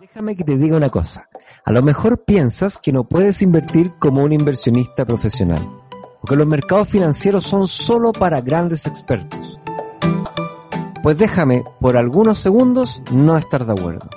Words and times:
Déjame 0.00 0.34
que 0.34 0.42
te 0.42 0.56
diga 0.56 0.78
una 0.78 0.88
cosa. 0.88 1.28
A 1.66 1.70
lo 1.70 1.82
mejor 1.82 2.24
piensas 2.24 2.78
que 2.78 2.92
no 2.92 3.04
puedes 3.04 3.42
invertir 3.42 3.92
como 3.98 4.22
un 4.22 4.32
inversionista 4.32 5.04
profesional, 5.04 5.68
o 6.20 6.26
que 6.26 6.34
los 6.34 6.46
mercados 6.46 6.88
financieros 6.88 7.44
son 7.44 7.68
solo 7.68 8.10
para 8.12 8.40
grandes 8.40 8.86
expertos. 8.86 9.60
Pues 11.02 11.18
déjame 11.18 11.62
por 11.78 11.98
algunos 11.98 12.38
segundos 12.38 13.02
no 13.12 13.36
estar 13.36 13.66
de 13.66 13.72
acuerdo. 13.72 14.08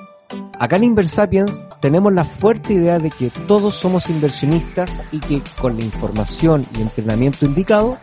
Acá 0.57 0.77
en 0.77 0.85
Inversapiens 0.85 1.65
tenemos 1.81 2.13
la 2.13 2.23
fuerte 2.23 2.73
idea 2.73 2.97
de 2.97 3.11
que 3.11 3.29
todos 3.29 3.75
somos 3.75 4.09
inversionistas 4.09 4.97
y 5.11 5.19
que 5.19 5.41
con 5.59 5.77
la 5.77 5.83
información 5.83 6.65
y 6.77 6.83
entrenamiento 6.83 7.45
indicado, 7.45 7.97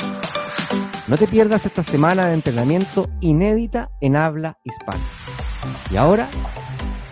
No 1.08 1.18
te 1.18 1.28
pierdas 1.28 1.66
esta 1.66 1.84
semana 1.84 2.28
de 2.28 2.34
entrenamiento 2.34 3.10
inédita 3.22 3.92
en 4.02 4.16
habla 4.16 4.58
hispana. 4.64 5.04
Y 5.92 5.98
ahora 5.98 6.28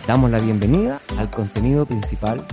damos 0.06 0.30
la 0.30 0.38
bienvenida 0.38 1.00
al 1.16 1.30
contenido 1.30 1.86
principal. 1.86 2.46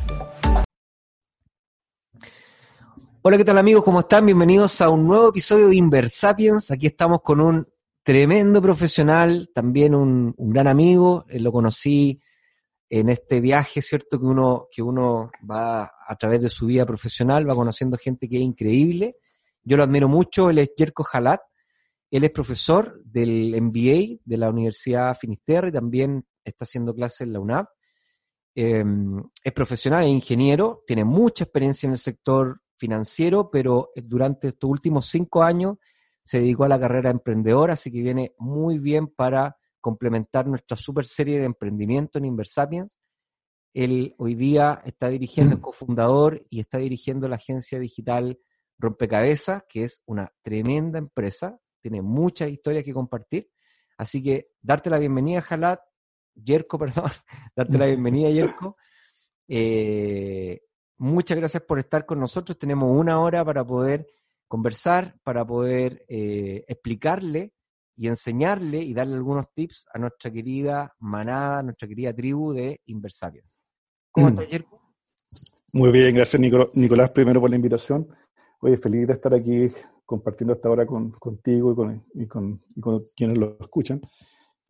Hola, 3.23 3.37
¿qué 3.37 3.45
tal 3.45 3.59
amigos? 3.59 3.83
¿Cómo 3.83 3.99
están? 3.99 4.25
Bienvenidos 4.25 4.81
a 4.81 4.89
un 4.89 5.05
nuevo 5.05 5.29
episodio 5.29 5.69
de 5.69 5.75
Inversapiens. 5.75 6.71
Aquí 6.71 6.87
estamos 6.87 7.21
con 7.21 7.39
un 7.39 7.67
tremendo 8.01 8.63
profesional, 8.63 9.51
también 9.53 9.93
un, 9.93 10.33
gran 10.39 10.67
amigo. 10.67 11.25
Eh, 11.29 11.39
lo 11.39 11.51
conocí 11.51 12.19
en 12.89 13.09
este 13.09 13.39
viaje, 13.39 13.79
¿cierto? 13.83 14.19
Que 14.19 14.25
uno, 14.25 14.69
que 14.71 14.81
uno 14.81 15.29
va 15.47 15.83
a 15.83 16.15
través 16.15 16.41
de 16.41 16.49
su 16.49 16.65
vida 16.65 16.83
profesional, 16.83 17.47
va 17.47 17.53
conociendo 17.53 17.95
gente 17.95 18.27
que 18.27 18.37
es 18.37 18.41
increíble. 18.41 19.17
Yo 19.61 19.77
lo 19.77 19.83
admiro 19.83 20.07
mucho, 20.07 20.49
él 20.49 20.57
es 20.57 20.71
Jerko 20.75 21.05
Halat, 21.13 21.41
él 22.09 22.23
es 22.23 22.31
profesor 22.31 23.03
del 23.05 23.55
MBA 23.61 24.19
de 24.25 24.37
la 24.37 24.49
Universidad 24.49 25.15
Finisterre 25.15 25.69
y 25.69 25.73
también 25.73 26.25
está 26.43 26.65
haciendo 26.65 26.91
clases 26.95 27.21
en 27.21 27.33
la 27.33 27.39
UNAP. 27.39 27.69
Eh, 28.55 28.83
es 29.43 29.53
profesional, 29.53 30.05
es 30.05 30.09
ingeniero, 30.09 30.81
tiene 30.87 31.05
mucha 31.05 31.43
experiencia 31.43 31.85
en 31.85 31.93
el 31.93 31.99
sector 31.99 32.61
financiero, 32.81 33.51
pero 33.51 33.91
durante 33.95 34.47
estos 34.47 34.67
últimos 34.67 35.05
cinco 35.05 35.43
años 35.43 35.77
se 36.23 36.39
dedicó 36.39 36.63
a 36.63 36.67
la 36.67 36.79
carrera 36.79 37.09
de 37.09 37.17
emprendedor, 37.17 37.69
así 37.69 37.91
que 37.91 38.01
viene 38.01 38.33
muy 38.39 38.79
bien 38.79 39.07
para 39.07 39.55
complementar 39.79 40.47
nuestra 40.47 40.75
super 40.75 41.05
serie 41.05 41.37
de 41.37 41.45
emprendimiento 41.45 42.17
en 42.17 42.25
Inversapiens. 42.25 42.97
Él 43.73 44.15
hoy 44.17 44.33
día 44.33 44.81
está 44.83 45.09
dirigiendo, 45.09 45.55
es 45.55 45.61
cofundador 45.61 46.41
y 46.49 46.59
está 46.59 46.79
dirigiendo 46.79 47.27
la 47.27 47.35
agencia 47.35 47.79
digital 47.79 48.39
Rompecabezas, 48.79 49.63
que 49.69 49.83
es 49.83 50.01
una 50.07 50.33
tremenda 50.41 50.97
empresa, 50.97 51.59
tiene 51.81 52.01
muchas 52.01 52.49
historias 52.49 52.83
que 52.83 52.93
compartir. 52.93 53.51
Así 53.95 54.23
que 54.23 54.47
darte 54.59 54.89
la 54.89 54.97
bienvenida, 54.97 55.41
Jalat, 55.41 55.81
Yerko, 56.33 56.79
perdón, 56.83 57.11
darte 57.55 57.77
la 57.77 57.85
bienvenida, 57.93 58.31
Yerko. 58.31 58.75
Eh, 59.47 60.61
muchas 61.01 61.35
gracias 61.35 61.63
por 61.63 61.79
estar 61.79 62.05
con 62.05 62.19
nosotros. 62.19 62.57
Tenemos 62.57 62.89
una 62.95 63.19
hora 63.19 63.43
para 63.43 63.65
poder 63.65 64.07
conversar, 64.47 65.15
para 65.23 65.45
poder 65.45 66.05
eh, 66.07 66.63
explicarle 66.67 67.53
y 67.95 68.07
enseñarle 68.07 68.79
y 68.83 68.93
darle 68.93 69.15
algunos 69.15 69.51
tips 69.53 69.87
a 69.93 69.97
nuestra 69.97 70.31
querida 70.31 70.93
manada, 70.99 71.63
nuestra 71.63 71.87
querida 71.87 72.13
tribu 72.13 72.53
de 72.53 72.79
Inversapiens. 72.85 73.57
¿Cómo 74.11 74.29
estás, 74.29 74.47
Yerko? 74.47 74.79
Muy 75.73 75.91
bien, 75.91 76.13
gracias 76.13 76.39
Nicolás 76.73 77.11
primero 77.11 77.41
por 77.41 77.49
la 77.49 77.55
invitación. 77.55 78.07
Oye, 78.59 78.77
feliz 78.77 79.07
de 79.07 79.13
estar 79.13 79.33
aquí 79.33 79.71
compartiendo 80.05 80.53
esta 80.53 80.69
hora 80.69 80.85
con, 80.85 81.11
contigo 81.11 81.71
y 81.71 81.75
con, 81.75 82.05
y, 82.13 82.27
con, 82.27 82.61
y 82.75 82.81
con, 82.81 83.03
quienes 83.15 83.37
lo 83.39 83.57
escuchan. 83.59 84.01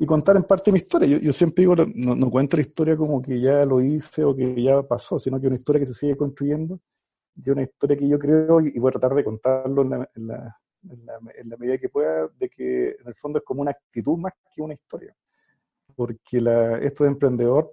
Y 0.01 0.05
contar 0.05 0.35
en 0.35 0.43
parte 0.43 0.71
mi 0.71 0.79
historia. 0.79 1.07
Yo, 1.07 1.19
yo 1.19 1.31
siempre 1.31 1.61
digo, 1.61 1.75
no, 1.75 2.15
no, 2.15 2.29
cuento 2.29 2.57
la 2.57 2.61
historia 2.61 2.95
como 2.95 3.21
que 3.21 3.39
ya 3.39 3.65
lo 3.65 3.81
hice 3.81 4.23
o 4.23 4.35
que 4.35 4.61
ya 4.61 4.81
pasó, 4.81 5.19
sino 5.19 5.39
que 5.39 5.47
una 5.47 5.55
historia 5.55 5.79
que 5.79 5.85
se 5.85 5.93
sigue 5.93 6.17
construyendo 6.17 6.79
y 7.35 7.49
una 7.49 7.63
historia 7.63 7.97
que 7.97 8.07
yo 8.07 8.19
creo, 8.19 8.61
y, 8.61 8.77
voy 8.79 8.89
a 8.89 8.93
tratar 8.93 9.15
de 9.15 9.23
contarlo 9.23 9.83
en 9.83 9.89
la, 9.91 10.09
en, 10.15 10.27
la, 10.27 10.57
en, 10.89 11.05
la, 11.05 11.13
en 11.35 11.49
la, 11.49 11.57
medida 11.57 11.77
que 11.77 11.89
pueda, 11.89 12.27
de 12.39 12.49
que 12.49 12.89
en 12.99 13.07
el 13.07 13.15
fondo 13.15 13.39
es 13.39 13.45
como 13.45 13.61
una 13.61 13.71
actitud 13.71 14.17
más 14.17 14.33
que 14.53 14.61
una 14.61 14.73
historia 14.73 15.15
porque 15.95 16.37
esto 16.81 17.03
de 17.03 17.09
emprendedor, 17.09 17.71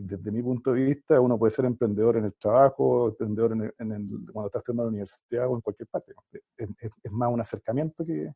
desde 0.00 0.30
mi 0.30 0.42
punto 0.42 0.72
de 0.72 0.84
vista, 0.84 1.20
uno 1.20 1.38
puede 1.38 1.50
ser 1.50 1.64
emprendedor 1.64 2.16
en 2.16 2.24
el 2.26 2.34
trabajo, 2.34 3.08
emprendedor 3.08 3.52
en 3.52 3.62
el, 3.62 3.74
en 3.78 3.92
el, 3.92 4.08
cuando 4.32 4.46
está 4.46 4.58
estudiando 4.58 4.82
en 4.82 4.86
la 4.86 4.90
universidad 4.90 5.48
o 5.48 5.54
en 5.56 5.60
cualquier 5.60 5.88
parte. 5.88 6.14
Es, 6.56 6.68
es, 6.78 6.90
es 7.02 7.12
más 7.12 7.30
un 7.30 7.40
acercamiento 7.40 8.04
que, 8.04 8.32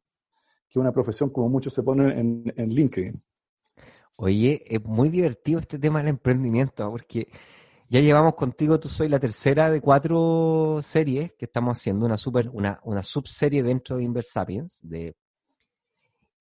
que, 0.69 0.79
una 0.79 0.93
profesión 0.93 1.31
como 1.31 1.49
muchos 1.49 1.73
se 1.73 1.83
ponen 1.83 2.19
en, 2.19 2.53
en, 2.57 2.69
LinkedIn. 2.69 3.15
Oye, 4.23 4.63
es 4.67 4.85
muy 4.85 5.09
divertido 5.09 5.61
este 5.61 5.79
tema 5.79 6.01
del 6.01 6.09
emprendimiento, 6.09 6.91
porque 6.91 7.29
ya 7.89 8.01
llevamos 8.01 8.35
contigo, 8.35 8.79
tú 8.79 8.91
soy 8.91 9.09
la 9.09 9.19
tercera 9.19 9.71
de 9.71 9.81
cuatro 9.81 10.81
series 10.83 11.33
que 11.37 11.47
estamos 11.47 11.79
haciendo, 11.79 12.05
una 12.05 12.19
super, 12.19 12.51
una, 12.51 12.81
una 12.85 13.03
subserie 13.03 13.63
dentro 13.63 13.97
de 13.97 14.03
Inversapiens, 14.03 14.79
de 14.83 15.17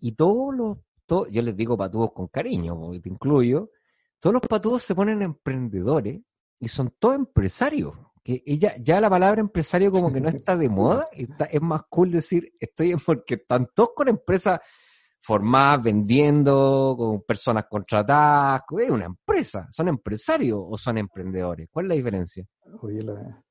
y 0.02 0.12
todos 0.12 0.54
los 0.54 0.78
yo 1.32 1.42
les 1.42 1.56
digo 1.56 1.78
patudos 1.78 2.12
con 2.12 2.28
cariño, 2.28 2.78
porque 2.78 3.00
te 3.00 3.08
incluyo, 3.08 3.72
todos 4.20 4.34
los 4.34 4.42
patudos 4.42 4.84
se 4.84 4.94
ponen 4.94 5.22
emprendedores 5.22 6.20
y 6.60 6.68
son 6.68 6.94
todos 7.00 7.16
empresarios. 7.16 7.96
Que 8.22 8.44
ella, 8.46 8.76
ya 8.78 9.00
la 9.00 9.10
palabra 9.10 9.40
empresario 9.40 9.90
como 9.90 10.12
que 10.12 10.20
no 10.20 10.28
está 10.28 10.58
de 10.58 10.68
moda, 10.68 11.08
está, 11.14 11.46
es 11.46 11.62
más 11.62 11.84
cool 11.90 12.12
decir 12.12 12.52
estoy 12.60 12.94
porque 12.98 13.36
están 13.36 13.70
todos 13.74 13.92
con 13.96 14.10
empresas 14.10 14.60
formadas, 15.22 15.84
vendiendo, 15.84 16.96
con 16.98 17.22
personas 17.22 17.66
contratadas, 17.70 18.62
es 18.78 18.90
una 18.90 19.06
empresa, 19.06 19.68
¿son 19.72 19.88
empresarios 19.90 20.60
o 20.62 20.78
son 20.78 20.98
emprendedores? 20.98 21.68
¿Cuál 21.72 21.86
es 21.86 21.90
la 21.90 21.96
diferencia? 21.96 22.46
Oye, 22.82 23.04
la, 23.04 23.44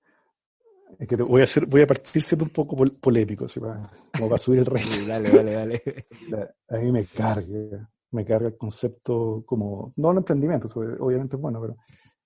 es 0.99 1.07
que 1.07 1.17
voy 1.17 1.41
a 1.41 1.45
hacer, 1.45 1.67
voy 1.67 1.83
a 1.83 1.87
partir 1.87 2.23
siendo 2.23 2.45
un 2.45 2.51
poco 2.51 2.77
polémico, 3.01 3.47
¿sí? 3.49 3.61
para, 3.61 3.91
como 4.13 4.29
para 4.29 4.39
subir 4.39 4.61
el 4.61 4.67
resto. 4.67 5.07
Dale, 5.07 5.31
dale, 5.31 5.53
dale. 5.53 5.83
A 6.71 6.77
mí 6.79 6.93
me 6.93 7.05
carga, 7.07 7.91
me 8.13 8.25
carga 8.25 8.49
el 8.49 8.57
concepto 8.57 9.43
como, 9.45 9.93
no 9.97 10.13
el 10.13 10.19
emprendimiento, 10.19 10.69
obviamente 11.01 11.37
es 11.37 11.43
bueno, 11.43 11.61
pero, 11.61 11.77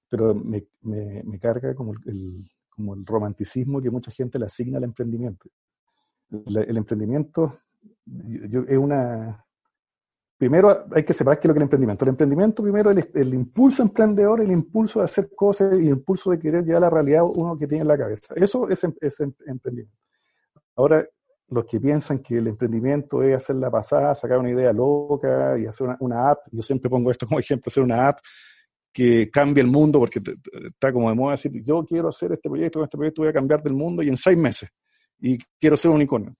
pero 0.08 0.34
me, 0.34 0.64
me, 0.82 1.22
me 1.24 1.38
carga 1.38 1.74
como 1.74 1.92
el, 2.06 2.48
como 2.68 2.94
el 2.94 3.04
romanticismo 3.04 3.82
que 3.82 3.90
mucha 3.90 4.10
gente 4.12 4.38
le 4.38 4.46
asigna 4.46 4.78
al 4.78 4.84
emprendimiento. 4.84 5.48
El 6.30 6.76
emprendimiento 6.76 7.58
yo, 8.04 8.62
es 8.68 8.78
una, 8.78 9.44
primero 10.36 10.86
hay 10.92 11.04
que 11.04 11.12
separar 11.12 11.38
qué 11.38 11.46
es 11.46 11.48
lo 11.48 11.54
que 11.54 11.58
es 11.58 11.62
el 11.62 11.64
emprendimiento. 11.64 12.04
El 12.04 12.08
emprendimiento, 12.10 12.62
primero, 12.62 12.90
el, 12.90 13.10
el, 13.14 13.34
impulso 13.34 13.82
emprendedor, 13.82 14.40
el 14.40 14.50
impulso 14.50 14.98
de 14.98 15.04
hacer 15.04 15.30
cosas 15.34 15.74
y 15.74 15.86
el 15.86 15.92
impulso 15.92 16.30
de 16.30 16.38
querer 16.38 16.64
llevar 16.64 16.84
a 16.84 16.86
la 16.86 16.90
realidad 16.90 17.22
uno 17.24 17.56
que 17.58 17.66
tiene 17.66 17.82
en 17.82 17.88
la 17.88 17.98
cabeza. 17.98 18.34
Eso 18.36 18.68
es, 18.68 18.84
es 19.00 19.20
emprendimiento. 19.20 19.96
Ahora, 20.76 21.06
los 21.52 21.66
que 21.66 21.80
piensan 21.80 22.20
que 22.20 22.38
el 22.38 22.48
emprendimiento 22.48 23.22
es 23.22 23.36
hacer 23.36 23.56
la 23.56 23.70
pasada, 23.70 24.14
sacar 24.14 24.38
una 24.38 24.50
idea 24.50 24.72
loca 24.72 25.58
y 25.58 25.66
hacer 25.66 25.88
una, 26.00 26.30
app, 26.30 26.38
yo 26.50 26.62
siempre 26.62 26.90
pongo 26.90 27.10
esto 27.10 27.26
como 27.26 27.38
ejemplo, 27.38 27.68
hacer 27.68 27.82
una 27.82 28.08
app 28.08 28.18
que 28.92 29.30
cambie 29.30 29.62
el 29.62 29.70
mundo, 29.70 29.98
porque 29.98 30.20
está 30.20 30.92
como 30.92 31.08
de 31.08 31.14
moda 31.14 31.32
decir, 31.32 31.52
yo 31.64 31.84
quiero 31.84 32.08
hacer 32.08 32.32
este 32.32 32.48
proyecto, 32.48 32.78
con 32.78 32.84
este 32.84 32.96
proyecto 32.96 33.22
voy 33.22 33.30
a 33.30 33.32
cambiar 33.32 33.62
del 33.62 33.74
mundo 33.74 34.02
y 34.02 34.08
en 34.08 34.16
seis 34.16 34.36
meses, 34.36 34.70
y 35.20 35.38
quiero 35.58 35.76
ser 35.76 35.90
un 35.90 35.96
unicornio. 35.96 36.32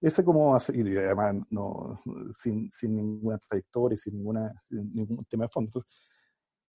Ese 0.00 0.24
como 0.24 0.56
y 0.74 0.96
además 0.96 1.36
no, 1.50 2.00
sin, 2.32 2.70
sin 2.70 2.94
ninguna 2.94 3.38
trayectoria, 3.48 3.96
sin, 3.96 4.14
ninguna, 4.14 4.52
sin 4.68 4.94
ningún 4.94 5.24
tema 5.28 5.44
de 5.44 5.48
fondo. 5.50 5.68
Entonces, 5.68 6.08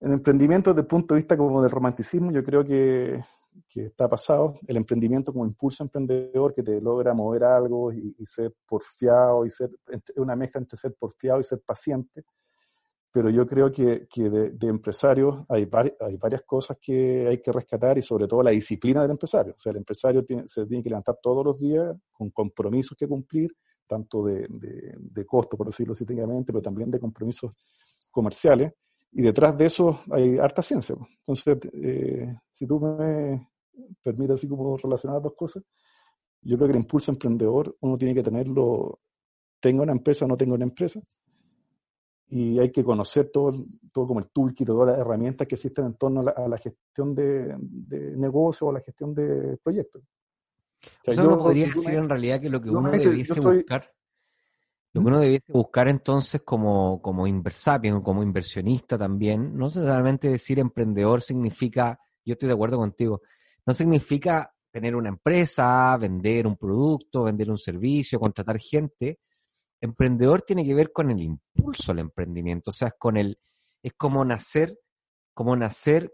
en 0.01 0.11
emprendimiento 0.11 0.71
desde 0.71 0.81
el 0.81 0.87
punto 0.87 1.13
de 1.13 1.19
vista 1.19 1.37
como 1.37 1.61
del 1.61 1.71
romanticismo, 1.71 2.31
yo 2.31 2.43
creo 2.43 2.65
que 2.65 3.23
que 3.69 3.85
está 3.85 4.09
pasado, 4.09 4.59
el 4.67 4.77
emprendimiento 4.77 5.31
como 5.31 5.45
impulso 5.45 5.83
emprendedor 5.83 6.53
que 6.53 6.63
te 6.63 6.79
logra 6.81 7.13
mover 7.13 7.43
algo 7.43 7.91
y, 7.91 8.15
ser 8.25 8.53
porfiado 8.67 9.45
y 9.45 9.49
ser 9.49 9.69
una 10.15 10.35
mezcla 10.35 10.59
entre 10.59 10.77
ser 10.77 10.95
porfiado 10.95 11.39
y 11.39 11.43
ser 11.43 11.61
paciente. 11.65 12.23
Pero 13.13 13.29
yo 13.29 13.45
creo 13.45 13.71
que, 13.71 14.07
de, 14.11 14.49
de, 14.49 14.67
empresarios 14.67 15.45
hay, 15.47 15.69
hay 15.99 16.17
varias 16.17 16.41
cosas 16.41 16.77
que 16.81 17.27
hay 17.27 17.39
que 17.39 17.51
rescatar 17.51 17.95
y 17.97 18.01
sobre 18.01 18.27
todo 18.27 18.41
la 18.41 18.49
disciplina 18.49 19.03
del 19.03 19.11
empresario. 19.11 19.53
O 19.53 19.59
sea, 19.59 19.69
el 19.71 19.77
empresario 19.77 20.21
se 20.47 20.65
tiene 20.65 20.83
que 20.83 20.89
levantar 20.89 21.19
todos 21.21 21.45
los 21.45 21.59
días 21.59 21.95
con 22.11 22.31
compromisos 22.31 22.97
que 22.97 23.07
cumplir, 23.07 23.55
tanto 23.85 24.25
de, 24.25 25.25
costo, 25.27 25.55
por 25.55 25.67
decirlo 25.67 25.93
técnicamente, 25.93 26.51
pero 26.51 26.61
también 26.63 26.89
de 26.89 26.99
compromisos 26.99 27.55
comerciales 28.09 28.73
y 29.11 29.21
detrás 29.21 29.55
de 29.57 29.65
eso 29.65 29.99
hay 30.11 30.39
harta 30.39 30.63
ciencia. 30.63 30.95
Entonces, 31.19 31.59
eh, 31.73 32.35
si 32.51 32.65
tú 32.65 32.79
me 32.79 33.47
permites 34.01 34.31
así 34.31 34.47
como 34.47 34.75
relacionar 34.77 35.17
las 35.17 35.23
dos 35.23 35.35
cosas, 35.35 35.63
yo 36.41 36.57
creo 36.57 36.67
que 36.67 36.73
el 36.73 36.83
impulso 36.83 37.11
emprendedor 37.11 37.77
uno 37.81 37.97
tiene 37.97 38.15
que 38.15 38.23
tenerlo, 38.23 38.99
tenga 39.59 39.83
una 39.83 39.91
empresa 39.91 40.25
o 40.25 40.27
no 40.27 40.35
tenga 40.35 40.55
una 40.55 40.65
empresa, 40.65 40.99
y 42.35 42.59
hay 42.59 42.71
que 42.71 42.83
conocer 42.83 43.29
todo, 43.31 43.53
todo 43.91 44.07
como 44.07 44.19
el 44.19 44.29
toolkit, 44.29 44.65
todas 44.65 44.89
las 44.89 44.99
herramientas 44.99 45.47
que 45.47 45.55
existen 45.55 45.85
en 45.85 45.93
torno 45.93 46.21
a 46.21 46.47
la, 46.47 46.57
gestión 46.57 47.13
de, 47.13 47.55
de 47.59 48.17
negocio 48.17 48.67
o 48.67 48.69
a 48.71 48.73
la 48.73 48.81
gestión 48.81 49.13
de 49.13 49.57
proyectos. 49.63 50.01
O 51.07 51.13
sea, 51.13 51.23
podría 51.37 51.67
decir 51.67 51.93
en 51.93 52.09
realidad 52.09 52.41
que 52.41 52.49
lo 52.49 52.59
que 52.59 52.69
uno 52.69 52.91
debiese 52.91 53.39
buscar 53.39 53.89
lo 54.93 55.01
que 55.01 55.07
uno 55.07 55.19
debiese 55.19 55.51
buscar 55.51 55.87
entonces 55.87 56.41
como, 56.43 57.01
como 57.01 57.25
inversapien 57.25 57.95
o 57.95 58.03
como 58.03 58.21
inversionista 58.21 58.97
también, 58.97 59.55
no 59.57 59.65
necesariamente 59.65 60.27
decir 60.27 60.59
emprendedor 60.59 61.21
significa, 61.21 61.99
yo 62.23 62.33
estoy 62.33 62.47
de 62.47 62.53
acuerdo 62.53 62.77
contigo, 62.77 63.21
no 63.65 63.73
significa 63.73 64.53
tener 64.71 64.95
una 64.95 65.09
empresa, 65.09 65.97
vender 65.97 66.45
un 66.45 66.57
producto, 66.57 67.23
vender 67.23 67.49
un 67.49 67.57
servicio, 67.57 68.19
contratar 68.19 68.59
gente. 68.59 69.19
Emprendedor 69.83 70.43
tiene 70.43 70.65
que 70.65 70.73
ver 70.73 70.93
con 70.93 71.11
el 71.11 71.21
impulso 71.21 71.91
al 71.91 71.99
emprendimiento, 71.99 72.69
o 72.69 72.73
sea, 72.73 72.87
es 72.87 72.93
con 72.97 73.17
el, 73.17 73.37
es 73.81 73.91
como 73.97 74.23
nacer, 74.23 74.79
como 75.33 75.57
nacer 75.57 76.13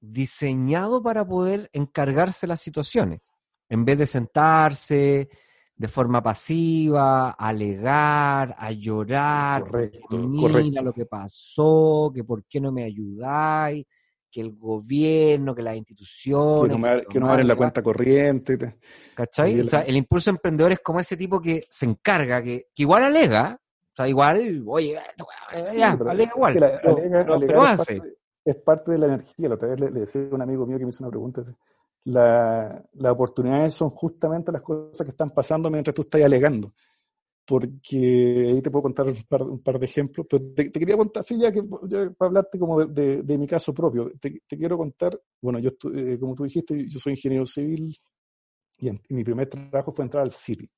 diseñado 0.00 1.02
para 1.02 1.26
poder 1.26 1.68
encargarse 1.72 2.46
las 2.46 2.60
situaciones. 2.60 3.20
En 3.68 3.84
vez 3.84 3.98
de 3.98 4.06
sentarse, 4.06 5.28
de 5.74 5.88
forma 5.88 6.22
pasiva, 6.22 7.30
a 7.30 7.48
alegar, 7.48 8.54
a 8.56 8.70
llorar, 8.70 9.62
correcto, 9.64 10.16
mira 10.16 10.80
lo 10.80 10.92
que 10.92 11.06
pasó, 11.06 12.12
que 12.14 12.22
por 12.22 12.44
qué 12.44 12.60
no 12.60 12.70
me 12.70 12.84
ayudáis, 12.84 13.84
que 14.30 14.40
el 14.40 14.52
gobierno, 14.56 15.54
que 15.54 15.62
las 15.62 15.76
instituciones... 15.76 16.76
Que 17.08 17.18
no 17.20 17.36
me, 17.36 17.44
la 17.44 17.56
cuenta 17.56 17.82
corriente. 17.82 18.78
¿Cachai? 19.14 19.60
O 19.60 19.68
sea, 19.68 19.82
el 19.82 19.96
impulso 19.96 20.30
emprendedor 20.30 20.72
es 20.72 20.80
como 20.80 21.00
ese 21.00 21.16
tipo 21.16 21.40
que 21.40 21.62
se 21.68 21.86
encarga, 21.86 22.42
que, 22.42 22.66
igual 22.76 23.04
alega, 23.04 23.58
o 23.60 23.96
sea, 23.96 24.08
igual, 24.08 24.62
oye, 24.66 24.98
ya, 25.76 25.92
alega 25.92 26.32
igual. 26.34 26.56
es, 28.44 28.56
parte, 28.56 28.92
de 28.92 28.98
la 28.98 29.06
energía. 29.06 29.48
La 29.48 29.54
otra 29.56 29.68
vez 29.68 29.80
le, 29.80 29.90
le 29.90 30.00
decía 30.00 30.22
a 30.30 30.34
un 30.34 30.42
amigo 30.42 30.66
mío 30.66 30.78
que 30.78 30.84
me 30.84 30.90
hizo 30.90 31.02
una 31.02 31.10
pregunta, 31.10 31.42
la, 32.04 32.82
las 32.94 33.12
oportunidades 33.12 33.74
son 33.74 33.90
justamente 33.90 34.52
las 34.52 34.62
cosas 34.62 35.04
que 35.04 35.10
están 35.10 35.30
pasando 35.30 35.70
mientras 35.70 35.94
tú 35.94 36.02
estás 36.02 36.22
alegando. 36.22 36.72
Porque 37.48 38.50
ahí 38.50 38.60
te 38.60 38.70
puedo 38.70 38.82
contar 38.82 39.06
un 39.06 39.22
par, 39.26 39.42
un 39.42 39.62
par 39.62 39.78
de 39.78 39.86
ejemplos, 39.86 40.26
pero 40.28 40.52
te, 40.54 40.70
quería 40.70 40.98
contar, 40.98 41.24
sí, 41.24 41.38
ya 41.40 41.50
que 41.50 41.62
para 41.62 42.12
hablarte 42.28 42.58
como 42.58 42.84
de, 42.84 43.38
mi 43.38 43.46
caso 43.46 43.72
propio, 43.72 44.10
te, 44.20 44.42
quiero 44.46 44.76
contar, 44.76 45.18
bueno, 45.40 45.58
yo, 45.58 45.70
eh, 45.94 46.18
como 46.20 46.34
tú 46.34 46.44
dijiste, 46.44 46.86
yo 46.86 46.98
soy 46.98 47.14
ingeniero 47.14 47.46
civil 47.46 47.96
y, 48.80 48.90
mi 49.08 49.24
primer 49.24 49.48
trabajo 49.48 49.94
fue 49.94 50.04
entrar 50.04 50.24
al 50.24 50.30
City. 50.30 50.70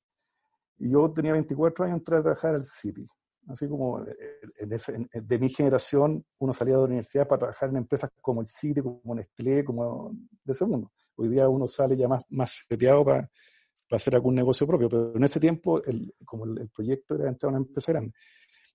Yo 0.77 1.11
tenía 1.11 1.33
24 1.33 1.83
años, 1.83 1.97
entré 1.97 2.15
a 2.15 2.21
trabajar 2.21 2.55
al 2.55 2.63
City. 2.63 3.05
Así 3.47 3.67
como 3.67 4.01
eh, 4.05 4.15
en 4.59 4.71
ese, 4.71 5.09
de 5.11 5.39
mi 5.39 5.49
generación, 5.49 6.23
uno 6.39 6.53
salía 6.53 6.75
de 6.75 6.79
la 6.79 6.85
universidad 6.85 7.27
para 7.27 7.39
trabajar 7.39 7.67
en 7.67 7.77
empresas 7.77 8.11
como 8.21 8.39
el 8.39 8.47
City, 8.47 8.79
como 8.81 9.13
Nestlé, 9.13 9.65
como 9.65 10.13
de 10.41 10.53
ese 10.53 10.65
mundo. 10.65 10.89
Hoy 11.17 11.27
día 11.27 11.49
uno 11.49 11.67
sale 11.67 11.97
ya 11.97 12.07
más, 12.07 12.23
más 12.29 12.63
seteado 12.65 13.03
para, 13.03 13.29
para 13.91 13.97
hacer 13.97 14.15
algún 14.15 14.35
negocio 14.35 14.65
propio, 14.65 14.87
pero 14.87 15.13
en 15.17 15.23
ese 15.25 15.37
tiempo, 15.37 15.83
el, 15.83 16.15
como 16.23 16.45
el, 16.45 16.69
proyecto 16.69 17.15
era 17.15 17.27
entrar 17.27 17.49
a 17.49 17.57
una 17.57 17.65
empresa 17.65 17.91
grande. 17.91 18.13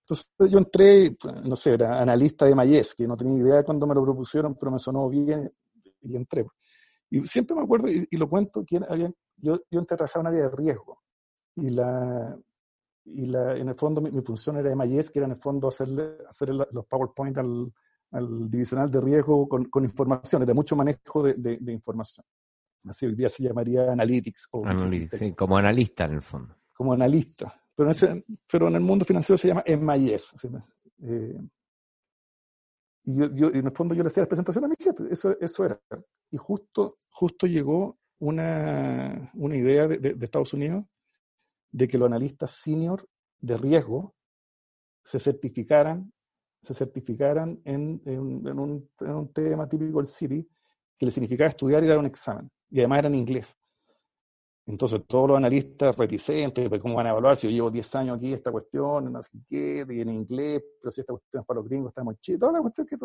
Entonces 0.01 0.29
yo 0.51 0.59
entré, 0.59 1.17
no 1.43 1.57
sé, 1.57 1.73
era 1.73 2.03
analista 2.03 2.45
de 2.45 2.55
Mayes, 2.55 2.95
que 2.95 3.09
no 3.09 3.17
tenía 3.17 3.39
idea 3.39 3.55
de 3.57 3.65
cuándo 3.65 3.87
me 3.87 3.95
lo 3.95 4.05
propusieron, 4.05 4.57
pero 4.57 4.71
me 4.71 4.79
sonó 4.79 5.09
bien 5.09 5.51
y 6.03 6.17
entré. 6.17 6.45
Y 7.09 7.27
siempre 7.27 7.57
me 7.57 7.63
acuerdo, 7.63 7.89
y, 7.89 8.07
lo 8.11 8.29
cuento, 8.29 8.63
que 8.63 8.79
había, 8.87 9.11
yo, 9.39 9.57
yo 9.71 9.81
entré 9.81 9.95
a 9.95 9.97
trabajar 9.97 10.21
en 10.21 10.27
un 10.27 10.35
área 10.35 10.51
de 10.51 10.55
riesgo. 10.55 11.01
Y, 11.55 11.71
la, 11.71 12.39
y 13.07 13.25
la, 13.25 13.57
en 13.57 13.71
el 13.71 13.75
fondo 13.75 14.03
mi, 14.03 14.21
función 14.21 14.59
era 14.59 14.69
de 14.69 14.77
Mayes, 14.77 15.11
que 15.11 15.21
era 15.21 15.27
en 15.27 15.33
el 15.33 15.41
fondo 15.41 15.69
hacerle, 15.69 16.19
hacer 16.29 16.51
los 16.51 16.85
PowerPoint 16.87 17.39
al, 17.39 17.73
al 18.11 18.51
divisional 18.51 18.91
de 18.91 19.01
riesgo 19.01 19.49
con, 19.49 19.65
con 19.65 19.83
información, 19.83 20.45
de 20.45 20.53
mucho 20.53 20.77
manejo 20.77 21.23
de, 21.23 21.57
de, 21.59 21.73
información. 21.73 22.27
Así 22.89 23.07
hoy 23.07 23.15
día 23.15 23.29
se 23.29 23.43
llamaría 23.43 23.93
analytics. 23.93 24.49
O 24.53 24.65
sí, 24.89 25.33
como 25.35 25.57
analista 25.57 26.05
en 26.05 26.13
el 26.13 26.23
fondo. 26.23 26.57
Como 26.73 26.93
analista. 26.93 27.55
Pero 27.75 27.89
en, 27.89 27.91
ese, 27.91 28.25
pero 28.51 28.69
en 28.69 28.75
el 28.77 28.81
mundo 28.81 29.05
financiero 29.05 29.37
se 29.37 29.49
llama 29.49 29.65
MIS. 29.67 30.47
Eh, 31.03 31.39
y 33.05 33.17
yo, 33.17 33.33
yo, 33.35 33.49
en 33.49 33.67
el 33.67 33.73
fondo 33.73 33.95
yo 33.95 34.03
le 34.03 34.09
hacía 34.09 34.23
la 34.23 34.29
presentación 34.29 34.65
a 34.65 34.69
mi 34.69 34.77
jefe, 34.79 35.05
eso, 35.11 35.37
eso 35.41 35.65
era. 35.65 35.81
Y 36.31 36.37
justo, 36.37 36.89
justo 37.11 37.47
llegó 37.47 37.99
una, 38.19 39.31
una 39.35 39.57
idea 39.57 39.87
de, 39.87 39.99
de 39.99 40.25
Estados 40.25 40.55
Unidos 40.55 40.85
de 41.71 41.87
que 41.87 41.99
los 41.99 42.07
analistas 42.07 42.53
senior 42.53 43.07
de 43.39 43.57
riesgo 43.57 44.15
se 45.05 45.19
certificaran 45.19 46.13
se 46.67 46.75
certificaran 46.75 47.61
en, 47.65 48.03
en, 48.05 48.19
un, 48.19 48.91
en, 49.01 49.11
un, 49.15 49.33
tema 49.33 49.69
típico 49.69 49.99
del 49.99 50.09
City, 50.09 50.49
que 50.99 51.07
le 51.07 51.13
significaba 51.13 51.49
estudiar 51.49 51.83
y 51.85 51.87
dar 51.87 51.99
un 51.99 52.07
examen. 52.07 52.51
Y 52.71 52.79
además 52.79 53.01
era 53.01 53.09
en 53.09 53.15
inglés. 53.15 53.57
Entonces 54.67 55.03
todos 55.07 55.29
los 55.29 55.37
analistas 55.37 55.97
reticentes, 55.97 56.69
pues, 56.69 56.81
¿cómo 56.81 56.97
van 56.97 57.07
a 57.07 57.11
evaluar 57.11 57.37
si 57.37 57.47
yo 57.47 57.53
llevo 57.53 57.71
10 57.71 57.95
años 57.95 58.19
aquí 58.19 58.33
esta 58.33 58.51
cuestión, 58.51 59.13
no 59.13 59.23
sé 59.23 59.31
qué, 59.49 59.87
y 59.89 60.01
en 60.01 60.09
inglés, 60.09 60.61
pero 60.81 60.91
si 60.91 61.03
esta 61.03 61.13
cuestión 61.13 61.43
es 61.43 61.47
para 61.47 61.61
los 61.61 61.69
gringos, 61.69 61.91
estamos 61.91 62.17
chidos, 62.21 62.41
toda 62.41 62.53
la 62.53 62.61
cuestión 62.61 62.87
que, 62.87 62.97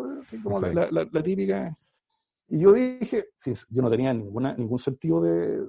como 0.42 0.60
la, 0.60 0.88
la, 0.90 1.22
típica. 1.22 1.72
Y 2.48 2.58
yo 2.58 2.72
dije, 2.72 3.28
sí, 3.36 3.52
yo 3.70 3.80
no 3.80 3.88
tenía 3.88 4.12
ninguna, 4.12 4.54
ningún 4.54 4.80
sentido 4.80 5.20
de... 5.20 5.64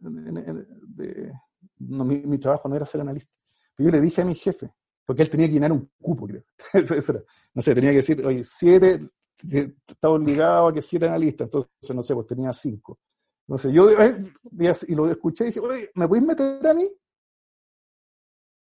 de, 0.00 1.32
no, 1.80 2.04
mi, 2.04 2.20
mi, 2.20 2.38
trabajo 2.38 2.70
no 2.70 2.76
era 2.76 2.86
ser 2.86 3.02
analista. 3.02 3.30
Pero 3.76 3.90
yo 3.90 3.96
le 3.96 4.00
dije 4.00 4.22
a 4.22 4.24
mi 4.24 4.34
jefe, 4.34 4.72
porque 5.04 5.22
él 5.22 5.28
tenía 5.28 5.48
que 5.48 5.52
llenar 5.52 5.70
un 5.70 5.90
cupo, 6.00 6.26
creo. 6.26 6.44
no 7.54 7.62
sé, 7.62 7.74
tenía 7.74 7.90
que 7.90 7.96
decir, 7.96 8.24
oye, 8.24 8.42
siete, 8.42 9.06
está 9.42 10.08
obligado 10.08 10.68
a 10.68 10.72
que 10.72 10.82
siete 10.82 11.06
analistas, 11.06 11.46
entonces, 11.46 11.94
no 11.94 12.02
sé, 12.02 12.14
pues 12.14 12.26
tenía 12.26 12.52
cinco. 12.52 12.98
Entonces 13.46 13.72
yo, 13.72 13.88
eh, 13.90 14.22
y 14.88 14.94
lo 14.94 15.08
escuché 15.08 15.44
y 15.44 15.46
dije, 15.48 15.60
oye, 15.60 15.90
¿me 15.94 16.08
puedes 16.08 16.24
meter 16.24 16.66
a 16.66 16.74
mí? 16.74 16.86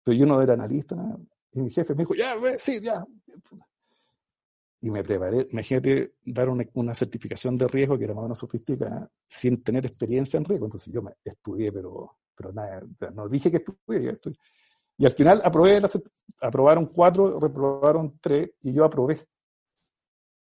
Pero 0.03 0.17
yo 0.17 0.25
no 0.25 0.41
era 0.41 0.53
analista. 0.53 0.95
Y 1.51 1.61
mi 1.61 1.69
jefe 1.69 1.93
me 1.93 1.99
dijo, 1.99 2.15
ya, 2.15 2.35
sí, 2.57 2.79
ya. 2.81 3.05
Y 4.83 4.89
me 4.89 5.03
preparé, 5.03 5.47
imagínate 5.51 6.15
dar 6.25 6.49
una, 6.49 6.65
una, 6.73 6.95
certificación 6.95 7.55
de 7.55 7.67
riesgo 7.67 7.99
que 7.99 8.05
era 8.05 8.13
más 8.13 8.21
o 8.21 8.23
menos 8.23 8.39
sofisticada, 8.39 9.07
sin 9.27 9.61
tener 9.61 9.85
experiencia 9.85 10.37
en 10.37 10.45
riesgo. 10.45 10.65
Entonces 10.65 10.91
yo 10.91 11.03
me 11.03 11.11
estudié, 11.23 11.71
pero, 11.71 12.17
pero 12.35 12.51
nada, 12.51 12.81
no 13.13 13.29
dije 13.29 13.51
que 13.51 13.57
estudié, 13.57 14.09
estudié 14.09 14.39
y 15.01 15.05
al 15.05 15.13
final 15.13 15.41
aprobé, 15.43 15.81
aprobaron 16.41 16.85
cuatro, 16.85 17.39
reprobaron 17.39 18.19
tres, 18.21 18.51
y 18.61 18.71
yo 18.71 18.85
aprobé. 18.85 19.19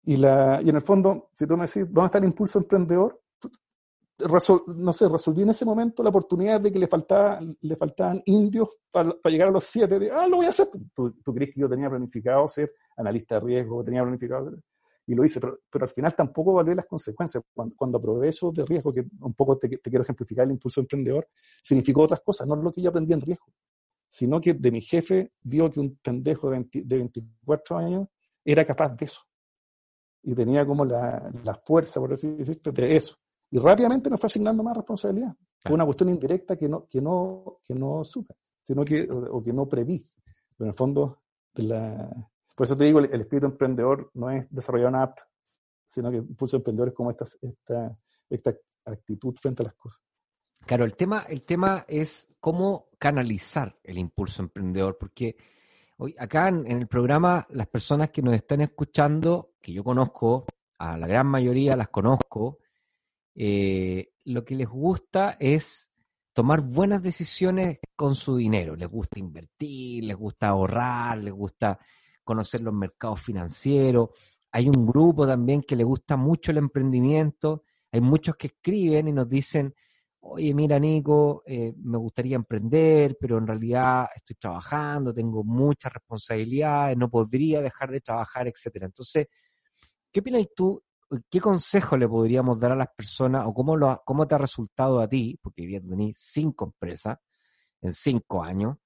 Y, 0.03 0.17
la, 0.17 0.59
y 0.63 0.69
en 0.69 0.75
el 0.75 0.81
fondo, 0.81 1.29
si 1.33 1.45
tú 1.45 1.55
me 1.55 1.65
decís, 1.65 1.85
¿dónde 1.91 2.05
está 2.05 2.17
el 2.17 2.25
impulso 2.25 2.59
emprendedor? 2.59 3.21
no 4.75 4.93
sé, 4.93 5.07
resolví 5.07 5.43
en 5.43 5.49
ese 5.49 5.65
momento 5.65 6.03
la 6.03 6.09
oportunidad 6.09 6.59
de 6.59 6.71
que 6.71 6.79
le, 6.79 6.87
faltaba, 6.87 7.39
le 7.61 7.75
faltaban 7.75 8.21
indios 8.25 8.69
para, 8.91 9.13
llegar 9.25 9.47
a 9.47 9.51
los 9.51 9.63
siete. 9.63 9.97
De, 9.97 10.11
ah, 10.11 10.27
lo 10.27 10.37
voy 10.37 10.45
a 10.45 10.49
hacer. 10.49 10.67
¿Tú, 10.93 11.13
¿Tú, 11.23 11.33
crees 11.33 11.53
que 11.53 11.61
yo 11.61 11.69
tenía 11.69 11.89
planificado 11.89 12.47
ser 12.47 12.73
analista 12.97 13.35
de 13.35 13.41
riesgo? 13.41 13.83
Tenía 13.83 14.01
planificado 14.01 14.49
ser... 14.49 14.59
y 15.07 15.15
lo 15.15 15.23
hice, 15.23 15.39
pero, 15.39 15.59
pero 15.69 15.85
al 15.85 15.89
final 15.89 16.15
tampoco 16.15 16.53
valió 16.53 16.75
las 16.75 16.85
consecuencias. 16.85 17.43
Cuando, 17.53 17.75
cuando 17.77 17.97
aprobé 17.97 18.29
de 18.29 18.65
riesgo, 18.65 18.93
que 18.93 19.05
un 19.21 19.33
poco 19.33 19.57
te, 19.57 19.69
te, 19.69 19.89
quiero 19.89 20.03
ejemplificar 20.03 20.45
el 20.45 20.51
impulso 20.51 20.81
emprendedor, 20.81 21.27
significó 21.63 22.01
otras 22.01 22.19
cosas, 22.21 22.47
no 22.47 22.55
lo 22.55 22.73
que 22.73 22.81
yo 22.81 22.89
aprendí 22.89 23.13
en 23.13 23.21
riesgo, 23.21 23.47
sino 24.09 24.41
que 24.41 24.53
de 24.53 24.71
mi 24.71 24.81
jefe 24.81 25.31
vio 25.41 25.69
que 25.69 25.79
un 25.79 25.97
pendejo 25.97 26.49
de, 26.49 26.67
de 26.73 26.97
24 26.97 27.77
años 27.77 28.07
era 28.43 28.65
capaz 28.65 28.89
de 28.95 29.05
eso. 29.05 29.21
Y 30.23 30.35
tenía 30.35 30.65
como 30.65 30.85
la, 30.85 31.31
la 31.43 31.55
fuerza, 31.55 31.99
por 31.99 32.13
así 32.13 32.27
decirlo, 32.29 32.71
de 32.71 32.95
eso. 32.95 33.15
Y 33.51 33.57
rápidamente 33.57 34.09
me 34.09 34.17
fue 34.17 34.27
asignando 34.27 34.63
más 34.63 34.75
responsabilidad. 34.75 35.35
Fue 35.61 35.73
una 35.73 35.85
cuestión 35.85 36.09
indirecta 36.09 36.55
que 36.55 36.69
no, 36.69 36.87
que 36.87 37.01
no, 37.01 37.59
que 37.63 37.73
no 37.73 38.03
supe, 38.03 38.35
sino 38.63 38.85
que, 38.85 39.07
o, 39.11 39.43
que 39.43 39.51
no 39.51 39.67
preví. 39.67 40.07
Pero 40.57 40.65
en 40.65 40.67
el 40.67 40.75
fondo, 40.75 41.23
de 41.53 41.63
la, 41.63 42.31
por 42.55 42.65
eso 42.65 42.77
te 42.77 42.85
digo, 42.85 42.99
el, 42.99 43.21
espíritu 43.21 43.47
emprendedor 43.47 44.11
no 44.13 44.29
es 44.29 44.45
desarrollar 44.49 44.89
una 44.89 45.03
app, 45.03 45.17
sino 45.87 46.11
que 46.11 46.17
impulso 46.17 46.57
emprendedor 46.57 46.89
es 46.89 46.93
como 46.93 47.11
esta, 47.11 47.25
esta, 47.41 47.97
esta 48.29 48.53
actitud 48.85 49.35
frente 49.35 49.63
a 49.63 49.65
las 49.65 49.75
cosas. 49.75 50.01
Claro, 50.65 50.85
el 50.85 50.95
tema, 50.95 51.25
el 51.27 51.43
tema 51.43 51.85
es 51.87 52.33
cómo 52.39 52.89
canalizar 52.99 53.79
el 53.83 53.97
impulso 53.97 54.41
emprendedor, 54.41 54.97
porque 54.99 55.35
hoy 56.01 56.15
acá 56.17 56.47
en, 56.47 56.65
el 56.65 56.87
programa 56.87 57.45
las 57.51 57.67
personas 57.67 58.09
que 58.09 58.21
nos 58.21 58.33
están 58.33 58.61
escuchando, 58.61 59.51
que 59.61 59.73
yo 59.73 59.83
conozco, 59.83 60.45
a 60.77 60.97
la 60.97 61.07
gran 61.07 61.27
mayoría 61.27 61.75
las 61.75 61.89
conozco, 61.89 62.59
eh, 63.35 64.13
lo 64.23 64.45
que 64.45 64.55
les 64.55 64.67
gusta 64.67 65.35
es 65.39 65.91
tomar 66.31 66.61
buenas 66.61 67.03
decisiones 67.03 67.79
con 67.97 68.15
su 68.15 68.37
dinero. 68.37 68.77
Les 68.77 68.87
gusta 68.87 69.19
invertir, 69.19 70.05
les 70.05 70.15
gusta 70.15 70.47
ahorrar, 70.47 71.17
les 71.17 71.33
gusta 71.33 71.77
conocer 72.23 72.61
los 72.61 72.73
mercados 72.73 73.21
financieros. 73.21 74.09
Hay 74.53 74.69
un 74.69 74.87
grupo 74.87 75.27
también 75.27 75.61
que 75.61 75.75
le 75.75 75.83
gusta 75.83 76.15
mucho 76.15 76.51
el 76.51 76.59
emprendimiento. 76.59 77.63
Hay 77.91 77.99
muchos 77.99 78.37
que 78.37 78.47
escriben 78.47 79.09
y 79.09 79.11
nos 79.11 79.27
dicen, 79.27 79.75
oye, 80.21 80.53
mira, 80.53 80.79
Nico, 80.79 81.43
eh, 81.45 81.73
me 81.77 81.97
gustaría 81.97 82.35
emprender, 82.35 83.17
pero 83.19 83.37
en 83.37 83.47
realidad 83.47 84.07
estoy 84.15 84.35
trabajando, 84.35 85.13
tengo 85.13 85.43
muchas 85.43 85.93
responsabilidades, 85.93 86.97
no 86.97 87.09
podría 87.09 87.61
dejar 87.61 87.91
de 87.91 88.01
trabajar, 88.01 88.47
etcétera. 88.47 88.87
Entonces, 88.87 89.27
¿qué 90.11 90.19
opinas 90.19 90.45
tú? 90.55 90.81
¿Qué 91.29 91.39
consejo 91.39 91.97
le 91.97 92.07
podríamos 92.07 92.59
dar 92.59 92.73
a 92.73 92.75
las 92.75 92.89
personas 92.95 93.45
o 93.47 93.53
cómo, 93.53 93.77
cómo 94.05 94.27
te 94.27 94.35
ha 94.35 94.37
resultado 94.37 94.99
a 94.99 95.07
ti? 95.07 95.39
Porque 95.41 95.63
hoy 95.63 95.67
día 95.69 95.81
tenés 95.81 96.13
cinco 96.17 96.65
empresas 96.65 97.17
en 97.81 97.93
cinco 97.93 98.43
años. 98.43 98.77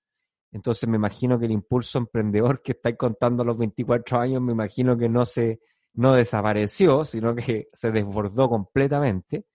Entonces 0.51 0.87
me 0.87 0.97
imagino 0.97 1.39
que 1.39 1.45
el 1.45 1.51
impulso 1.51 1.97
emprendedor 1.97 2.61
que 2.61 2.73
estáis 2.73 2.95
contando 2.97 3.43
a 3.43 3.45
los 3.45 3.57
24 3.57 4.19
años, 4.19 4.41
me 4.41 4.53
imagino 4.53 4.97
que 4.97 5.09
no 5.09 5.25
se 5.25 5.59
no 5.95 6.13
desapareció, 6.13 7.05
sino 7.05 7.35
que 7.35 7.69
se 7.73 7.91
desbordó 7.91 8.49
completamente. 8.49 9.45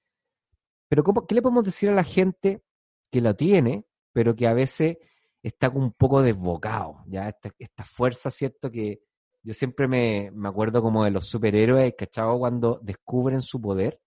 Pero 0.89 1.05
¿cómo, 1.05 1.27
¿qué 1.27 1.35
le 1.35 1.43
podemos 1.43 1.65
decir 1.65 1.91
a 1.91 1.95
la 1.95 2.05
gente 2.05 2.63
que 3.11 3.21
lo 3.21 3.35
tiene, 3.37 3.87
pero 4.13 4.35
que 4.35 4.47
a 4.47 4.55
veces 4.55 4.99
está 5.43 5.69
un 5.69 5.93
poco 5.93 6.23
desbocado? 6.23 7.05
Ya 7.07 7.29
esta, 7.29 7.51
esta 7.59 7.85
fuerza, 7.85 8.31
¿cierto? 8.31 8.71
Que 8.71 9.01
yo 9.43 9.55
siempre 9.55 9.87
me, 9.87 10.31
me 10.33 10.49
acuerdo 10.49 10.83
como 10.83 11.05
de 11.05 11.11
los 11.11 11.27
superhéroes, 11.27 11.95
¿cachado? 11.97 12.39
Cuando 12.39 12.81
descubren 12.83 13.41
su 13.41 13.61
poder. 13.61 14.01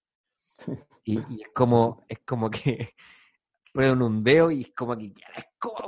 Y, 1.04 1.18
y, 1.18 1.42
es 1.42 1.50
como, 1.54 2.06
es 2.08 2.20
como 2.20 2.50
que 2.52 2.90
ruedan 3.74 4.04
un 4.04 4.20
dedo 4.20 4.52
y 4.52 4.62
es 4.62 4.72
como 4.76 4.96
que 4.96 5.10
ya 5.10 5.26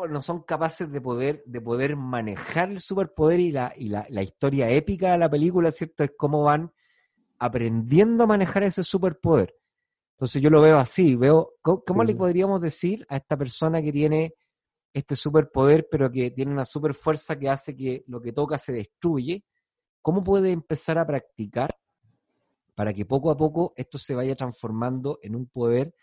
no 0.10 0.22
son 0.24 0.42
capaces 0.42 0.92
de 0.92 1.02
poder, 1.02 1.44
de 1.46 1.62
poder 1.62 1.96
manejar 1.96 2.72
el 2.72 2.80
superpoder 2.80 3.40
y, 3.40 3.52
la, 3.52 3.74
y 3.78 3.90
la, 3.90 4.08
la, 4.10 4.24
historia 4.24 4.70
épica 4.70 5.12
de 5.12 5.20
la 5.20 5.30
película, 5.30 5.70
¿cierto? 5.70 6.04
Es 6.04 6.14
cómo 6.18 6.42
van 6.42 6.72
aprendiendo 7.38 8.24
a 8.24 8.28
manejar 8.28 8.64
ese 8.64 8.84
superpoder. 8.84 9.56
Entonces 10.24 10.42
yo 10.42 10.50
lo 10.50 10.62
veo 10.62 10.78
así, 10.78 11.18
veo, 11.18 11.56
¿cómo, 11.62 12.02
le 12.06 12.16
podríamos 12.16 12.62
decir 12.62 13.06
a 13.10 13.18
esta 13.18 13.36
persona 13.36 13.82
que 13.82 13.92
tiene 13.92 14.34
este 14.94 15.18
superpoder, 15.18 15.90
pero 15.92 16.10
que 16.10 16.32
tiene 16.32 16.54
una 16.54 16.64
super 16.64 16.94
fuerza 16.94 17.38
que 17.38 17.50
hace 17.50 17.76
que 17.76 18.06
lo 18.08 18.22
que 18.22 18.32
toca 18.32 18.58
se 18.58 18.72
destruye? 18.72 19.44
¿Cómo 20.02 20.24
puede 20.24 20.54
empezar 20.54 20.98
a 20.98 21.06
practicar 21.06 21.78
para 22.74 22.94
que 22.94 23.06
poco 23.06 23.32
a 23.32 23.36
poco 23.36 23.74
esto 23.76 23.98
se 23.98 24.16
vaya 24.16 24.34
transformando 24.34 25.20
en 25.22 25.36
un 25.36 25.48
poder 25.48 25.94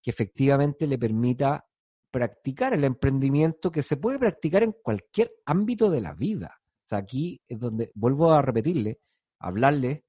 que 0.00 0.12
efectivamente 0.12 0.86
le 0.86 0.96
permita 0.96 1.66
practicar 2.12 2.74
el 2.74 2.84
emprendimiento 2.84 3.72
que 3.72 3.82
se 3.82 3.96
puede 3.96 4.20
practicar 4.20 4.62
en 4.62 4.76
cualquier 4.84 5.32
ámbito 5.46 5.90
de 5.90 6.00
la 6.00 6.14
vida. 6.14 6.60
O 6.60 6.86
sea, 6.86 6.98
aquí 6.98 7.42
es 7.48 7.58
donde 7.58 7.90
vuelvo 7.96 8.32
a 8.32 8.40
repetirle, 8.40 9.00
hablarle. 9.40 10.03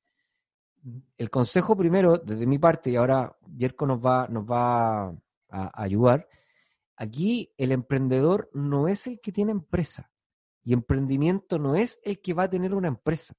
El 1.18 1.30
consejo 1.30 1.76
primero, 1.76 2.18
desde 2.18 2.46
mi 2.46 2.60
parte, 2.60 2.92
y 2.92 2.96
ahora 2.96 3.36
Yerko 3.58 3.88
nos 3.88 4.00
va, 4.00 4.28
nos 4.28 4.46
va 4.46 5.08
a 5.50 5.82
ayudar, 5.82 6.28
aquí 6.96 7.54
el 7.58 7.72
emprendedor 7.72 8.50
no 8.54 8.88
es 8.88 9.08
el 9.08 9.20
que 9.20 9.32
tiene 9.32 9.52
empresa 9.52 10.12
y 10.64 10.74
emprendimiento 10.74 11.60
no 11.60 11.76
es 11.76 12.00
el 12.04 12.20
que 12.22 12.34
va 12.34 12.44
a 12.44 12.50
tener 12.50 12.74
una 12.74 12.88
empresa. 12.88 13.36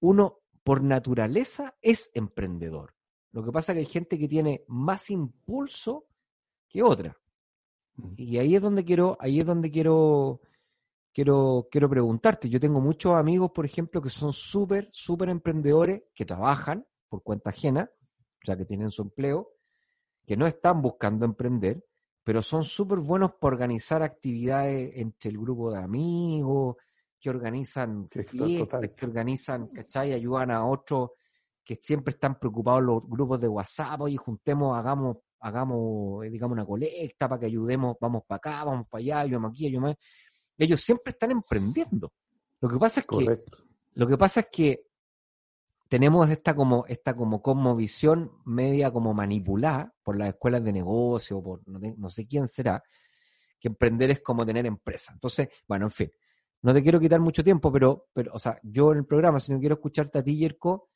Uno, 0.00 0.40
por 0.64 0.82
naturaleza, 0.82 1.76
es 1.80 2.10
emprendedor. 2.14 2.94
Lo 3.32 3.44
que 3.44 3.52
pasa 3.52 3.72
es 3.72 3.76
que 3.76 3.80
hay 3.80 3.86
gente 3.86 4.18
que 4.18 4.28
tiene 4.28 4.64
más 4.66 5.10
impulso 5.10 6.06
que 6.68 6.82
otra. 6.82 7.16
Mm. 7.94 8.14
Y 8.16 8.38
ahí 8.38 8.56
es 8.56 8.62
donde 8.62 8.84
quiero, 8.84 9.16
ahí 9.20 9.38
es 9.38 9.46
donde 9.46 9.70
quiero, 9.70 10.40
quiero, 11.12 11.68
quiero 11.70 11.88
preguntarte. 11.88 12.48
Yo 12.48 12.60
tengo 12.60 12.80
muchos 12.80 13.14
amigos, 13.14 13.50
por 13.52 13.64
ejemplo, 13.64 14.00
que 14.00 14.10
son 14.10 14.32
súper, 14.32 14.88
súper 14.92 15.28
emprendedores, 15.28 16.02
que 16.14 16.24
trabajan 16.24 16.86
por 17.08 17.22
cuenta 17.22 17.50
ajena, 17.50 17.90
o 18.42 18.46
sea, 18.46 18.56
que 18.56 18.64
tienen 18.64 18.90
su 18.90 19.02
empleo, 19.02 19.52
que 20.26 20.36
no 20.36 20.46
están 20.46 20.80
buscando 20.80 21.24
emprender, 21.24 21.84
pero 22.22 22.42
son 22.42 22.62
súper 22.62 22.98
buenos 22.98 23.32
para 23.40 23.54
organizar 23.54 24.02
actividades 24.02 24.92
entre 24.96 25.30
el 25.30 25.38
grupo 25.38 25.72
de 25.72 25.78
amigos, 25.78 26.76
que 27.18 27.30
organizan 27.30 28.08
fiestas, 28.08 28.90
que 28.96 29.04
organizan, 29.04 29.68
¿cachai? 29.68 30.12
Ayudan 30.12 30.50
a 30.50 30.66
otros 30.66 31.10
que 31.64 31.78
siempre 31.82 32.12
están 32.12 32.38
preocupados 32.38 32.82
los 32.82 33.06
grupos 33.06 33.40
de 33.40 33.48
WhatsApp, 33.48 34.08
y 34.08 34.16
juntemos, 34.16 34.76
hagamos, 34.76 35.18
hagamos, 35.40 36.24
eh, 36.24 36.30
digamos, 36.30 36.54
una 36.54 36.64
colecta 36.64 37.28
para 37.28 37.38
que 37.38 37.46
ayudemos, 37.46 37.96
vamos 38.00 38.22
para 38.26 38.36
acá, 38.38 38.64
vamos 38.64 38.86
para 38.88 39.00
allá, 39.00 39.26
yo 39.26 39.46
aquí, 39.46 39.70
yo 39.70 39.80
más. 39.80 39.96
Ellos 40.60 40.80
siempre 40.80 41.12
están 41.12 41.30
emprendiendo. 41.30 42.12
Lo 42.60 42.68
que 42.68 42.78
pasa 42.78 43.00
es 43.00 43.06
que, 43.06 43.36
lo 43.94 44.06
que 44.06 44.18
pasa 44.18 44.40
es 44.40 44.46
que 44.52 44.86
tenemos 45.88 46.28
esta 46.28 46.54
como, 46.54 46.84
esta 46.86 47.14
como 47.14 47.74
visión 47.74 48.30
media 48.44 48.92
como 48.92 49.14
manipulada 49.14 49.92
por 50.04 50.16
las 50.16 50.28
escuelas 50.28 50.62
de 50.62 50.72
negocio, 50.72 51.42
por 51.42 51.66
no, 51.66 51.80
no 51.96 52.10
sé 52.10 52.26
quién 52.28 52.46
será, 52.46 52.82
que 53.58 53.68
emprender 53.68 54.10
es 54.10 54.20
como 54.20 54.44
tener 54.44 54.66
empresa. 54.66 55.12
Entonces, 55.14 55.48
bueno, 55.66 55.86
en 55.86 55.90
fin, 55.90 56.12
no 56.62 56.74
te 56.74 56.82
quiero 56.82 57.00
quitar 57.00 57.20
mucho 57.20 57.42
tiempo, 57.42 57.72
pero, 57.72 58.08
pero, 58.12 58.32
o 58.34 58.38
sea, 58.38 58.60
yo 58.62 58.92
en 58.92 58.98
el 58.98 59.06
programa, 59.06 59.40
si 59.40 59.52
no 59.52 59.58
quiero 59.58 59.76
escucharte 59.76 60.18
a 60.18 60.22
ti, 60.22 60.36
Yerko, 60.36 60.90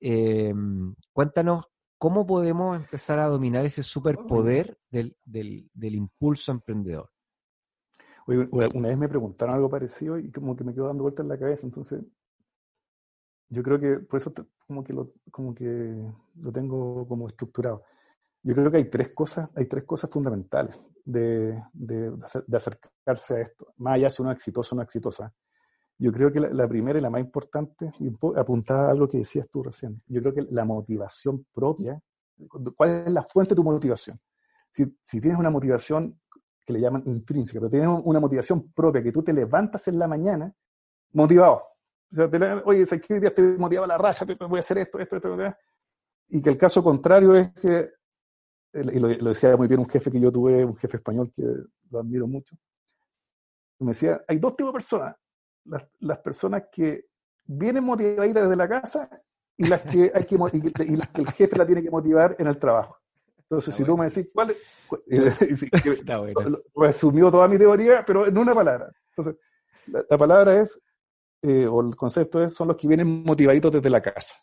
eh, 0.00 0.52
cuéntanos 1.12 1.64
cómo 1.96 2.26
podemos 2.26 2.76
empezar 2.76 3.20
a 3.20 3.28
dominar 3.28 3.64
ese 3.64 3.84
superpoder 3.84 4.76
del, 4.90 5.16
del, 5.24 5.70
del 5.72 5.94
impulso 5.94 6.50
emprendedor. 6.50 7.10
Una 8.26 8.88
vez 8.88 8.98
me 8.98 9.08
preguntaron 9.08 9.54
algo 9.54 9.70
parecido 9.70 10.18
y 10.18 10.30
como 10.32 10.56
que 10.56 10.64
me 10.64 10.74
quedo 10.74 10.86
dando 10.86 11.02
vueltas 11.02 11.24
en 11.24 11.28
la 11.28 11.38
cabeza, 11.38 11.66
entonces 11.66 12.02
yo 13.48 13.62
creo 13.62 13.78
que 13.78 14.00
por 14.00 14.18
eso 14.18 14.32
como 14.66 14.82
que 14.82 14.92
lo, 14.92 15.12
como 15.30 15.54
que 15.54 15.96
lo 16.36 16.52
tengo 16.52 17.06
como 17.06 17.28
estructurado. 17.28 17.84
Yo 18.42 18.54
creo 18.54 18.70
que 18.70 18.78
hay 18.78 18.90
tres 18.90 19.10
cosas, 19.10 19.48
hay 19.54 19.66
tres 19.66 19.84
cosas 19.84 20.10
fundamentales 20.10 20.76
de, 21.04 21.62
de, 21.72 22.10
de 22.10 22.56
acercarse 22.56 23.34
a 23.36 23.40
esto, 23.40 23.72
más 23.76 23.94
allá 23.94 24.10
si 24.10 24.22
uno 24.22 24.32
es 24.32 24.36
exitoso 24.36 24.74
o 24.74 24.76
no 24.76 24.82
exitosa. 24.82 25.32
Yo 25.98 26.12
creo 26.12 26.30
que 26.30 26.40
la, 26.40 26.68
primera 26.68 26.98
y 26.98 27.02
la 27.02 27.08
más 27.08 27.20
importante, 27.20 27.90
y 28.00 28.12
apuntada 28.36 28.88
a 28.88 28.90
algo 28.90 29.08
que 29.08 29.18
decías 29.18 29.48
tú 29.50 29.62
recién, 29.62 30.02
yo 30.06 30.20
creo 30.20 30.34
que 30.34 30.42
la 30.50 30.64
motivación 30.64 31.46
propia, 31.54 31.98
¿cuál 32.76 33.04
es 33.06 33.12
la 33.12 33.22
fuente 33.22 33.50
de 33.50 33.56
tu 33.56 33.64
motivación? 33.64 34.20
Si, 34.70 34.84
si 35.04 35.20
tienes 35.20 35.38
una 35.38 35.48
motivación 35.48 36.20
que 36.66 36.72
le 36.72 36.80
llaman 36.80 37.02
intrínseca, 37.06 37.60
pero 37.60 37.70
tienes 37.70 37.88
una 38.04 38.18
motivación 38.18 38.72
propia, 38.72 39.02
que 39.02 39.12
tú 39.12 39.22
te 39.22 39.32
levantas 39.32 39.86
en 39.88 39.98
la 39.98 40.08
mañana 40.08 40.52
motivado. 41.12 41.62
O 42.12 42.16
sea, 42.16 42.28
te, 42.28 42.36
oye, 42.36 42.84
hoy 42.84 43.20
día 43.20 43.28
estoy 43.28 43.56
motivado 43.56 43.84
a 43.84 43.88
la 43.88 43.98
raja, 43.98 44.26
voy 44.48 44.58
a 44.58 44.60
hacer 44.60 44.78
esto, 44.78 44.98
esto, 44.98 45.16
esto, 45.16 45.42
esto, 45.42 45.58
y 46.28 46.42
que 46.42 46.50
el 46.50 46.58
caso 46.58 46.82
contrario 46.82 47.36
es 47.36 47.52
que, 47.52 47.90
y 48.74 48.98
lo, 48.98 49.08
decía 49.08 49.56
muy 49.56 49.68
bien 49.68 49.80
un 49.80 49.88
jefe 49.88 50.10
que 50.10 50.20
yo 50.20 50.32
tuve, 50.32 50.64
un 50.64 50.76
jefe 50.76 50.96
español 50.96 51.32
que 51.34 51.44
lo 51.90 52.00
admiro 52.00 52.26
mucho, 52.26 52.56
me 53.78 53.92
decía, 53.92 54.24
hay 54.26 54.38
dos 54.38 54.56
tipos 54.56 54.72
de 54.72 54.76
personas, 54.76 55.16
las, 56.00 56.18
personas 56.18 56.64
que 56.72 57.06
vienen 57.44 57.84
motivadas 57.84 58.34
desde 58.34 58.56
la 58.56 58.68
casa 58.68 59.22
y 59.56 59.66
las 59.66 59.82
que 59.82 60.10
hay 60.12 60.24
que 60.24 60.36
y 60.84 60.96
las 60.96 61.08
que 61.08 61.22
el 61.22 61.30
jefe 61.32 61.56
la 61.56 61.66
tiene 61.66 61.82
que 61.82 61.90
motivar 61.90 62.34
en 62.38 62.46
el 62.46 62.58
trabajo. 62.58 62.98
Entonces, 63.48 63.74
si 63.74 63.84
tú 63.84 63.96
me 63.96 64.08
decís 64.08 64.30
cuál 64.32 64.50
es, 64.50 64.56
resumió 66.74 67.30
toda 67.30 67.46
mi 67.46 67.58
teoría, 67.58 68.04
pero 68.04 68.26
en 68.26 68.36
una 68.36 68.54
palabra. 68.54 68.90
Entonces, 69.16 69.40
la, 69.86 70.18
palabra 70.18 70.60
es 70.60 70.80
eh, 71.42 71.66
o 71.66 71.80
el 71.80 71.94
concepto 71.94 72.42
es, 72.42 72.54
son 72.54 72.68
los 72.68 72.76
que 72.76 72.88
vienen 72.88 73.22
motivaditos 73.24 73.70
desde 73.70 73.88
la 73.88 74.00
casa. 74.00 74.34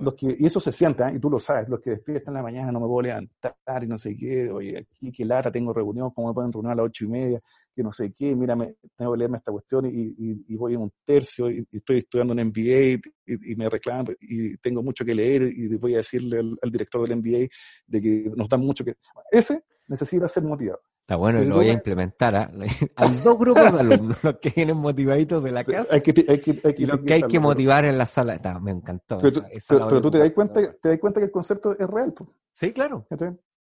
los 0.00 0.14
que, 0.14 0.34
y 0.38 0.46
eso 0.46 0.60
se 0.60 0.72
siente, 0.72 1.02
¿eh? 1.02 1.12
y 1.16 1.18
tú 1.18 1.28
lo 1.28 1.38
sabes, 1.38 1.68
los 1.68 1.80
que 1.80 1.90
despiertan 1.90 2.32
en 2.32 2.36
la 2.36 2.42
mañana, 2.42 2.72
no 2.72 2.80
me 2.80 2.86
puedo 2.86 3.02
levantar 3.02 3.84
y 3.84 3.86
no 3.86 3.98
sé 3.98 4.16
qué, 4.16 4.50
oye, 4.50 4.78
aquí 4.78 5.12
qué 5.12 5.24
lata, 5.24 5.52
tengo 5.52 5.74
reunión, 5.74 6.10
¿cómo 6.10 6.28
me 6.28 6.34
pueden 6.34 6.52
reunir 6.52 6.72
a 6.72 6.74
las 6.74 6.86
ocho 6.86 7.04
y 7.04 7.08
media? 7.08 7.38
Que 7.76 7.82
no 7.82 7.92
sé 7.92 8.14
qué, 8.16 8.34
mírame, 8.34 8.76
tengo 8.96 9.12
que 9.12 9.18
leerme 9.18 9.36
esta 9.36 9.52
cuestión 9.52 9.84
y, 9.84 10.14
y, 10.18 10.56
voy 10.56 10.72
en 10.72 10.80
un 10.80 10.92
tercio 11.04 11.50
y, 11.50 11.66
estoy 11.70 11.98
estudiando 11.98 12.32
un 12.32 12.40
MBA 12.40 12.98
y, 13.26 13.54
me 13.54 13.68
reclamo 13.68 14.12
y 14.18 14.56
tengo 14.56 14.82
mucho 14.82 15.04
que 15.04 15.14
leer 15.14 15.42
y 15.42 15.76
voy 15.76 15.92
a 15.92 15.98
decirle 15.98 16.38
al, 16.38 16.56
al 16.62 16.72
director 16.72 17.06
del 17.06 17.18
MBA 17.18 17.48
de 17.86 18.00
que 18.00 18.30
nos 18.34 18.48
dan 18.48 18.60
mucho 18.60 18.82
que... 18.82 18.94
Ese 19.30 19.62
necesita 19.88 20.26
ser 20.26 20.42
motivado. 20.42 20.80
Está 21.00 21.14
bueno, 21.14 21.40
y 21.40 21.46
lo 21.46 21.56
voy 21.56 21.68
a 21.68 21.72
implementar. 21.72 22.34
¿ah? 22.34 22.50
Hay 22.96 23.16
dos 23.22 23.38
grupos 23.38 23.72
de 23.72 23.78
alumnos, 23.78 24.24
los 24.24 24.38
que 24.38 24.50
vienen 24.50 24.76
motivaditos 24.76 25.42
de 25.44 25.52
la 25.52 25.62
casa 25.62 25.94
hay 25.94 26.00
que, 26.00 26.10
hay 26.28 26.40
que, 26.40 26.60
hay 26.64 26.74
que, 26.74 26.82
y 26.82 26.86
los 26.86 27.00
que 27.00 27.14
hay 27.14 27.22
que 27.22 27.38
motivar 27.38 27.84
en 27.84 27.96
la 27.96 28.06
sala. 28.06 28.40
me 28.60 28.72
encantó. 28.72 29.18
Pero, 29.18 29.42
pero, 29.68 30.02
tú 30.02 30.10
te 30.10 30.18
das, 30.18 30.32
cuenta, 30.32 30.72
te 30.72 30.88
das 30.88 30.98
cuenta 30.98 31.20
que 31.20 31.26
el 31.26 31.30
concepto 31.30 31.78
es 31.78 31.86
real. 31.86 32.12
Sí, 32.52 32.72
claro. 32.72 33.06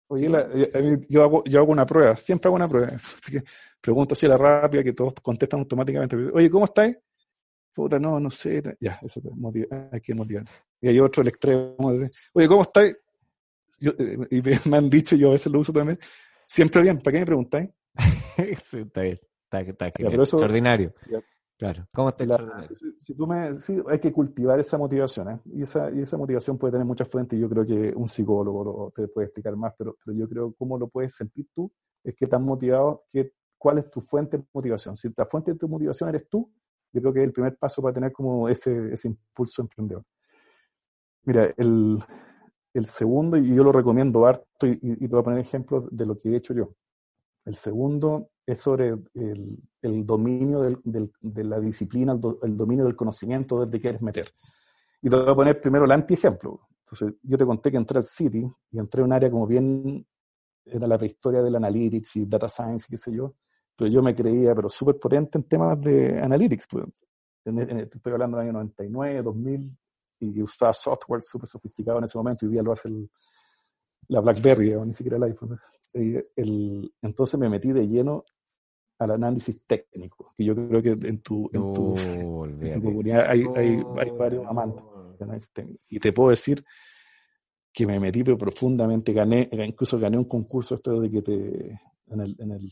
Oye, 0.09 0.29
eh, 0.33 0.97
yo, 1.09 1.23
hago, 1.23 1.43
yo 1.43 1.59
hago 1.59 1.71
una 1.71 1.85
prueba, 1.85 2.15
siempre 2.15 2.47
hago 2.47 2.55
una 2.55 2.67
prueba. 2.67 2.91
Pregunto 3.81 4.15
si 4.15 4.25
era 4.25 4.37
rápida, 4.37 4.83
que 4.83 4.93
todos 4.93 5.13
contestan 5.21 5.59
automáticamente. 5.59 6.15
Oye, 6.15 6.49
¿cómo 6.49 6.65
estáis? 6.65 6.97
Puta, 7.73 7.99
no, 7.99 8.19
no 8.19 8.29
sé. 8.29 8.61
Ya, 8.79 8.99
eso 9.03 9.21
te 9.21 9.29
motiva, 9.31 9.89
hay 9.91 10.01
que 10.01 10.15
motivar. 10.15 10.45
Y 10.81 10.87
hay 10.87 10.99
otro, 10.99 11.21
el 11.21 11.27
extremo. 11.27 11.75
Oye, 12.33 12.47
¿cómo 12.47 12.61
estáis? 12.61 12.95
Eh, 13.81 14.17
y 14.31 14.41
me 14.69 14.77
han 14.77 14.89
dicho, 14.89 15.15
yo 15.15 15.29
a 15.29 15.33
veces 15.33 15.51
lo 15.51 15.59
uso 15.59 15.71
también 15.71 15.99
Siempre 16.47 16.81
bien, 16.81 16.99
¿para 16.99 17.11
qué 17.11 17.19
me 17.19 17.25
preguntáis? 17.25 17.69
sí, 18.63 18.79
está 18.79 19.01
bien, 19.01 19.19
está, 19.43 19.59
está, 19.61 19.87
extraordinario. 19.87 20.93
Claro, 21.57 21.87
¿cómo 21.91 22.09
está 22.09 22.23
si, 22.99 23.15
tú 23.15 23.25
me, 23.25 23.55
sí, 23.55 23.81
hay 23.89 23.99
que 23.99 24.13
cultivar 24.13 24.59
esa 24.59 24.77
motivación, 24.77 25.31
¿eh? 25.31 25.39
y, 25.45 25.63
esa, 25.63 25.89
y 25.89 26.01
esa 26.01 26.15
motivación 26.15 26.55
puede 26.55 26.73
tener 26.73 26.85
muchas 26.85 27.09
fuentes, 27.09 27.39
yo 27.39 27.49
creo 27.49 27.65
que 27.65 27.93
un 27.95 28.07
psicólogo 28.07 28.93
te 28.95 29.07
puede 29.07 29.25
explicar 29.25 29.55
más, 29.55 29.73
pero, 29.75 29.97
pero 30.05 30.15
yo 30.15 30.29
creo 30.29 30.53
cómo 30.55 30.77
lo 30.77 30.87
puedes 30.87 31.15
sentir 31.15 31.47
tú, 31.55 31.71
es 32.03 32.15
que 32.15 32.25
estás 32.25 32.39
motivado, 32.39 33.05
que, 33.11 33.31
cuál 33.57 33.79
es 33.79 33.89
tu 33.89 34.01
fuente 34.01 34.37
de 34.37 34.43
motivación. 34.53 34.95
Si 34.95 35.11
la 35.17 35.25
fuente 35.25 35.53
de 35.53 35.57
tu 35.57 35.67
motivación 35.67 36.09
eres 36.09 36.29
tú, 36.29 36.51
yo 36.93 37.01
creo 37.01 37.13
que 37.13 37.19
es 37.21 37.25
el 37.25 37.33
primer 37.33 37.57
paso 37.57 37.81
para 37.81 37.93
tener 37.93 38.11
como 38.11 38.47
ese, 38.47 38.93
ese 38.93 39.07
impulso 39.07 39.63
emprendedor. 39.63 40.03
Mira, 41.23 41.53
el, 41.57 41.99
el 42.73 42.85
segundo, 42.85 43.35
y 43.35 43.53
yo 43.53 43.63
lo 43.63 43.71
recomiendo 43.71 44.25
harto, 44.25 44.67
y, 44.67 44.79
y, 44.81 45.07
voy 45.07 45.19
a 45.19 45.23
poner 45.23 45.39
ejemplos 45.39 45.85
de 45.91 46.05
lo 46.05 46.19
que 46.19 46.29
he 46.29 46.37
hecho 46.37 46.53
yo. 46.53 46.73
El 47.47 47.55
segundo 47.55 48.31
es 48.45 48.59
sobre 48.59 48.89
el, 49.13 49.57
el 49.81 50.05
dominio 50.05 50.59
del, 50.59 50.79
del, 50.83 51.13
de 51.21 51.45
la 51.45 51.61
disciplina, 51.61 52.11
el, 52.11 52.57
dominio 52.57 52.83
del 52.83 52.95
conocimiento 52.97 53.61
desde 53.61 53.71
que 53.71 53.81
quieres 53.83 54.01
meter. 54.01 54.29
Y 55.01 55.09
te 55.09 55.15
voy 55.15 55.29
a 55.29 55.33
poner 55.35 55.61
primero 55.61 55.85
el 55.85 55.91
anti-ejemplo. 55.93 56.67
Entonces, 56.81 57.17
yo 57.23 57.37
te 57.37 57.45
conté 57.45 57.71
que 57.71 57.77
entré 57.77 57.99
al 57.99 58.03
City 58.03 58.45
y 58.71 58.79
entré 58.79 58.99
en 58.99 59.05
un 59.05 59.13
área 59.13 59.31
como 59.31 59.47
bien, 59.47 60.05
era 60.65 60.87
la 60.87 60.97
prehistoria 60.97 61.41
del 61.41 61.55
analytics 61.55 62.17
y 62.17 62.25
data 62.25 62.49
science 62.49 62.87
y 62.89 62.91
qué 62.91 62.97
sé 62.97 63.13
yo, 63.13 63.35
pero 63.77 63.89
yo 63.89 64.03
me 64.03 64.13
creía, 64.13 64.53
pero 64.53 64.69
súper 64.69 64.99
potente 64.99 65.37
en 65.37 65.45
temas 65.45 65.79
de 65.79 66.19
analytics. 66.19 66.67
Pues. 66.69 66.83
estoy 67.45 68.11
hablando 68.11 68.39
del 68.39 68.47
año 68.47 68.53
99, 68.53 69.21
2000, 69.23 69.77
y 70.19 70.41
usaba 70.41 70.73
software 70.73 71.21
súper 71.23 71.47
sofisticado 71.47 71.99
en 71.99 72.03
ese 72.03 72.17
momento, 72.17 72.45
y 72.45 72.49
día 72.49 72.61
lo 72.61 72.73
hace 72.73 72.89
la 74.09 74.19
BlackBerry, 74.19 74.73
o 74.73 74.83
ni 74.83 74.91
siquiera 74.91 75.15
el 75.15 75.23
iPhone. 75.23 75.57
El, 75.94 76.91
entonces 77.01 77.39
me 77.39 77.50
metí 77.50 77.72
de 77.72 77.88
lleno 77.88 78.25
al 79.00 79.12
análisis 79.12 79.62
técnico, 79.65 80.27
que 80.36 80.44
yo 80.44 80.56
creo 80.56 80.82
que 80.82 80.91
en 80.91 81.22
tu, 81.22 81.50
en 81.53 81.74
tu, 81.74 81.96
comunidad 82.82 83.29
hay, 83.29 83.46
hay, 83.56 83.84
hay, 83.98 84.10
varios 84.12 84.46
amantes 84.48 84.84
de 85.20 85.24
análisis 85.24 85.51
técnico. 85.51 85.79
Y 85.89 86.00
te 86.00 86.12
puedo 86.12 86.29
decir 86.32 86.63
que 87.72 87.86
me 87.86 88.00
metí 88.00 88.24
pero 88.24 88.38
profundamente, 88.38 89.13
gané, 89.13 89.48
incluso 89.51 90.00
gané 90.00 90.17
un 90.17 90.25
concurso 90.25 90.75
esto 90.75 91.00
de 91.00 91.12
que 91.12 91.22
te, 91.22 91.79
en, 92.08 92.20
el, 92.22 92.36
en, 92.39 92.51
el, 92.51 92.72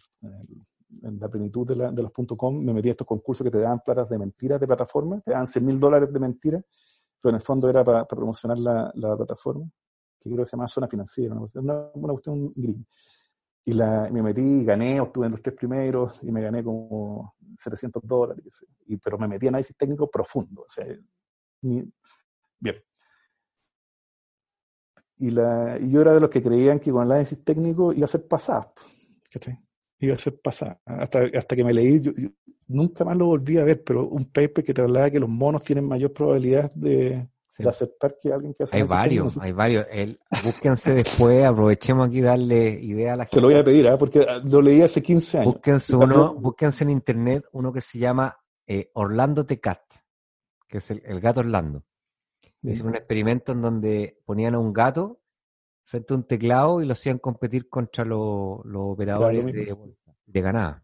en, 1.03 1.19
la 1.19 1.29
plenitud 1.29 1.67
de, 1.67 1.75
la, 1.75 1.91
de 1.91 2.01
los 2.01 2.11
.com, 2.11 2.63
me 2.63 2.73
metí 2.73 2.89
a 2.89 2.91
estos 2.91 3.05
concursos 3.05 3.45
que 3.45 3.51
te 3.51 3.59
dan 3.59 3.81
platas 3.85 4.09
de 4.09 4.17
mentiras 4.17 4.59
de 4.59 4.65
plataforma, 4.65 5.21
te 5.21 5.31
dan 5.31 5.45
100 5.45 5.65
mil 5.65 5.79
dólares 5.79 6.11
de 6.11 6.19
mentiras, 6.19 6.63
pero 7.21 7.31
en 7.31 7.35
el 7.35 7.41
fondo 7.41 7.69
era 7.69 7.83
para, 7.83 8.05
promocionar 8.05 8.57
la, 8.57 8.91
la, 8.95 9.15
plataforma, 9.15 9.69
que 10.29 10.35
creo 10.35 10.43
que 10.43 10.49
se 10.49 10.57
llama 10.57 10.67
Zona 10.67 10.87
Financiera, 10.87 11.35
una, 11.35 11.89
una, 11.93 12.13
cuestión 12.13 12.47
gris. 12.55 12.77
Y 13.65 13.73
la, 13.73 14.09
me 14.11 14.21
metí, 14.21 14.63
gané, 14.63 14.99
obtuve 14.99 15.27
en 15.27 15.33
los 15.33 15.41
tres 15.41 15.55
primeros 15.55 16.21
y 16.23 16.31
me 16.31 16.41
gané 16.41 16.63
como 16.63 17.35
700 17.57 18.01
dólares, 18.05 18.65
y, 18.87 18.97
pero 18.97 19.17
me 19.17 19.27
metí 19.27 19.45
en 19.45 19.55
análisis 19.55 19.75
técnico 19.77 20.09
profundo. 20.09 20.63
O 20.63 20.69
sea, 20.69 20.85
bien. 21.61 21.93
Y, 25.17 25.29
la, 25.29 25.77
y 25.79 25.91
yo 25.91 26.01
era 26.01 26.13
de 26.13 26.19
los 26.19 26.29
que 26.29 26.43
creían 26.43 26.79
que 26.79 26.91
con 26.91 27.03
el 27.05 27.11
análisis 27.11 27.43
técnico 27.43 27.93
iba 27.93 28.05
a 28.05 28.07
ser 28.07 28.27
pasado. 28.27 28.73
Iba 29.99 30.15
a 30.15 30.17
ser 30.17 30.39
pasado. 30.41 30.79
Hasta, 30.85 31.23
hasta 31.33 31.55
que 31.55 31.63
me 31.63 31.73
leí, 31.73 32.01
nunca 32.67 33.05
más 33.05 33.15
lo 33.15 33.27
volví 33.27 33.57
a 33.57 33.63
ver, 33.63 33.83
pero 33.83 34.07
un 34.07 34.25
paper 34.25 34.63
que 34.63 34.73
te 34.73 34.81
hablaba 34.81 35.09
que 35.09 35.19
los 35.19 35.29
monos 35.29 35.63
tienen 35.63 35.87
mayor 35.87 36.13
probabilidad 36.13 36.71
de, 36.73 37.27
aceptar 37.63 38.17
que 38.21 38.33
alguien 38.33 38.53
que 38.53 38.63
hace 38.63 38.75
Hay 38.75 38.83
varios, 38.83 39.37
hay 39.37 39.51
varios. 39.51 39.85
El, 39.89 40.19
búsquense 40.43 40.93
después, 40.93 41.45
aprovechemos 41.45 42.07
aquí 42.07 42.21
darle 42.21 42.69
idea 42.81 43.13
a 43.13 43.17
la 43.17 43.23
gente. 43.25 43.37
Te 43.37 43.41
lo 43.41 43.47
voy 43.47 43.57
a 43.57 43.63
pedir, 43.63 43.85
¿eh? 43.85 43.97
porque 43.97 44.25
lo 44.43 44.61
leí 44.61 44.81
hace 44.81 45.01
15 45.01 45.39
años. 45.39 45.53
Búsquense, 45.53 45.95
uno, 45.95 46.33
búsquense 46.35 46.83
en 46.83 46.89
internet 46.89 47.45
uno 47.53 47.71
que 47.71 47.81
se 47.81 47.97
llama 47.99 48.37
eh, 48.67 48.89
Orlando 48.93 49.45
the 49.45 49.59
Cat, 49.59 49.81
que 50.67 50.79
es 50.79 50.91
el, 50.91 51.19
gato 51.19 51.39
Orlando. 51.39 51.83
Hicieron 52.61 52.89
un 52.89 52.95
experimento 52.95 53.51
en 53.51 53.61
donde 53.61 54.19
ponían 54.25 54.55
a 54.55 54.59
un 54.59 54.73
gato 54.73 55.21
frente 55.83 56.13
a 56.13 56.17
un 56.17 56.23
teclado 56.23 56.81
y 56.81 56.85
lo 56.85 56.93
hacían 56.93 57.19
competir 57.19 57.69
contra 57.69 58.03
los, 58.03 58.59
operadores 58.73 59.45
de, 59.45 59.77
de 60.25 60.41
ganada. 60.41 60.83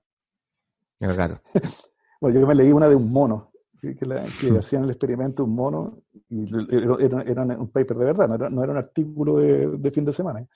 El 0.99 1.15
gato. 1.15 1.41
bueno, 2.21 2.39
yo 2.39 2.47
me 2.47 2.55
leí 2.55 2.71
una 2.71 2.87
de 2.87 2.95
un 2.95 3.11
mono, 3.11 3.50
que, 3.81 4.05
hmm. 4.05 4.57
hacían 4.57 4.83
el 4.83 4.91
experimento 4.91 5.43
un 5.43 5.55
mono, 5.55 6.03
y 6.29 6.47
era, 6.69 7.23
era, 7.23 7.43
un 7.43 7.71
paper 7.71 7.97
de 7.97 8.05
verdad, 8.05 8.27
no 8.27 8.35
era, 8.35 8.49
no 8.49 8.63
era 8.63 8.73
un 8.73 8.77
artículo 8.77 9.37
de, 9.37 9.91
fin 9.91 10.05
de 10.05 10.13
semana. 10.13 10.47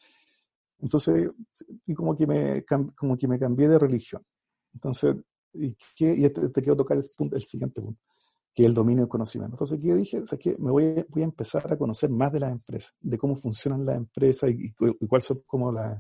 Entonces, 0.80 1.32
y 1.88 1.94
como 1.94 2.16
que 2.16 2.28
me, 2.28 2.64
como 2.96 3.18
que 3.18 3.28
me 3.28 3.40
cambié 3.40 3.68
de 3.68 3.80
religión. 3.80 4.22
Entonces, 4.74 5.16
y, 5.54 5.76
qué, 5.96 6.14
y 6.16 6.30
te, 6.30 6.62
quiero 6.62 6.76
tocar 6.76 6.98
el, 6.98 7.10
punto, 7.18 7.36
el 7.36 7.42
siguiente 7.42 7.82
punto, 7.82 8.00
que 8.54 8.64
es 8.64 8.68
el 8.68 8.76
dominio 8.76 9.04
del 9.04 9.10
conocimiento. 9.10 9.56
Entonces, 9.56 9.80
¿qué 9.82 9.96
dije? 9.96 10.20
O 10.20 10.26
sea, 10.26 10.38
que 10.38 10.56
me 10.60 10.70
voy, 10.70 11.06
voy 11.10 11.24
a 11.24 11.26
empezar 11.26 11.72
a 11.72 11.78
conocer 11.78 12.12
más 12.12 12.32
de 12.32 12.42
las 12.42 12.52
empresas, 12.52 12.94
de 13.02 13.18
cómo 13.18 13.36
funcionan 13.36 13.86
las 13.86 13.98
empresas 13.98 14.52
y, 14.52 14.72
y 14.80 15.08
cuáles 15.08 15.26
son 15.26 15.40
como 15.48 15.72
las 15.72 16.00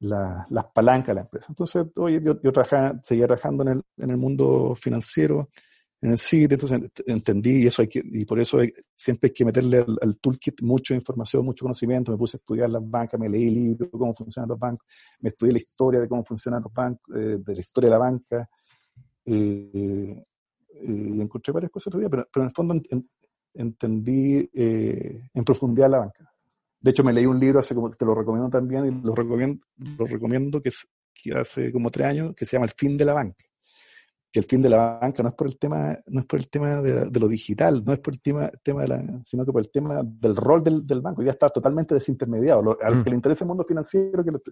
la, 0.00 0.46
las 0.50 0.66
palancas 0.66 1.08
de 1.08 1.14
la 1.14 1.20
empresa. 1.22 1.46
Entonces, 1.48 1.86
oye, 1.96 2.20
yo, 2.22 2.40
yo 2.42 2.52
trabajaba, 2.52 3.00
seguía 3.02 3.26
trabajando 3.26 3.62
en 3.64 3.68
el, 3.70 3.82
en 3.98 4.10
el 4.10 4.16
mundo 4.16 4.74
financiero, 4.74 5.48
en 6.00 6.10
el 6.12 6.18
CIT, 6.18 6.52
entonces 6.52 6.80
entendí 7.06 7.62
y 7.62 7.66
eso 7.66 7.82
hay 7.82 7.88
que, 7.88 8.02
y 8.04 8.24
por 8.24 8.38
eso 8.38 8.58
siempre 8.94 9.28
hay 9.28 9.34
que 9.34 9.44
meterle 9.44 9.78
al, 9.78 10.18
toolkit 10.18 10.60
mucha 10.62 10.94
información, 10.94 11.44
mucho 11.44 11.64
conocimiento. 11.64 12.12
Me 12.12 12.18
puse 12.18 12.36
a 12.36 12.38
estudiar 12.38 12.68
las 12.70 12.88
bancas, 12.88 13.18
me 13.18 13.28
leí 13.28 13.50
libros, 13.50 13.88
cómo 13.90 14.14
funcionan 14.14 14.48
los 14.50 14.58
bancos, 14.58 14.86
me 15.20 15.30
estudié 15.30 15.52
la 15.52 15.58
historia 15.58 16.00
de 16.00 16.08
cómo 16.08 16.24
funcionan 16.24 16.62
los 16.62 16.72
bancos, 16.72 17.16
eh, 17.16 17.38
de 17.38 17.54
la 17.54 17.60
historia 17.60 17.88
de 17.88 17.92
la 17.92 17.98
banca, 17.98 18.48
eh, 19.24 20.24
eh, 20.74 21.10
y 21.14 21.20
encontré 21.20 21.52
varias 21.52 21.72
cosas 21.72 21.90
todavía, 21.90 22.10
pero, 22.10 22.28
pero 22.30 22.44
en 22.44 22.48
el 22.48 22.54
fondo 22.54 22.74
entendí 23.54 24.50
en 24.52 25.44
profundidad 25.44 25.90
la 25.90 25.98
banca. 25.98 26.30
De 26.78 26.90
hecho, 26.90 27.02
me 27.02 27.12
leí 27.12 27.24
un 27.24 27.40
libro 27.40 27.58
hace 27.58 27.74
como, 27.74 27.90
te 27.90 28.04
lo 28.04 28.14
recomiendo 28.14 28.50
también, 28.50 28.86
y 28.86 29.04
lo 29.04 29.14
recomiendo, 29.14 29.64
lo 29.76 30.06
recomiendo 30.06 30.60
que, 30.60 30.70
que 31.14 31.32
hace 31.32 31.72
como 31.72 31.90
tres 31.90 32.06
años, 32.06 32.34
que 32.36 32.44
se 32.44 32.56
llama 32.56 32.66
El 32.66 32.72
fin 32.72 32.98
de 32.98 33.04
la 33.06 33.14
banca. 33.14 33.45
Que 34.36 34.40
el 34.40 34.44
fin 34.46 34.60
de 34.60 34.68
la 34.68 34.98
banca 35.00 35.22
no 35.22 35.30
es 35.30 35.34
por 35.34 35.46
el 35.46 35.58
tema, 35.58 35.96
no 36.08 36.20
es 36.20 36.26
por 36.26 36.38
el 36.38 36.50
tema 36.50 36.82
de, 36.82 37.18
lo 37.18 37.26
digital, 37.26 37.82
no 37.82 37.94
es 37.94 38.00
por 38.00 38.12
el 38.12 38.20
tema, 38.20 38.50
tema 38.62 38.82
de 38.82 38.88
la, 38.88 39.20
sino 39.24 39.46
que 39.46 39.50
por 39.50 39.62
el 39.62 39.70
tema 39.70 40.02
del 40.04 40.36
rol 40.36 40.62
del, 40.62 40.86
del 40.86 41.00
banco. 41.00 41.22
Ya 41.22 41.30
está 41.30 41.48
totalmente 41.48 41.94
desintermediado. 41.94 42.60
Lo, 42.60 42.78
al 42.82 42.96
mm. 42.96 43.04
que 43.04 43.08
le 43.08 43.16
interesa 43.16 43.44
el 43.44 43.48
mundo 43.48 43.64
financiero, 43.64 44.22
que 44.22 44.30
pero 44.32 44.44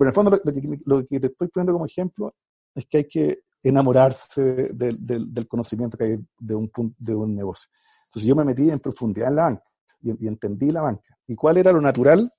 en 0.00 0.06
el 0.06 0.12
fondo 0.14 0.30
lo, 0.30 0.40
que, 0.40 0.80
lo, 0.86 1.06
que, 1.06 1.20
te 1.20 1.26
estoy 1.26 1.48
poniendo 1.48 1.74
como 1.74 1.84
ejemplo 1.84 2.34
es 2.74 2.86
que 2.86 2.96
hay 2.96 3.08
que 3.08 3.40
enamorarse 3.62 4.70
del, 4.72 4.96
del, 5.04 5.46
conocimiento 5.46 5.98
que 5.98 6.04
hay 6.04 6.18
de 6.38 6.54
un, 6.54 6.70
de 6.96 7.14
un 7.14 7.36
negocio. 7.36 7.70
Entonces 8.06 8.26
yo 8.26 8.34
me 8.34 8.42
metí 8.42 8.70
en 8.70 8.80
profundidad 8.80 9.28
en 9.28 9.36
la 9.36 9.42
banca 9.42 9.64
y 10.00 10.26
entendí 10.26 10.70
la 10.70 10.80
banca 10.80 11.14
¿Y 11.26 11.34
cuál 11.34 11.58
era 11.58 11.72
lo 11.72 11.82
natural? 11.82 12.32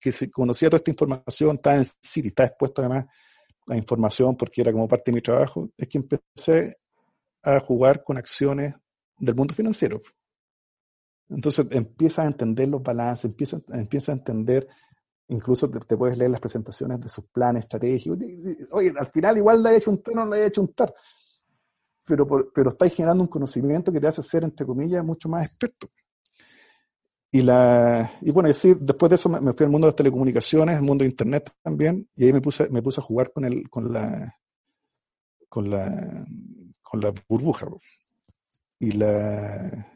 Que 0.00 0.12
se 0.12 0.30
conocía 0.30 0.70
toda 0.70 0.78
esta 0.78 0.92
información, 0.92 1.56
estaba 1.56 1.76
en 1.76 1.84
City, 2.00 2.28
estaba 2.28 2.46
expuesto 2.46 2.80
además 2.80 3.04
a 3.68 3.76
información 3.76 4.36
porque 4.36 4.60
era 4.60 4.72
como 4.72 4.88
parte 4.88 5.10
de 5.10 5.16
mi 5.16 5.22
trabajo, 5.22 5.70
es 5.76 5.88
que 5.88 5.98
empecé 5.98 6.76
a 7.42 7.60
jugar 7.60 8.02
con 8.02 8.16
acciones 8.16 8.74
del 9.18 9.34
mundo 9.34 9.54
financiero. 9.54 10.00
Entonces 11.28 11.66
empiezas 11.70 12.24
a 12.24 12.28
entender 12.28 12.68
los 12.68 12.82
balances, 12.82 13.26
empiezas, 13.26 13.62
empiezas 13.68 14.10
a 14.10 14.18
entender, 14.18 14.66
incluso 15.28 15.70
te, 15.70 15.96
puedes 15.96 16.16
leer 16.16 16.30
las 16.30 16.40
presentaciones 16.40 17.00
de 17.00 17.08
sus 17.08 17.26
planes 17.26 17.64
estratégicos. 17.64 18.18
Oye, 18.72 18.92
al 18.98 19.08
final 19.08 19.36
igual 19.36 19.62
le 19.62 19.70
he 19.70 19.76
hecho 19.76 19.90
un 19.90 20.02
no 20.14 20.26
le 20.26 20.38
he 20.38 20.46
hecho 20.46 20.62
un 20.62 20.72
tar. 20.72 20.92
pero, 22.04 22.50
pero 22.52 22.70
estáis 22.70 22.94
generando 22.94 23.22
un 23.22 23.28
conocimiento 23.28 23.92
que 23.92 24.00
te 24.00 24.06
hace 24.06 24.22
ser, 24.22 24.44
entre 24.44 24.64
comillas, 24.66 25.04
mucho 25.04 25.28
más 25.28 25.46
experto. 25.46 25.90
Y, 27.30 27.42
la, 27.42 28.10
y 28.22 28.30
bueno, 28.30 28.48
después 28.48 29.10
de 29.10 29.14
eso 29.14 29.28
me, 29.28 29.52
fui 29.52 29.64
al 29.64 29.70
mundo 29.70 29.86
de 29.86 29.90
las 29.90 29.96
telecomunicaciones, 29.96 30.76
al 30.76 30.82
mundo 30.82 31.04
de 31.04 31.10
Internet 31.10 31.52
también, 31.62 32.08
y 32.16 32.24
ahí 32.24 32.32
me 32.32 32.40
puse, 32.40 32.70
me 32.70 32.82
puse 32.82 33.00
a 33.00 33.04
jugar 33.04 33.32
con, 33.32 33.44
el, 33.44 33.68
con, 33.68 33.92
la, 33.92 34.34
con, 35.48 35.68
la, 35.70 36.24
con 36.82 37.00
la 37.00 37.12
burbuja. 37.28 37.66
Y, 38.78 38.92
la, 38.92 39.86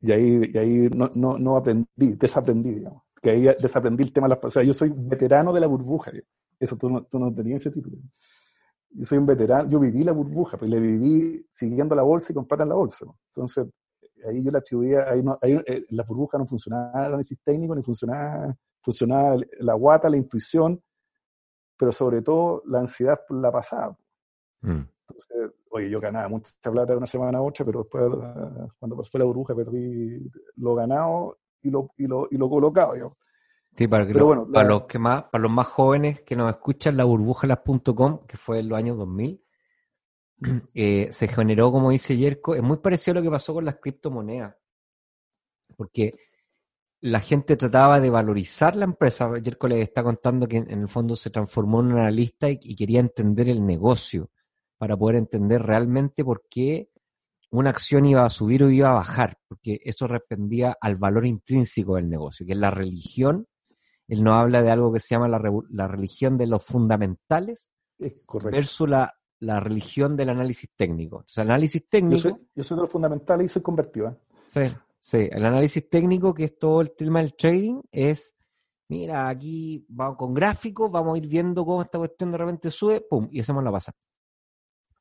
y 0.00 0.12
ahí, 0.12 0.50
y 0.52 0.58
ahí 0.58 0.88
no, 0.94 1.10
no, 1.14 1.38
no 1.38 1.56
aprendí, 1.56 2.14
desaprendí, 2.18 2.74
digamos. 2.74 3.02
Que 3.22 3.30
ahí 3.30 3.42
desaprendí 3.60 4.04
el 4.04 4.12
tema 4.12 4.26
de 4.26 4.34
las... 4.34 4.44
O 4.44 4.50
sea, 4.50 4.62
yo 4.62 4.74
soy 4.74 4.92
veterano 4.94 5.52
de 5.52 5.60
la 5.60 5.66
burbuja. 5.66 6.10
Eso 6.58 6.76
tú 6.76 6.90
no, 6.90 7.04
tú 7.04 7.18
no 7.18 7.32
tenías 7.32 7.60
ese 7.60 7.70
título. 7.70 7.98
Yo 8.92 9.04
soy 9.04 9.18
un 9.18 9.26
veterano, 9.26 9.68
yo 9.68 9.78
viví 9.78 10.02
la 10.02 10.12
burbuja, 10.12 10.58
pues 10.58 10.70
le 10.70 10.80
viví 10.80 11.46
siguiendo 11.52 11.94
la 11.94 12.02
bolsa 12.02 12.32
y 12.32 12.34
con 12.34 12.46
en 12.50 12.68
la 12.68 12.74
bolsa. 12.74 13.04
Entonces, 13.28 13.66
ahí 14.28 14.42
yo 14.42 14.50
la 14.50 14.58
atribuía, 14.58 15.04
ahí, 15.08 15.22
no, 15.22 15.36
ahí 15.40 15.60
eh, 15.66 15.84
la 15.90 16.04
burbuja 16.04 16.38
no 16.38 16.46
funcionaba 16.46 17.00
el 17.00 17.06
análisis 17.06 17.38
técnico, 17.42 17.74
ni 17.74 17.82
funcionaba, 17.82 18.54
funcionaba 18.82 19.36
la 19.58 19.74
guata, 19.74 20.08
la 20.08 20.16
intuición, 20.16 20.82
pero 21.76 21.92
sobre 21.92 22.22
todo 22.22 22.62
la 22.66 22.80
ansiedad 22.80 23.18
la 23.30 23.50
pasada. 23.50 23.96
Mm. 24.62 24.82
Entonces, 25.08 25.50
oye, 25.70 25.90
yo 25.90 25.98
ganaba 26.00 26.28
mucha 26.28 26.52
plata 26.62 26.92
de 26.92 26.98
una 26.98 27.06
semana 27.06 27.38
a 27.38 27.42
otra, 27.42 27.64
pero 27.64 27.80
después, 27.80 28.04
eh, 28.04 28.68
cuando 28.78 28.96
fue 29.02 29.18
la 29.18 29.24
burbuja, 29.24 29.54
perdí 29.54 30.30
lo 30.56 30.74
ganado 30.74 31.38
y 31.62 31.70
lo, 31.70 31.90
y 31.96 32.06
lo, 32.06 32.28
y 32.30 32.36
lo 32.36 32.48
colocado. 32.48 32.96
Yo. 32.96 33.16
Sí, 33.76 33.88
para, 33.88 34.06
para 34.52 34.68
los 34.68 34.82
que 34.84 34.98
más, 34.98 35.24
para 35.24 35.42
los 35.42 35.50
más 35.50 35.66
jóvenes 35.66 36.22
que 36.22 36.36
nos 36.36 36.50
escuchan, 36.50 36.96
la 36.96 37.04
burbujalas.com, 37.04 38.26
que 38.26 38.36
fue 38.36 38.60
en 38.60 38.68
los 38.68 38.78
años 38.78 38.98
2000, 38.98 39.42
eh, 40.74 41.08
se 41.12 41.28
generó, 41.28 41.72
como 41.72 41.90
dice 41.90 42.16
Yerko, 42.16 42.54
es 42.54 42.62
muy 42.62 42.78
parecido 42.78 43.12
a 43.12 43.14
lo 43.16 43.22
que 43.22 43.30
pasó 43.30 43.54
con 43.54 43.64
las 43.64 43.76
criptomonedas. 43.76 44.56
Porque 45.76 46.12
la 47.00 47.20
gente 47.20 47.56
trataba 47.56 48.00
de 48.00 48.10
valorizar 48.10 48.76
la 48.76 48.84
empresa. 48.84 49.30
Yerko 49.38 49.68
le 49.68 49.82
está 49.82 50.02
contando 50.02 50.46
que 50.46 50.58
en 50.58 50.70
el 50.70 50.88
fondo 50.88 51.16
se 51.16 51.30
transformó 51.30 51.80
en 51.80 51.86
un 51.86 51.98
analista 51.98 52.50
y, 52.50 52.58
y 52.62 52.76
quería 52.76 53.00
entender 53.00 53.48
el 53.48 53.64
negocio 53.64 54.30
para 54.78 54.96
poder 54.96 55.16
entender 55.16 55.62
realmente 55.62 56.24
por 56.24 56.44
qué 56.48 56.90
una 57.50 57.70
acción 57.70 58.04
iba 58.04 58.24
a 58.24 58.30
subir 58.30 58.62
o 58.62 58.70
iba 58.70 58.90
a 58.90 58.94
bajar, 58.94 59.38
porque 59.48 59.80
eso 59.84 60.06
respondía 60.06 60.76
al 60.80 60.96
valor 60.96 61.26
intrínseco 61.26 61.96
del 61.96 62.08
negocio, 62.08 62.46
que 62.46 62.52
es 62.52 62.58
la 62.58 62.70
religión 62.70 63.46
él 64.10 64.24
nos 64.24 64.34
habla 64.34 64.60
de 64.60 64.72
algo 64.72 64.92
que 64.92 64.98
se 64.98 65.14
llama 65.14 65.28
la, 65.28 65.86
religión 65.86 66.36
de 66.36 66.48
los 66.48 66.64
fundamentales 66.64 67.70
versus 67.96 68.88
la, 68.88 69.14
religión 69.40 70.16
del 70.16 70.30
análisis 70.30 70.70
técnico. 70.76 71.16
Entonces, 71.16 71.38
el 71.38 71.50
análisis 71.50 71.88
técnico... 71.88 72.38
Yo 72.54 72.62
soy, 72.62 72.76
de 72.76 72.82
los 72.82 72.90
fundamentales 72.90 73.46
y 73.46 73.48
soy 73.48 73.62
convertido. 73.62 74.08
¿eh? 74.08 74.16
Sí, 74.46 74.60
sí. 75.00 75.28
El 75.30 75.44
análisis 75.44 75.88
técnico, 75.88 76.34
que 76.34 76.44
es 76.44 76.58
todo 76.58 76.82
el 76.82 76.92
tema 76.92 77.20
del 77.20 77.34
trading, 77.34 77.80
es, 77.90 78.36
mira, 78.88 79.28
aquí 79.28 79.84
vamos 79.88 80.16
con 80.18 80.34
gráficos, 80.34 80.90
vamos 80.90 81.14
a 81.14 81.18
ir 81.18 81.26
viendo 81.26 81.64
cómo 81.64 81.82
esta 81.82 81.98
cuestión 81.98 82.32
de 82.32 82.38
repente 82.38 82.70
sube, 82.70 83.00
pum, 83.00 83.28
y 83.30 83.40
hacemos 83.40 83.64
la 83.64 83.72
pasa. 83.72 83.92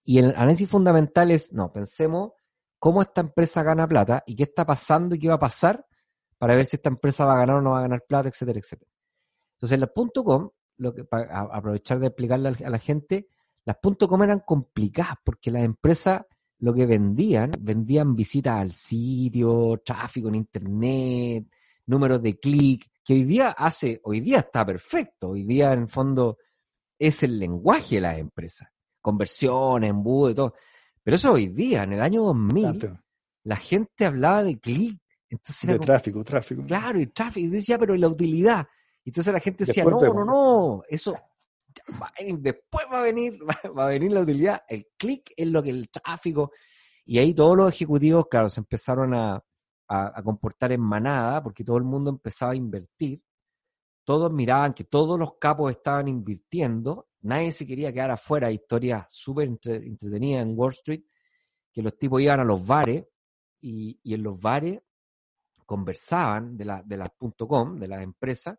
Y 0.05 0.19
el 0.19 0.29
análisis 0.29 0.69
fundamental 0.69 1.31
es, 1.31 1.51
no, 1.53 1.71
pensemos 1.71 2.31
cómo 2.79 3.01
esta 3.01 3.21
empresa 3.21 3.61
gana 3.61 3.87
plata 3.87 4.23
y 4.25 4.35
qué 4.35 4.43
está 4.43 4.65
pasando 4.65 5.15
y 5.15 5.19
qué 5.19 5.27
va 5.27 5.35
a 5.35 5.39
pasar 5.39 5.85
para 6.37 6.55
ver 6.55 6.65
si 6.65 6.77
esta 6.77 6.89
empresa 6.89 7.25
va 7.25 7.33
a 7.33 7.39
ganar 7.39 7.57
o 7.57 7.61
no 7.61 7.71
va 7.71 7.79
a 7.79 7.81
ganar 7.81 8.05
plata, 8.07 8.29
etcétera, 8.29 8.59
etcétera. 8.59 8.89
Entonces, 9.57 9.79
las 9.79 9.89
.com, 10.23 10.49
lo 10.77 10.93
que, 10.93 11.03
para 11.03 11.41
aprovechar 11.41 11.99
de 11.99 12.07
explicarle 12.07 12.55
a 12.63 12.69
la 12.69 12.79
gente, 12.79 13.27
las 13.65 13.77
.com 13.81 14.23
eran 14.23 14.41
complicadas 14.45 15.15
porque 15.23 15.51
las 15.51 15.63
empresas 15.63 16.23
lo 16.59 16.73
que 16.73 16.85
vendían, 16.85 17.51
vendían 17.59 18.15
visitas 18.15 18.59
al 18.59 18.73
sitio, 18.73 19.81
tráfico 19.83 20.27
en 20.27 20.35
internet, 20.35 21.45
números 21.85 22.21
de 22.21 22.37
clic, 22.37 22.89
que 23.03 23.13
hoy 23.13 23.23
día 23.23 23.49
hace, 23.49 24.01
hoy 24.03 24.19
día 24.19 24.39
está 24.39 24.65
perfecto, 24.65 25.29
hoy 25.29 25.43
día 25.43 25.71
en 25.73 25.83
el 25.83 25.89
fondo 25.89 26.37
es 26.97 27.23
el 27.23 27.39
lenguaje 27.39 27.95
de 27.95 28.01
las 28.01 28.17
empresas, 28.17 28.69
conversiones, 29.01 29.89
embudo 29.89 30.29
y 30.29 30.33
todo. 30.33 30.53
Pero 31.01 31.15
eso 31.15 31.31
hoy 31.31 31.47
día, 31.47 31.83
en 31.83 31.93
el 31.93 32.01
año 32.01 32.23
2000, 32.23 32.99
la 33.43 33.55
gente 33.55 34.05
hablaba 34.05 34.43
de 34.43 34.59
clic. 34.59 34.99
Entonces 35.29 35.69
de 35.69 35.79
tráfico, 35.79 36.23
tráfico. 36.23 36.63
Claro, 36.65 36.99
y 36.99 37.07
tráfico. 37.07 37.47
Y 37.47 37.49
decía, 37.49 37.77
pero 37.77 37.95
la 37.95 38.07
utilidad. 38.07 38.67
Entonces 39.05 39.31
la 39.31 39.39
gente 39.39 39.63
decía, 39.65 39.85
no, 39.85 39.99
no, 40.01 40.25
no, 40.25 40.83
eso 40.89 41.15
después 42.37 42.85
va 42.91 42.99
a 42.99 43.03
venir, 43.03 43.39
va, 43.77 43.85
a 43.85 43.89
venir 43.89 44.11
la 44.11 44.21
utilidad, 44.21 44.63
el 44.67 44.87
clic 44.97 45.31
es 45.35 45.47
lo 45.47 45.63
que 45.63 45.69
el 45.69 45.89
tráfico. 45.89 46.51
Y 47.05 47.17
ahí 47.19 47.33
todos 47.33 47.57
los 47.57 47.73
ejecutivos, 47.73 48.27
claro, 48.29 48.49
se 48.49 48.59
empezaron 48.59 49.13
a, 49.13 49.43
comportar 50.23 50.71
en 50.71 50.81
manada, 50.81 51.41
porque 51.41 51.63
todo 51.63 51.77
el 51.77 51.83
mundo 51.83 52.11
empezaba 52.11 52.51
a 52.51 52.55
invertir. 52.55 53.23
Todos 54.03 54.31
miraban 54.31 54.73
que 54.73 54.83
todos 54.83 55.17
los 55.17 55.37
capos 55.39 55.71
estaban 55.71 56.07
invirtiendo, 56.07 57.09
nadie 57.21 57.51
se 57.51 57.65
quería 57.65 57.91
quedar 57.91 58.11
afuera. 58.11 58.51
Historias 58.51 59.05
súper 59.09 59.47
entretenidas 59.47 60.43
en 60.43 60.53
Wall 60.55 60.73
Street, 60.73 61.03
que 61.73 61.81
los 61.81 61.97
tipos 61.97 62.21
iban 62.21 62.39
a 62.39 62.43
los 62.43 62.65
bares 62.65 63.05
y, 63.61 63.99
en 64.03 64.23
los 64.23 64.39
bares 64.39 64.79
conversaban 65.65 66.57
de, 66.57 66.65
la, 66.65 66.83
de 66.83 66.97
las 66.97 67.11
.com, 67.47 67.79
de 67.79 67.87
las 67.87 68.01
empresas, 68.03 68.57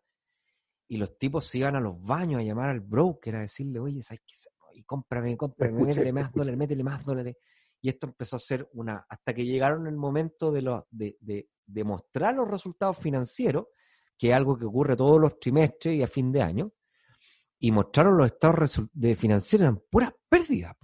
y 0.91 0.97
los 0.97 1.17
tipos 1.17 1.45
se 1.45 1.59
iban 1.59 1.77
a 1.77 1.79
los 1.79 2.03
baños 2.05 2.41
a 2.41 2.43
llamar 2.43 2.69
al 2.69 2.81
broker 2.81 3.37
a 3.37 3.39
decirle, 3.39 3.79
oye, 3.79 4.01
¿sabes 4.01 4.23
qué? 4.27 4.35
Y 4.73 4.83
cómprame, 4.83 5.37
cómprame, 5.37 5.85
métele 5.85 6.11
más 6.11 6.33
dólares, 6.33 6.57
métele 6.57 6.83
más 6.83 7.05
dólares. 7.05 7.37
Y 7.79 7.87
esto 7.87 8.07
empezó 8.07 8.35
a 8.35 8.39
ser 8.39 8.69
una, 8.73 9.05
hasta 9.07 9.33
que 9.33 9.45
llegaron 9.45 9.87
el 9.87 9.95
momento 9.95 10.51
de, 10.51 10.61
los, 10.63 10.83
de, 10.91 11.15
de, 11.21 11.83
mostrar 11.85 12.35
los 12.35 12.45
resultados 12.45 12.97
financieros, 12.97 13.67
que 14.17 14.31
es 14.31 14.33
algo 14.33 14.59
que 14.59 14.65
ocurre 14.65 14.97
todos 14.97 15.17
los 15.17 15.39
trimestres 15.39 15.95
y 15.95 16.03
a 16.03 16.07
fin 16.07 16.29
de 16.29 16.41
año, 16.41 16.73
y 17.57 17.71
mostraron 17.71 18.17
los 18.17 18.25
estados 18.25 18.81
de 18.91 19.15
financieros, 19.15 19.63
eran 19.63 19.81
puras 19.89 20.11
pérdidas. 20.27 20.75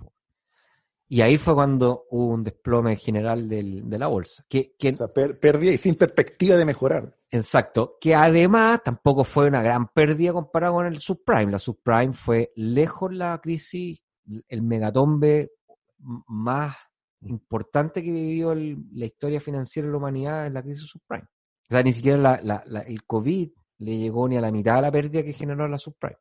Y 1.09 1.21
ahí 1.21 1.37
fue 1.37 1.53
cuando 1.53 2.05
hubo 2.09 2.33
un 2.33 2.43
desplome 2.43 2.97
general 2.97 3.47
del, 3.47 3.89
de 3.89 3.97
la 3.97 4.07
bolsa. 4.07 4.43
Que, 4.49 4.75
que, 4.77 4.89
o 4.89 4.95
sea, 4.95 5.07
pérdida 5.07 5.71
y 5.71 5.77
sin 5.77 5.95
perspectiva 5.95 6.57
de 6.57 6.65
mejorar. 6.65 7.15
Exacto. 7.31 7.97
Que 8.01 8.13
además 8.13 8.81
tampoco 8.83 9.23
fue 9.23 9.47
una 9.47 9.61
gran 9.61 9.87
pérdida 9.87 10.33
comparado 10.33 10.73
con 10.73 10.85
el 10.85 10.99
subprime. 10.99 11.51
La 11.51 11.59
subprime 11.59 12.13
fue 12.13 12.51
lejos 12.55 13.13
la 13.13 13.39
crisis, 13.41 14.03
el 14.49 14.61
megatombe 14.61 15.51
más 15.99 16.75
importante 17.21 18.03
que 18.03 18.11
vivió 18.11 18.53
la 18.53 19.05
historia 19.05 19.39
financiera 19.39 19.87
de 19.87 19.93
la 19.93 19.97
humanidad 19.97 20.47
en 20.47 20.53
la 20.53 20.61
crisis 20.61 20.85
subprime. 20.85 21.23
O 21.23 21.73
sea, 21.73 21.83
ni 21.83 21.93
siquiera 21.93 22.17
la, 22.17 22.63
la, 22.65 22.81
el 22.81 23.03
COVID 23.05 23.49
le 23.79 23.97
llegó 23.97 24.27
ni 24.27 24.37
a 24.37 24.41
la 24.41 24.51
mitad 24.51 24.75
de 24.75 24.81
la 24.81 24.91
pérdida 24.91 25.23
que 25.23 25.33
generó 25.33 25.67
la 25.67 25.77
subprime. 25.77 26.17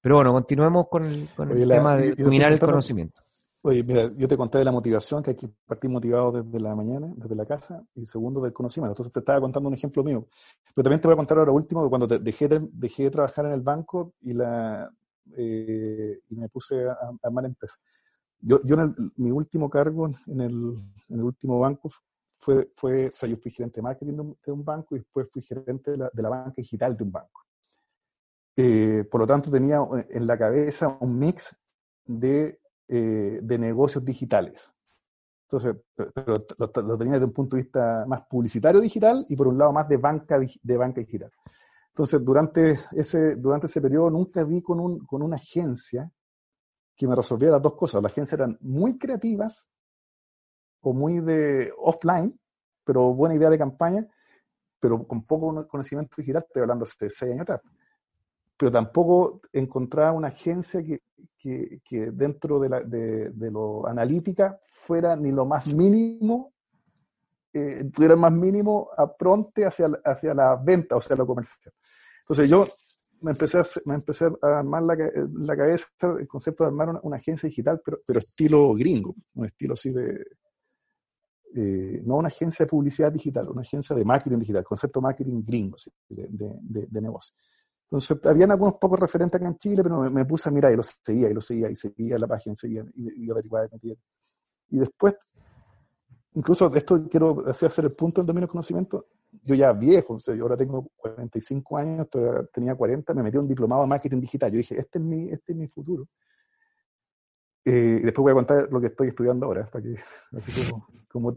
Pero 0.00 0.16
bueno, 0.16 0.32
continuemos 0.32 0.86
con 0.88 1.06
el, 1.06 1.28
con 1.34 1.50
el 1.50 1.66
tema 1.66 1.96
de 1.96 2.14
dominar 2.14 2.52
el 2.52 2.58
conocimiento. 2.60 3.23
Oye, 3.66 3.82
mira, 3.82 4.12
yo 4.14 4.28
te 4.28 4.36
conté 4.36 4.58
de 4.58 4.64
la 4.66 4.72
motivación, 4.72 5.22
que 5.22 5.30
hay 5.30 5.36
que 5.36 5.48
partir 5.48 5.88
motivado 5.88 6.42
desde 6.42 6.60
la 6.60 6.76
mañana, 6.76 7.10
desde 7.16 7.34
la 7.34 7.46
casa, 7.46 7.82
y 7.94 8.04
segundo, 8.04 8.42
del 8.42 8.52
conocimiento. 8.52 8.92
Entonces 8.92 9.10
te 9.10 9.20
estaba 9.20 9.40
contando 9.40 9.70
un 9.70 9.74
ejemplo 9.74 10.04
mío. 10.04 10.28
Pero 10.74 10.84
también 10.84 11.00
te 11.00 11.08
voy 11.08 11.14
a 11.14 11.16
contar 11.16 11.38
ahora 11.38 11.50
último, 11.50 11.88
cuando 11.88 12.06
dejé, 12.06 12.46
de, 12.46 12.60
dejé 12.72 13.04
de 13.04 13.10
trabajar 13.10 13.46
en 13.46 13.52
el 13.52 13.62
banco 13.62 14.12
y, 14.20 14.34
la, 14.34 14.90
eh, 15.34 16.20
y 16.28 16.36
me 16.36 16.50
puse 16.50 16.86
a, 16.86 16.94
armar 17.22 17.46
empresa. 17.46 17.76
Yo, 18.38 18.60
yo 18.64 18.76
en 18.76 19.12
mi 19.16 19.30
último 19.30 19.70
cargo 19.70 20.08
en 20.26 20.40
el, 20.42 20.76
en 21.08 21.18
el, 21.18 21.22
último 21.22 21.58
banco 21.58 21.90
fue, 22.38 22.70
fue, 22.76 23.06
o 23.06 23.14
sea, 23.14 23.30
yo 23.30 23.38
fui 23.38 23.50
gerente 23.50 23.76
de 23.76 23.82
marketing 23.82 24.34
de 24.44 24.52
un, 24.52 24.62
banco 24.62 24.94
y 24.94 24.98
después 24.98 25.30
fui 25.32 25.40
gerente 25.40 25.92
de 25.92 25.96
la, 25.96 26.10
de 26.12 26.22
la 26.22 26.28
banca 26.28 26.52
digital 26.58 26.94
de 26.98 27.04
un 27.04 27.12
banco. 27.12 27.46
Eh, 28.56 29.08
por 29.10 29.22
lo 29.22 29.26
tanto, 29.26 29.50
tenía 29.50 29.78
en 30.10 30.26
la 30.26 30.36
cabeza 30.36 30.98
un 31.00 31.18
mix 31.18 31.58
de 32.04 32.60
eh, 32.88 33.40
de 33.42 33.58
negocios 33.58 34.04
digitales. 34.04 34.72
Entonces, 35.48 35.76
pero 36.14 36.44
lo, 36.58 36.98
tenía 36.98 37.14
desde 37.14 37.26
un 37.26 37.32
punto 37.32 37.56
de 37.56 37.62
vista 37.62 38.04
más 38.06 38.22
publicitario 38.28 38.80
digital 38.80 39.24
y 39.28 39.36
por 39.36 39.48
un 39.48 39.58
lado 39.58 39.72
más 39.72 39.88
de 39.88 39.96
banca, 39.98 40.38
de 40.38 40.76
banca 40.76 41.00
digital. 41.00 41.30
Entonces, 41.88 42.24
durante 42.24 42.80
ese, 42.92 43.36
durante 43.36 43.66
ese 43.66 43.80
periodo 43.80 44.10
nunca 44.10 44.44
di 44.44 44.60
con, 44.62 44.80
un, 44.80 45.06
con 45.06 45.22
una 45.22 45.36
agencia 45.36 46.10
que 46.96 47.06
me 47.06 47.14
resolviera 47.14 47.52
las 47.52 47.62
dos 47.62 47.74
cosas. 47.74 48.02
Las 48.02 48.12
agencias 48.12 48.40
eran 48.40 48.58
muy 48.60 48.98
creativas 48.98 49.68
o 50.80 50.92
muy 50.92 51.20
de 51.20 51.72
offline, 51.78 52.38
pero 52.84 53.14
buena 53.14 53.34
idea 53.34 53.50
de 53.50 53.58
campaña, 53.58 54.06
pero 54.80 55.06
con 55.06 55.24
poco 55.24 55.66
conocimiento 55.68 56.14
digital, 56.16 56.44
estoy 56.46 56.62
hablando 56.62 56.84
de 56.84 57.10
seis 57.10 57.22
años 57.22 57.42
atrás 57.42 57.60
pero 58.56 58.70
tampoco 58.70 59.40
encontraba 59.52 60.12
una 60.12 60.28
agencia 60.28 60.82
que, 60.82 61.02
que, 61.38 62.10
dentro 62.12 62.58
de, 62.58 62.68
la, 62.68 62.80
de, 62.80 63.50
lo 63.50 63.86
analítica 63.86 64.58
fuera 64.70 65.16
ni 65.16 65.30
lo 65.30 65.44
más 65.44 65.74
mínimo, 65.74 66.52
eh, 67.52 67.84
tuviera 67.92 68.16
más 68.16 68.32
mínimo 68.32 68.90
apronte 68.96 69.64
hacia, 69.64 69.88
hacia 70.04 70.34
la 70.34 70.56
venta, 70.56 70.96
o 70.96 71.00
sea, 71.00 71.16
la 71.16 71.24
comercial. 71.24 71.74
Entonces 72.20 72.48
yo 72.48 72.66
me 73.20 73.32
empecé 73.32 73.58
a, 73.58 73.64
me 73.84 73.94
empecé 73.94 74.26
a 74.26 74.58
armar 74.58 74.82
la, 74.82 74.94
la 74.94 75.56
cabeza 75.56 75.86
el 76.18 76.28
concepto 76.28 76.64
de 76.64 76.68
armar 76.68 77.00
una, 77.02 77.16
agencia 77.16 77.48
digital, 77.48 77.80
pero, 77.84 78.00
pero 78.06 78.20
estilo 78.20 78.74
gringo, 78.74 79.14
un 79.34 79.46
estilo 79.46 79.74
así 79.74 79.90
de, 79.90 80.24
eh, 81.56 82.02
no 82.04 82.16
una 82.16 82.28
agencia 82.28 82.64
de 82.64 82.70
publicidad 82.70 83.12
digital, 83.12 83.48
una 83.48 83.62
agencia 83.62 83.94
de 83.94 84.04
marketing 84.04 84.38
digital, 84.38 84.64
concepto 84.64 85.00
marketing 85.00 85.42
gringo, 85.44 85.76
de, 86.08 86.26
de, 86.28 86.86
de, 86.90 87.00
negocio. 87.00 87.34
Entonces, 87.84 88.18
habían 88.24 88.50
algunos 88.50 88.74
pocos 88.74 88.98
referentes 88.98 89.40
acá 89.40 89.48
en 89.48 89.56
Chile, 89.58 89.82
pero 89.82 90.10
me, 90.10 90.24
puse 90.24 90.48
a 90.48 90.52
mirar 90.52 90.72
y 90.72 90.76
los 90.76 90.98
seguía, 91.04 91.30
y 91.30 91.34
los 91.34 91.44
seguía, 91.44 91.70
y 91.70 91.76
seguía 91.76 92.18
la 92.18 92.26
página, 92.26 92.56
seguía, 92.56 92.84
y, 92.94 93.26
y 93.26 93.30
averiguaba, 93.30 93.68
y 94.70 94.78
después 94.78 95.14
incluso 96.34 96.74
esto 96.74 97.08
quiero 97.08 97.46
hacer 97.48 97.84
el 97.84 97.92
punto 97.92 98.20
del 98.20 98.26
dominio 98.26 98.46
del 98.46 98.50
conocimiento. 98.50 99.06
Yo 99.42 99.54
ya 99.54 99.72
viejo, 99.72 100.18
yo 100.18 100.42
ahora 100.42 100.56
tengo 100.56 100.90
45 100.96 101.76
años, 101.76 102.08
tenía 102.52 102.74
40, 102.74 103.14
me 103.14 103.22
metí 103.22 103.36
un 103.36 103.48
diplomado 103.48 103.82
en 103.82 103.88
marketing 103.88 104.20
digital. 104.20 104.50
Yo 104.50 104.58
dije, 104.58 104.78
este 104.78 104.98
es 104.98 105.04
mi, 105.04 105.30
este 105.30 105.52
es 105.52 105.58
mi 105.58 105.66
futuro. 105.66 106.04
Eh, 107.64 107.98
y 108.00 108.04
después 108.04 108.22
voy 108.22 108.32
a 108.32 108.34
contar 108.34 108.68
lo 108.70 108.80
que 108.80 108.88
estoy 108.88 109.08
estudiando 109.08 109.46
ahora, 109.46 109.68
para 109.70 109.82
que, 109.82 109.96
así 110.36 110.70
como, 110.70 110.86
como 111.08 111.34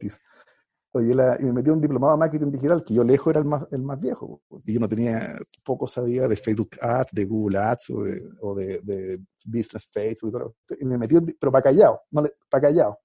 Oye, 0.97 1.13
y 1.39 1.43
me 1.43 1.53
metí 1.53 1.69
un 1.69 1.79
diplomado 1.79 2.13
en 2.13 2.19
marketing 2.19 2.51
digital, 2.51 2.83
que 2.83 2.93
yo 2.93 3.03
lejos 3.03 3.29
era 3.29 3.39
el 3.39 3.45
más, 3.45 3.67
el 3.71 3.83
más 3.83 3.99
viejo. 3.99 4.41
Y 4.65 4.73
yo 4.73 4.79
no 4.79 4.87
tenía, 4.87 5.37
poco 5.63 5.87
sabía 5.87 6.27
de 6.27 6.35
Facebook 6.35 6.71
Ads, 6.81 7.11
de 7.11 7.25
Google 7.25 7.59
Ads 7.59 7.89
o 7.91 8.03
de, 8.03 8.21
o 8.41 8.55
de, 8.55 8.79
de 8.81 9.19
Business 9.45 9.87
Facebook. 9.91 10.29
Y, 10.29 10.31
todo. 10.31 10.55
y 10.79 10.85
me 10.85 10.97
metí, 10.97 11.15
pero 11.39 11.51
para 11.51 11.63
callado, 11.63 12.01
no, 12.11 12.23
para 12.49 12.61
callado. 12.61 12.97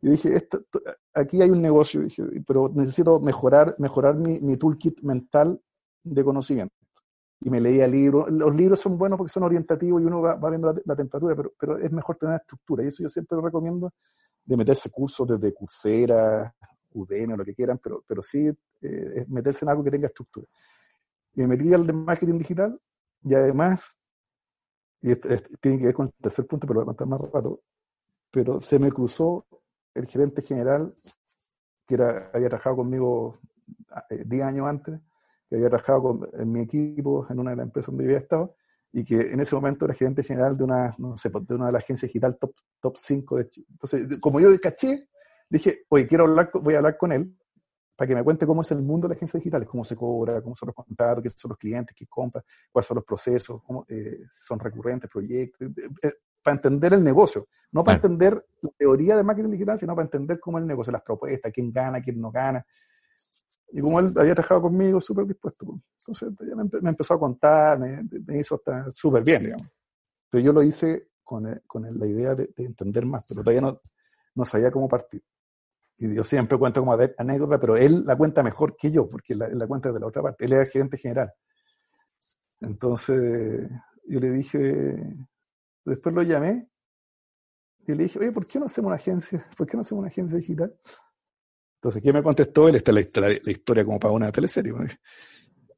Yo 0.00 0.12
dije, 0.12 0.36
esto, 0.36 0.64
aquí 1.12 1.42
hay 1.42 1.50
un 1.50 1.60
negocio, 1.60 2.00
dije, 2.00 2.22
pero 2.46 2.70
necesito 2.72 3.20
mejorar, 3.20 3.74
mejorar 3.78 4.14
mi, 4.14 4.38
mi, 4.40 4.56
toolkit 4.56 5.02
mental 5.02 5.60
de 6.04 6.24
conocimiento. 6.24 6.74
Y 7.40 7.50
me 7.50 7.60
leía 7.60 7.86
libros. 7.86 8.30
Los 8.30 8.54
libros 8.54 8.80
son 8.80 8.96
buenos 8.96 9.18
porque 9.18 9.32
son 9.32 9.42
orientativos 9.42 10.00
y 10.00 10.04
uno 10.06 10.22
va, 10.22 10.36
va 10.36 10.50
viendo 10.50 10.74
la, 10.84 10.96
temperatura, 10.96 11.36
pero, 11.36 11.52
pero, 11.58 11.78
es 11.78 11.92
mejor 11.92 12.16
tener 12.16 12.36
estructura. 12.36 12.84
Y 12.84 12.88
eso 12.88 13.02
yo 13.02 13.08
siempre 13.08 13.36
lo 13.36 13.42
recomiendo, 13.42 13.92
de 14.44 14.56
meterse 14.56 14.88
cursos 14.90 15.28
desde 15.28 15.52
Coursera, 15.52 16.54
Udemy 17.00 17.34
o 17.34 17.36
lo 17.36 17.44
que 17.44 17.54
quieran, 17.54 17.78
pero, 17.78 18.04
pero 18.06 18.22
sí 18.22 18.48
eh, 18.82 19.24
meterse 19.28 19.64
en 19.64 19.70
algo 19.70 19.84
que 19.84 19.90
tenga 19.90 20.08
estructura. 20.08 20.46
Me 21.34 21.46
metí 21.46 21.72
al 21.72 21.86
de 21.86 21.92
marketing 21.92 22.38
digital 22.38 22.80
y 23.22 23.34
además, 23.34 23.96
y 25.00 25.14
tiene 25.60 25.78
que 25.78 25.84
ver 25.86 25.94
con 25.94 26.06
el 26.06 26.12
tercer 26.20 26.46
punto, 26.46 26.66
pero 26.66 26.80
lo 26.80 26.86
voy 26.86 26.92
a 26.92 26.96
contar 26.96 27.06
más 27.06 27.20
rato, 27.32 27.60
pero 28.30 28.60
se 28.60 28.78
me 28.78 28.90
cruzó 28.90 29.46
el 29.94 30.06
gerente 30.06 30.42
general, 30.42 30.94
que 31.86 31.94
era, 31.94 32.30
había 32.32 32.48
trabajado 32.48 32.76
conmigo 32.76 33.38
10 34.10 34.32
eh, 34.32 34.42
años 34.42 34.66
antes, 34.66 35.00
que 35.48 35.56
había 35.56 35.68
trabajado 35.68 36.28
en 36.32 36.52
mi 36.52 36.60
equipo 36.60 37.26
en 37.30 37.38
una 37.38 37.50
de 37.50 37.56
las 37.56 37.66
empresas 37.66 37.92
donde 37.92 38.04
había 38.04 38.18
estado, 38.18 38.54
y 38.92 39.04
que 39.04 39.20
en 39.20 39.40
ese 39.40 39.54
momento 39.54 39.84
era 39.84 39.94
gerente 39.94 40.22
general 40.22 40.56
de 40.56 40.64
una, 40.64 40.94
no 40.98 41.16
sé, 41.16 41.30
de 41.30 41.54
una 41.54 41.66
de 41.66 41.72
las 41.72 41.82
agencias 41.82 42.08
digital 42.08 42.36
top, 42.38 42.52
top 42.80 42.96
5 42.96 43.36
de 43.36 43.48
Chile. 43.50 43.66
Entonces, 43.70 44.20
como 44.20 44.40
yo 44.40 44.48
caché, 44.60 45.08
dije, 45.48 45.84
oye, 45.88 46.06
quiero 46.06 46.24
hablar, 46.24 46.50
voy 46.54 46.74
a 46.74 46.78
hablar 46.78 46.96
con 46.96 47.12
él 47.12 47.36
para 47.98 48.06
que 48.06 48.14
me 48.14 48.22
cuente 48.22 48.46
cómo 48.46 48.60
es 48.62 48.70
el 48.70 48.80
mundo 48.80 49.08
de 49.08 49.14
las 49.14 49.18
agencias 49.18 49.40
digitales, 49.40 49.68
cómo 49.68 49.84
se 49.84 49.96
cobra, 49.96 50.40
cómo 50.40 50.54
son 50.54 50.68
los 50.68 50.76
contratos, 50.76 51.20
qué 51.20 51.30
son 51.30 51.48
los 51.48 51.58
clientes, 51.58 51.96
qué 51.98 52.06
compran, 52.06 52.44
cuáles 52.70 52.86
son 52.86 52.94
los 52.94 53.04
procesos, 53.04 53.60
cómo 53.64 53.84
eh, 53.88 54.20
son 54.28 54.60
recurrentes, 54.60 55.10
proyectos, 55.10 55.68
eh, 56.02 56.12
para 56.40 56.54
entender 56.54 56.92
el 56.92 57.02
negocio, 57.02 57.48
no 57.72 57.82
para 57.82 57.96
entender 57.96 58.46
la 58.62 58.70
teoría 58.78 59.16
de 59.16 59.24
marketing 59.24 59.50
digital, 59.50 59.80
sino 59.80 59.96
para 59.96 60.04
entender 60.04 60.38
cómo 60.38 60.58
es 60.58 60.62
el 60.62 60.68
negocio, 60.68 60.92
las 60.92 61.02
propuestas, 61.02 61.52
quién 61.52 61.72
gana, 61.72 62.00
quién 62.00 62.20
no 62.20 62.30
gana. 62.30 62.64
Y 63.72 63.80
como 63.80 63.98
él 63.98 64.12
había 64.16 64.34
trabajado 64.34 64.62
conmigo, 64.62 65.00
súper 65.00 65.26
dispuesto. 65.26 65.66
Pues. 65.66 65.80
Entonces 65.98 66.48
ya 66.48 66.54
me, 66.80 66.90
empezó 66.90 67.14
a 67.14 67.18
contar, 67.18 67.80
me, 67.80 68.38
hizo 68.38 68.54
hasta 68.54 68.86
súper 68.90 69.24
bien, 69.24 69.42
digamos. 69.42 69.70
Pero 70.30 70.44
yo 70.44 70.52
lo 70.52 70.62
hice 70.62 71.08
con, 71.24 71.48
eh, 71.48 71.62
con 71.66 71.82
la 71.98 72.06
idea 72.06 72.36
de, 72.36 72.48
entender 72.58 73.04
más, 73.04 73.26
pero 73.28 73.42
todavía 73.42 73.60
no, 73.60 73.80
no 74.36 74.44
sabía 74.44 74.70
cómo 74.70 74.88
partir. 74.88 75.22
Y 75.98 76.14
yo 76.14 76.24
siempre 76.24 76.58
cuento 76.58 76.80
como 76.80 76.96
anécdota, 77.18 77.58
pero 77.58 77.76
él 77.76 78.04
la 78.06 78.16
cuenta 78.16 78.42
mejor 78.42 78.76
que 78.76 78.90
yo, 78.90 79.08
porque 79.08 79.34
la, 79.34 79.48
la 79.48 79.66
cuenta 79.66 79.90
de 79.90 80.00
la 80.00 80.06
otra 80.06 80.22
parte. 80.22 80.44
Él 80.44 80.52
era 80.52 80.64
gerente 80.64 80.96
general. 80.96 81.32
Entonces 82.60 83.68
yo 84.06 84.20
le 84.20 84.30
dije, 84.30 85.16
Después 85.88 86.14
lo 86.14 86.22
llamé 86.22 86.68
y 87.86 87.92
le 87.92 88.04
dije, 88.04 88.18
oye, 88.18 88.30
¿por 88.30 88.46
qué 88.46 88.58
no 88.58 88.66
hacemos 88.66 88.88
una 88.88 88.96
agencia? 88.96 89.46
¿Por 89.56 89.66
qué 89.66 89.76
no 89.76 89.80
hacemos 89.80 90.00
una 90.00 90.08
agencia 90.08 90.36
digital? 90.36 90.74
Entonces, 91.76 92.02
¿quién 92.02 92.14
me 92.14 92.22
contestó? 92.22 92.68
Él 92.68 92.74
está 92.74 92.92
la, 92.92 93.00
la, 93.14 93.50
historia 93.50 93.84
como 93.84 93.98
para 93.98 94.12
una 94.12 94.30
teleserie. 94.30 94.74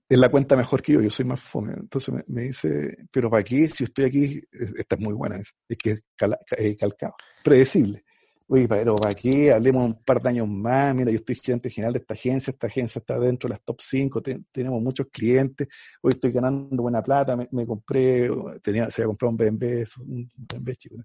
Él 0.08 0.20
la 0.20 0.30
cuenta 0.30 0.56
mejor 0.56 0.82
que 0.82 0.94
yo, 0.94 1.00
yo 1.00 1.10
soy 1.10 1.26
más 1.26 1.40
fome. 1.40 1.74
Entonces 1.74 2.12
me, 2.26 2.42
dice, 2.42 2.96
pero 3.12 3.30
¿para 3.30 3.44
qué? 3.44 3.68
Si 3.68 3.84
estoy 3.84 4.04
aquí, 4.06 4.42
esta 4.50 4.96
es 4.96 5.00
muy 5.00 5.14
buena, 5.14 5.36
es 5.36 5.76
que 5.76 5.90
es 5.90 6.76
calcado, 6.76 7.14
predecible. 7.44 8.04
Oye, 8.52 8.66
pero 8.66 8.96
aquí 9.06 9.48
hablemos 9.48 9.84
un 9.84 10.02
par 10.02 10.20
de 10.20 10.28
años 10.30 10.48
más, 10.48 10.92
mira, 10.92 11.12
yo 11.12 11.18
estoy 11.18 11.36
gerente 11.36 11.70
general 11.70 11.92
de 11.92 12.00
esta 12.00 12.14
agencia, 12.14 12.50
esta 12.50 12.66
agencia 12.66 12.98
está 12.98 13.16
dentro 13.16 13.46
de 13.46 13.52
las 13.54 13.62
top 13.62 13.76
5, 13.80 14.20
tenemos 14.50 14.82
muchos 14.82 15.06
clientes, 15.12 15.68
hoy 16.02 16.14
estoy 16.14 16.32
ganando 16.32 16.82
buena 16.82 17.00
plata, 17.00 17.36
me, 17.36 17.64
compré, 17.64 18.28
tenía, 18.60 18.90
se 18.90 19.02
había 19.02 19.06
comprado 19.06 19.30
un 19.30 19.36
BMW, 19.36 19.84
un 20.00 20.32
BMW 20.36 20.72
chico, 20.72 20.96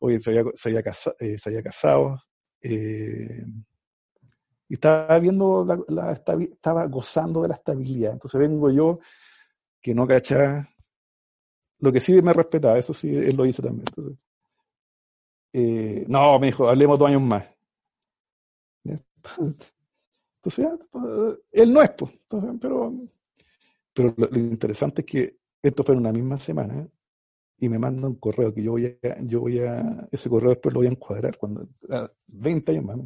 hoy 0.00 0.20
se 0.20 0.28
había, 0.28 0.44
se 0.52 0.68
había, 0.68 0.82
eh, 1.20 1.38
se 1.38 1.48
había 1.48 1.62
casado, 1.62 2.18
eh, 2.60 3.42
y 4.68 4.74
estaba 4.74 5.18
viendo, 5.18 5.86
la, 5.88 6.12
estaba 6.12 6.86
gozando 6.86 7.40
de 7.40 7.48
la 7.48 7.54
estabilidad, 7.54 8.12
entonces 8.12 8.38
vengo 8.38 8.70
yo, 8.70 8.98
que 9.80 9.94
no 9.94 10.06
cacha, 10.06 10.68
lo 11.78 11.90
que 11.90 12.00
sí 12.00 12.20
me 12.20 12.34
respetaba, 12.34 12.76
eso 12.76 12.92
sí, 12.92 13.08
él 13.08 13.36
lo 13.36 13.46
hizo 13.46 13.62
también. 13.62 13.86
Eh, 15.54 16.04
no, 16.08 16.38
me 16.40 16.48
dijo, 16.48 16.68
hablemos 16.68 16.98
dos 16.98 17.08
años 17.08 17.22
más. 17.22 17.46
Entonces, 18.84 20.78
pues, 20.90 21.38
él 21.52 21.72
no 21.72 21.80
es, 21.80 21.90
pues. 21.92 22.12
pero 22.60 22.92
pero 23.94 24.12
lo, 24.16 24.38
interesante 24.38 25.02
es 25.02 25.06
que 25.06 25.38
esto 25.62 25.84
fue 25.84 25.94
en 25.94 26.00
una 26.00 26.12
misma 26.12 26.36
semana 26.36 26.86
y 27.58 27.68
me 27.68 27.78
manda 27.78 28.08
un 28.08 28.16
correo 28.16 28.52
que 28.52 28.62
yo 28.62 28.72
voy 28.72 28.86
a, 28.86 29.22
yo 29.22 29.40
voy 29.40 29.60
a, 29.60 30.08
ese 30.10 30.28
correo 30.28 30.50
después 30.50 30.74
lo 30.74 30.80
voy 30.80 30.88
a 30.88 30.90
encuadrar 30.90 31.38
cuando, 31.38 31.64
20 32.26 32.72
años 32.72 32.84
más. 32.84 33.00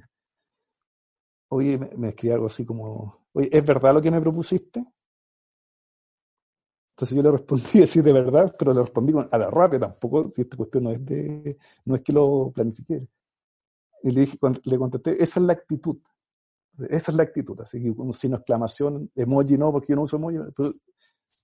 Oye, 1.51 1.79
me, 1.79 1.91
me 1.97 2.09
escribe 2.09 2.35
algo 2.35 2.47
así 2.47 2.65
como, 2.65 3.27
oye, 3.33 3.51
¿es 3.53 3.65
verdad 3.65 3.93
lo 3.93 4.01
que 4.01 4.11
me 4.11 4.21
propusiste? 4.21 4.83
Entonces 6.99 7.17
yo 7.17 7.23
le 7.23 7.31
respondí 7.31 7.63
así 7.85 8.03
de 8.03 8.13
verdad, 8.13 8.57
pero 8.59 8.75
le 8.75 8.81
respondí 8.81 9.15
a 9.31 9.39
la 9.39 9.49
rápida 9.51 9.87
tampoco, 9.87 10.29
si 10.33 10.43
esta 10.43 10.57
cuestión 10.57 10.83
no 10.83 10.91
es 10.91 11.05
de, 11.07 11.57
no 11.85 11.95
es 11.95 12.03
que 12.03 12.13
lo 12.13 12.51
planifique. 12.53 13.07
Y 14.03 14.11
le 14.11 14.23
dije, 14.23 14.37
le 14.65 14.79
contesté, 14.79 15.23
esa 15.23 15.39
es 15.39 15.47
la 15.47 15.53
actitud. 15.53 15.97
Esa 16.89 17.13
es 17.13 17.17
la 17.17 17.23
actitud, 17.23 17.61
así 17.61 17.81
que 17.81 17.91
un 17.91 18.13
signo 18.13 18.37
exclamación, 18.37 19.11
emoji 19.15 19.57
no, 19.57 19.71
porque 19.71 19.89
yo 19.91 19.97
no 19.97 20.03
uso 20.03 20.17
emoji, 20.17 20.39
pero, 20.57 20.73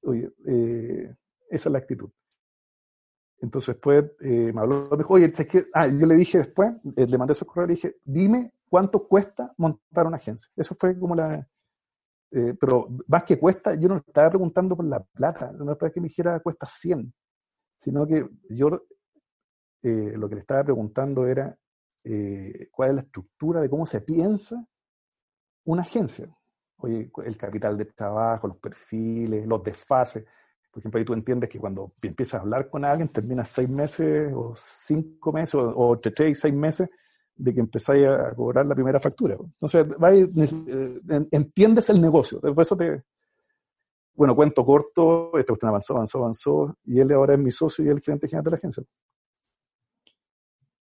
oye, 0.04 0.28
eh, 0.44 1.14
esa 1.48 1.68
es 1.68 1.72
la 1.72 1.78
actitud. 1.78 2.10
Entonces 3.40 3.76
después 3.76 4.06
eh, 4.22 4.52
me 4.52 4.60
habló, 4.60 4.88
me 4.90 4.96
dijo, 4.96 5.14
oye, 5.14 5.32
es 5.36 5.46
que, 5.46 5.66
ah, 5.72 5.86
yo 5.86 6.06
le 6.06 6.16
dije 6.16 6.38
después, 6.38 6.72
eh, 6.96 7.06
le 7.06 7.18
mandé 7.18 7.32
esos 7.32 7.46
correos, 7.46 7.68
le 7.68 7.74
dije, 7.74 7.96
dime 8.04 8.54
cuánto 8.68 9.06
cuesta 9.06 9.54
montar 9.56 10.08
una 10.08 10.16
agencia. 10.16 10.50
Eso 10.56 10.74
fue 10.76 10.98
como 10.98 11.14
la, 11.14 11.46
eh, 12.36 12.52
pero 12.58 12.88
más 13.06 13.22
que 13.22 13.38
cuesta, 13.38 13.76
yo 13.76 13.88
no 13.88 13.98
estaba 13.98 14.28
preguntando 14.28 14.74
por 14.74 14.84
la 14.84 14.98
plata, 15.00 15.52
no 15.52 15.70
es 15.70 15.78
para 15.78 15.92
que 15.92 16.00
me 16.00 16.08
dijera 16.08 16.40
cuesta 16.40 16.66
100, 16.66 17.14
sino 17.78 18.04
que 18.04 18.28
yo 18.50 18.82
eh, 19.80 20.14
lo 20.16 20.28
que 20.28 20.34
le 20.34 20.40
estaba 20.40 20.64
preguntando 20.64 21.28
era 21.28 21.56
eh, 22.02 22.70
cuál 22.72 22.88
es 22.88 22.94
la 22.96 23.02
estructura 23.02 23.60
de 23.60 23.70
cómo 23.70 23.86
se 23.86 24.00
piensa 24.00 24.56
una 25.64 25.82
agencia. 25.82 26.26
Oye, 26.78 27.08
el 27.24 27.36
capital 27.36 27.78
de 27.78 27.84
trabajo, 27.84 28.48
los 28.48 28.58
perfiles, 28.58 29.46
los 29.46 29.62
desfases. 29.62 30.24
Por 30.72 30.80
ejemplo, 30.80 30.98
ahí 30.98 31.04
tú 31.04 31.14
entiendes 31.14 31.48
que 31.48 31.60
cuando 31.60 31.92
empiezas 32.02 32.40
a 32.40 32.42
hablar 32.42 32.68
con 32.68 32.84
alguien, 32.84 33.08
terminas 33.10 33.48
seis 33.48 33.68
meses 33.68 34.32
o 34.34 34.54
cinco 34.56 35.32
meses 35.32 35.54
o, 35.54 35.70
o 35.70 35.94
entre 35.94 36.10
tres 36.10 36.30
y 36.32 36.34
seis 36.34 36.54
meses 36.54 36.88
de 37.36 37.54
que 37.54 37.60
empezáis 37.60 38.06
a 38.06 38.34
cobrar 38.34 38.66
la 38.66 38.74
primera 38.74 39.00
factura. 39.00 39.36
Entonces, 39.40 39.86
eh, 39.96 41.28
entiendes 41.32 41.90
el 41.90 42.00
negocio. 42.00 42.40
Por 42.40 42.60
eso 42.60 42.76
te. 42.76 43.02
Bueno, 44.14 44.36
cuento 44.36 44.64
corto, 44.64 45.36
esta 45.36 45.52
cuestión 45.52 45.70
avanzó, 45.70 45.94
avanzó, 45.94 46.18
avanzó, 46.18 46.76
y 46.84 47.00
él 47.00 47.10
ahora 47.12 47.34
es 47.34 47.40
mi 47.40 47.50
socio 47.50 47.84
y 47.84 47.88
el 47.88 48.00
gerente 48.00 48.28
general 48.28 48.44
de 48.44 48.50
la 48.52 48.56
agencia. 48.56 48.84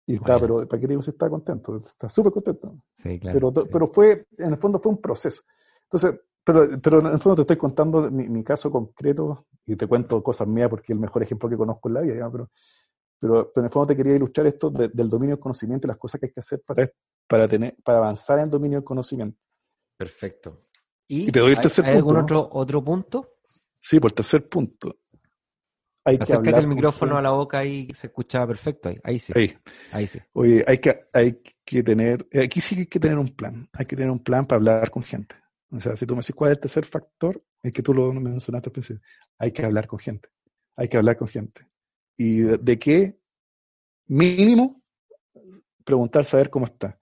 Y 0.05 0.15
está, 0.15 0.37
pero 0.37 0.67
¿para 0.67 0.81
qué 0.81 0.87
digo 0.87 1.01
si 1.01 1.11
está 1.11 1.29
contento? 1.29 1.77
Está 1.77 2.09
súper 2.09 2.33
contento. 2.33 2.75
Sí, 2.93 3.17
claro. 3.19 3.53
Pero, 3.53 3.67
pero 3.71 3.87
fue, 3.87 4.25
en 4.37 4.51
el 4.51 4.57
fondo 4.57 4.79
fue 4.81 4.91
un 4.91 4.99
proceso. 4.99 5.43
Entonces, 5.83 6.19
pero, 6.43 6.67
pero 6.81 6.99
en 6.99 7.05
el 7.05 7.19
fondo 7.19 7.35
te 7.37 7.41
estoy 7.43 7.55
contando 7.55 8.11
mi, 8.11 8.27
mi 8.27 8.43
caso 8.43 8.69
concreto 8.69 9.45
y 9.65 9.77
te 9.77 9.87
cuento 9.87 10.21
cosas 10.21 10.47
mías 10.47 10.69
porque 10.69 10.87
es 10.87 10.95
el 10.95 10.99
mejor 10.99 11.23
ejemplo 11.23 11.47
que 11.47 11.55
conozco 11.55 11.87
en 11.87 11.93
la 11.93 12.01
vida, 12.01 12.29
pero 12.29 12.49
pero, 13.21 13.51
en 13.55 13.65
el 13.65 13.69
fondo 13.69 13.87
te 13.87 13.95
quería 13.95 14.15
ilustrar 14.15 14.47
esto 14.47 14.71
del 14.71 15.07
dominio 15.07 15.35
del 15.35 15.39
conocimiento 15.39 15.85
y 15.85 15.89
las 15.89 15.97
cosas 15.97 16.19
que 16.19 16.25
hay 16.25 16.33
que 16.33 16.39
hacer 16.39 16.61
para, 16.65 16.87
para, 17.27 17.47
tener, 17.47 17.75
para 17.83 17.99
avanzar 17.99 18.39
en 18.39 18.45
el 18.45 18.49
dominio 18.49 18.79
del 18.79 18.83
conocimiento. 18.83 19.39
Perfecto. 19.95 20.65
¿Y, 21.07 21.31
te 21.31 21.39
doy 21.39 21.51
el 21.51 21.59
tercer 21.59 21.85
¿hay 21.85 21.97
algún 21.97 22.17
otro, 22.17 22.49
otro 22.51 22.83
punto? 22.83 23.35
Sí, 23.79 23.99
por 23.99 24.09
el 24.09 24.15
tercer 24.15 24.49
punto. 24.49 24.97
hay 26.03 26.17
que 26.17 26.23
Acércate 26.23 26.49
hablar 26.49 26.63
el 26.63 26.69
micrófono 26.69 27.15
a 27.15 27.21
la 27.21 27.29
boca 27.29 27.63
y 27.63 27.89
se 27.93 28.07
escuchaba 28.07 28.47
perfecto 28.47 28.89
ahí. 28.89 28.97
Ahí 29.03 29.19
sí. 29.19 29.33
Ahí. 29.35 29.55
Ahí 29.91 30.07
sí. 30.07 30.19
Oye, 30.33 30.65
hay 30.65 30.79
que, 30.79 31.05
hay 31.13 31.43
que 31.63 31.83
tener, 31.83 32.27
eh, 32.31 32.45
aquí 32.45 32.59
sí 32.59 32.73
que 32.73 32.81
hay 32.81 32.87
que 32.87 32.99
tener 32.99 33.19
un 33.19 33.35
plan, 33.35 33.69
hay 33.71 33.85
que 33.85 33.95
tener 33.95 34.09
un 34.09 34.23
plan 34.23 34.47
para 34.47 34.57
hablar 34.57 34.89
con 34.89 35.03
gente. 35.03 35.35
O 35.69 35.79
sea, 35.79 35.95
si 35.95 36.07
tú 36.07 36.15
me 36.15 36.21
decís 36.21 36.33
cuál 36.33 36.51
es 36.51 36.57
el 36.57 36.61
tercer 36.61 36.85
factor, 36.85 37.43
es 37.61 37.71
que 37.71 37.83
tú 37.83 37.93
lo 37.93 38.11
mencionaste 38.13 38.69
al 38.69 38.73
principio, 38.73 39.03
hay 39.37 39.51
que 39.51 39.63
hablar 39.63 39.85
con 39.85 39.99
gente, 39.99 40.29
hay 40.75 40.87
que 40.87 40.97
hablar 40.97 41.17
con 41.17 41.27
gente. 41.27 41.70
¿Y 42.23 42.41
de, 42.41 42.77
qué? 42.77 43.17
Mínimo, 44.05 44.83
preguntar, 45.83 46.23
saber 46.23 46.51
cómo 46.51 46.67
está. 46.67 46.99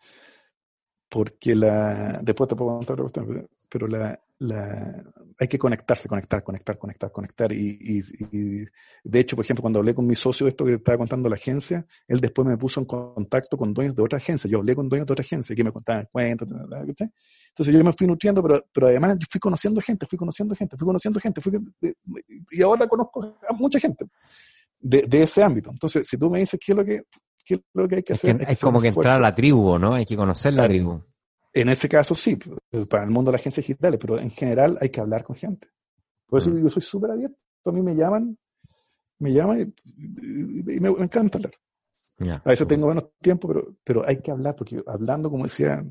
Porque 1.10 1.56
la, 1.56 2.22
después 2.24 2.48
te 2.48 2.56
puedo 2.56 2.78
contar 2.78 3.02
otra 3.02 3.24
cuestión, 3.24 3.50
pero, 3.68 3.88
la, 3.88 4.18
la, 4.38 5.04
hay 5.38 5.48
que 5.50 5.60
conectarse, 5.60 6.08
conectar, 6.08 6.42
conectar, 6.42 6.78
conectar, 6.78 7.12
conectar. 7.12 7.52
Y, 7.52 7.78
y, 7.82 8.00
y, 8.32 8.66
de 9.04 9.20
hecho, 9.20 9.36
por 9.36 9.44
ejemplo, 9.44 9.62
cuando 9.62 9.80
hablé 9.80 9.94
con 9.94 10.08
mi 10.08 10.16
socio 10.16 10.46
de 10.46 10.52
esto 10.52 10.64
que 10.64 10.76
estaba 10.76 10.98
contando 10.98 11.28
la 11.28 11.36
agencia, 11.36 11.86
él 12.08 12.22
después 12.22 12.48
me 12.48 12.56
puso 12.56 12.80
en 12.80 12.86
contacto 12.86 13.58
con 13.58 13.74
dueños 13.74 13.98
de 13.98 14.04
otra 14.04 14.20
agencia. 14.20 14.50
Yo 14.50 14.60
hablé 14.60 14.74
con 14.74 14.88
dueños 14.88 15.06
de 15.06 15.12
otra 15.12 15.24
agencia 15.24 15.54
que 15.54 15.66
me 15.66 15.74
contaban 15.74 16.08
cuentos. 16.10 16.48
Entonces 16.50 17.76
yo 17.76 17.84
me 17.84 17.92
fui 17.92 18.08
nutriendo, 18.08 18.42
pero, 18.42 18.64
pero 18.72 18.88
además 18.88 19.18
yo 19.20 19.28
fui 19.30 19.42
conociendo 19.42 19.82
gente, 19.82 20.06
fui 20.06 20.18
conociendo 20.18 20.56
gente, 20.56 20.78
fui 20.78 20.86
conociendo 20.86 21.20
gente, 21.20 21.42
fui, 21.42 21.60
y 22.52 22.62
ahora 22.62 22.88
conozco 22.88 23.38
a 23.46 23.52
mucha 23.52 23.82
gente 23.82 24.06
de, 24.80 25.04
de, 25.04 25.24
ese 25.24 25.44
ámbito. 25.44 25.72
Entonces, 25.72 26.08
si 26.08 26.18
tú 26.18 26.30
me 26.30 26.40
dices 26.40 26.60
qué 26.64 26.72
es 26.72 26.78
lo 26.78 26.86
que, 26.86 27.04
qué 27.46 27.56
es 27.56 27.62
lo 27.74 27.88
que 27.88 27.96
hay 27.98 28.04
que 28.04 28.14
es 28.14 28.20
hacer. 28.20 28.38
Que, 28.38 28.46
hay 28.46 28.54
es 28.54 28.62
como 28.62 28.80
que 28.80 28.90
entrar 28.90 29.20
a 29.20 29.22
la 29.22 29.36
tribu, 29.36 29.78
¿no? 29.78 29.94
Hay 29.94 30.06
que 30.06 30.16
conocer 30.16 30.54
la 30.54 30.68
tribu. 30.68 31.02
En 31.54 31.70
ese 31.70 31.90
caso 31.90 32.14
sí, 32.14 32.38
para 32.90 33.04
el 33.04 33.10
mundo 33.10 33.32
de 33.32 33.34
las 33.34 33.42
agencias 33.42 33.66
digitales, 33.66 34.00
pero 34.00 34.20
en 34.20 34.30
general 34.30 34.78
hay 34.80 34.90
que 34.90 35.02
hablar 35.02 35.24
con 35.24 35.36
gente. 35.36 35.68
Por 36.28 36.40
eso 36.40 36.52
mm. 36.52 36.64
yo 36.64 36.70
soy 36.70 36.82
súper 36.82 37.12
abierto. 37.12 37.38
A 37.66 37.72
mí 37.72 37.82
me 37.82 37.96
llaman, 37.96 38.38
me 39.18 39.34
llaman 39.34 39.62
y, 39.62 40.74
y 40.76 40.80
me, 40.80 40.92
me, 40.92 41.04
encanta 41.04 41.38
hablar. 41.38 41.54
Yeah, 42.20 42.42
a 42.44 42.50
veces 42.50 42.68
tengo 42.68 42.88
menos 42.88 43.12
tiempo, 43.22 43.48
pero, 43.48 43.76
pero 43.84 44.06
hay 44.06 44.18
que 44.18 44.32
hablar, 44.32 44.56
porque 44.56 44.84
hablando, 44.86 45.30
como 45.30 45.46
decía, 45.46 45.84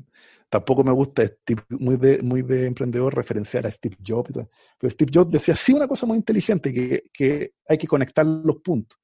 tampoco 0.47 0.83
me 0.83 0.91
gusta 0.91 1.25
Steve, 1.25 1.63
muy, 1.69 1.97
de, 1.97 2.21
muy 2.21 2.43
de 2.43 2.67
emprendedor 2.67 3.15
referenciar 3.15 3.65
a 3.65 3.71
Steve 3.71 3.97
Jobs. 4.05 4.31
Pero 4.77 4.91
Steve 4.91 5.11
Jobs 5.13 5.31
decía 5.31 5.55
sí 5.55 5.73
una 5.73 5.87
cosa 5.87 6.05
muy 6.05 6.17
inteligente, 6.17 6.73
que, 6.73 7.09
que 7.11 7.53
hay 7.67 7.77
que 7.77 7.87
conectar 7.87 8.25
los 8.25 8.57
puntos. 8.57 8.97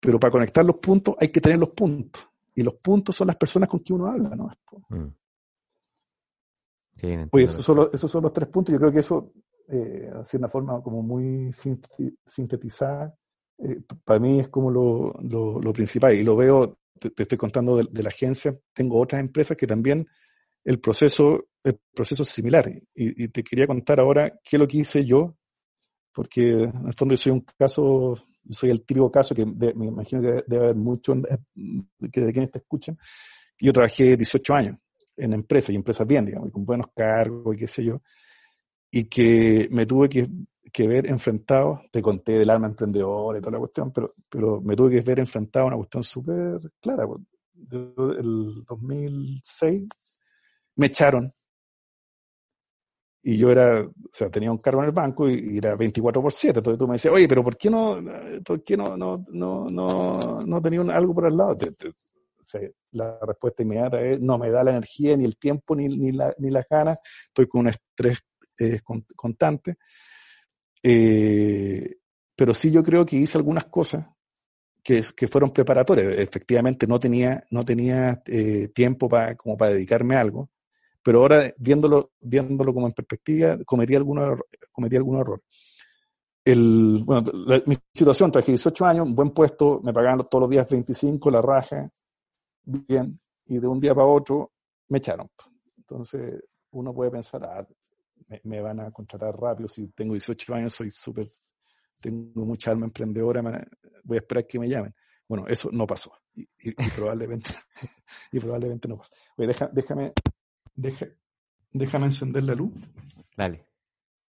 Pero 0.00 0.18
para 0.20 0.30
conectar 0.30 0.64
los 0.64 0.76
puntos 0.76 1.16
hay 1.18 1.28
que 1.28 1.40
tener 1.40 1.58
los 1.58 1.70
puntos. 1.70 2.26
Y 2.54 2.62
los 2.62 2.74
puntos 2.74 3.14
son 3.14 3.28
las 3.28 3.36
personas 3.36 3.68
con 3.68 3.80
quien 3.80 4.00
uno 4.00 4.10
habla, 4.10 4.30
¿no? 4.34 4.50
Mm. 4.88 5.14
Sí, 6.96 7.06
Oye, 7.30 7.44
esos 7.44 7.64
son, 7.64 7.76
los, 7.76 7.94
esos 7.94 8.10
son 8.10 8.24
los 8.24 8.32
tres 8.32 8.48
puntos. 8.48 8.72
Yo 8.72 8.80
creo 8.80 8.90
que 8.90 8.98
eso, 8.98 9.32
eh, 9.68 10.10
así 10.16 10.36
de 10.36 10.38
una 10.38 10.48
forma 10.48 10.82
como 10.82 11.02
muy 11.02 11.52
sintetizada, 12.26 13.14
eh, 13.58 13.80
para 14.04 14.20
mí 14.20 14.40
es 14.40 14.48
como 14.48 14.70
lo, 14.70 15.14
lo, 15.22 15.60
lo, 15.60 15.72
principal. 15.72 16.14
Y 16.14 16.22
lo 16.22 16.36
veo, 16.36 16.78
te, 16.98 17.10
te 17.10 17.22
estoy 17.24 17.38
contando 17.38 17.76
de, 17.76 17.86
de, 17.90 18.02
la 18.02 18.10
agencia, 18.10 18.56
tengo 18.72 19.00
otras 19.00 19.20
empresas 19.20 19.56
que 19.56 19.66
también 19.66 20.06
el 20.64 20.80
proceso, 20.80 21.48
el 21.64 21.78
proceso 21.92 22.22
es 22.22 22.28
similar. 22.28 22.68
Y, 22.94 23.24
y, 23.24 23.28
te 23.28 23.42
quería 23.42 23.66
contar 23.66 24.00
ahora 24.00 24.30
qué 24.42 24.56
es 24.56 24.60
lo 24.60 24.68
que 24.68 24.78
hice 24.78 25.04
yo, 25.04 25.36
porque 26.12 26.64
en 26.64 26.86
el 26.86 26.94
fondo 26.94 27.14
yo 27.14 27.16
soy 27.16 27.32
un 27.32 27.44
caso, 27.58 28.16
soy 28.50 28.70
el 28.70 28.84
típico 28.84 29.10
caso 29.10 29.34
que 29.34 29.44
de, 29.44 29.74
me 29.74 29.86
imagino 29.86 30.22
que 30.22 30.44
debe 30.46 30.64
haber 30.64 30.76
mucho 30.76 31.14
que 32.12 32.20
de 32.20 32.32
quienes 32.32 32.50
te 32.50 32.58
escuchan. 32.58 32.96
Yo 33.60 33.72
trabajé 33.72 34.16
18 34.16 34.54
años 34.54 34.76
en 35.16 35.32
empresas 35.32 35.70
y 35.70 35.76
empresas 35.76 36.06
bien, 36.06 36.26
digamos, 36.26 36.48
y 36.48 36.52
con 36.52 36.64
buenos 36.64 36.88
cargos 36.94 37.56
y 37.56 37.58
qué 37.58 37.66
sé 37.66 37.84
yo, 37.84 38.00
y 38.90 39.04
que 39.04 39.68
me 39.70 39.84
tuve 39.84 40.08
que, 40.08 40.28
que 40.72 40.88
ver 40.88 41.06
enfrentado, 41.06 41.82
te 41.90 42.02
conté 42.02 42.32
del 42.38 42.50
alma 42.50 42.68
emprendedora 42.68 43.38
y 43.38 43.40
toda 43.40 43.52
la 43.52 43.58
cuestión, 43.58 43.92
pero, 43.92 44.14
pero 44.28 44.60
me 44.60 44.76
tuve 44.76 44.90
que 44.90 45.00
ver 45.00 45.20
enfrentado 45.20 45.64
a 45.64 45.68
una 45.68 45.76
cuestión 45.76 46.04
súper 46.04 46.60
clara. 46.80 47.06
El 47.70 48.64
2006 48.64 49.88
me 50.76 50.86
echaron 50.86 51.32
y 53.22 53.36
yo 53.36 53.50
era, 53.50 53.82
o 53.82 53.92
sea, 54.10 54.30
tenía 54.30 54.50
un 54.50 54.58
cargo 54.58 54.80
en 54.80 54.86
el 54.86 54.92
banco 54.92 55.28
y, 55.28 55.58
era 55.58 55.74
24 55.76 56.22
por 56.22 56.32
7. 56.32 56.60
Entonces 56.60 56.78
tú 56.78 56.86
me 56.86 56.94
decías, 56.94 57.12
oye, 57.12 57.28
pero 57.28 57.42
¿por 57.44 57.56
qué 57.56 57.68
no, 57.68 57.98
por 58.44 58.62
qué 58.62 58.76
no, 58.76 58.96
no, 58.96 59.24
no, 59.28 59.66
no, 59.68 60.40
no 60.46 60.62
tenía 60.62 60.80
algo 60.96 61.14
por 61.14 61.26
el 61.26 61.36
lado? 61.36 61.58
La 62.92 63.18
respuesta 63.20 63.62
inmediata 63.62 64.00
es, 64.00 64.20
no 64.20 64.38
me 64.38 64.50
da 64.50 64.64
la 64.64 64.70
energía, 64.70 65.16
ni 65.16 65.24
el 65.24 65.36
tiempo, 65.36 65.76
ni, 65.76 65.88
ni, 65.88 66.12
la, 66.12 66.34
ni 66.38 66.50
las 66.50 66.66
ganas. 66.70 66.98
Estoy 67.26 67.48
con 67.48 67.62
un 67.62 67.68
estrés 67.68 68.18
eh, 68.58 68.80
constante. 69.14 69.76
Eh, 70.82 71.96
pero 72.36 72.54
sí 72.54 72.70
yo 72.70 72.82
creo 72.82 73.04
que 73.04 73.16
hice 73.16 73.38
algunas 73.38 73.66
cosas 73.66 74.06
que, 74.82 75.02
fueron 75.28 75.52
preparatorias. 75.52 76.18
Efectivamente 76.18 76.86
no 76.86 76.98
tenía, 76.98 77.42
no 77.50 77.64
tenía 77.64 78.22
eh, 78.26 78.68
tiempo 78.74 79.08
para, 79.08 79.36
como 79.36 79.56
para 79.56 79.72
dedicarme 79.72 80.16
a 80.16 80.20
algo 80.20 80.50
pero 81.08 81.20
ahora 81.20 81.50
viéndolo, 81.58 82.10
viéndolo 82.20 82.74
como 82.74 82.86
en 82.86 82.92
perspectiva, 82.92 83.56
cometí 83.64 83.94
algunos, 83.94 84.40
cometí 84.70 84.96
algunos 84.96 85.22
errores. 85.22 85.44
El, 86.44 87.02
bueno, 87.02 87.30
la, 87.32 87.62
mi 87.64 87.76
situación, 87.94 88.30
traje 88.30 88.52
18 88.52 88.84
años, 88.84 89.14
buen 89.14 89.30
puesto, 89.30 89.80
me 89.82 89.94
pagaban 89.94 90.28
todos 90.28 90.42
los 90.42 90.50
días 90.50 90.68
25, 90.68 91.30
la 91.30 91.40
raja, 91.40 91.90
bien, 92.62 93.18
y 93.46 93.58
de 93.58 93.66
un 93.66 93.80
día 93.80 93.94
para 93.94 94.06
otro 94.06 94.52
me 94.88 94.98
echaron. 94.98 95.30
Entonces, 95.78 96.42
uno 96.72 96.92
puede 96.92 97.10
pensar, 97.10 97.42
ah, 97.42 97.66
me, 98.28 98.40
me 98.44 98.60
van 98.60 98.80
a 98.80 98.90
contratar 98.90 99.34
rápido, 99.38 99.68
si 99.68 99.88
tengo 99.88 100.14
18 100.14 100.54
años, 100.54 100.74
soy 100.74 100.90
súper, 100.90 101.28
tengo 102.00 102.44
mucha 102.44 102.70
alma 102.70 102.86
emprendedora, 102.86 103.42
voy 104.04 104.16
a 104.16 104.20
esperar 104.20 104.46
que 104.46 104.58
me 104.58 104.68
llamen. 104.68 104.94
Bueno, 105.26 105.46
eso 105.46 105.68
no 105.72 105.86
pasó, 105.86 106.12
y, 106.34 106.42
y, 106.42 106.70
y 106.70 106.74
probablemente, 106.94 107.50
y 108.32 108.38
probablemente 108.40 108.88
no 108.88 108.96
pasó. 108.98 109.12
Oye, 109.36 109.48
deja, 109.48 109.68
déjame, 109.72 110.12
Deja, 110.74 111.06
déjame 111.72 112.06
encender 112.06 112.44
la 112.44 112.54
luz. 112.54 112.72
Dale. 113.36 113.66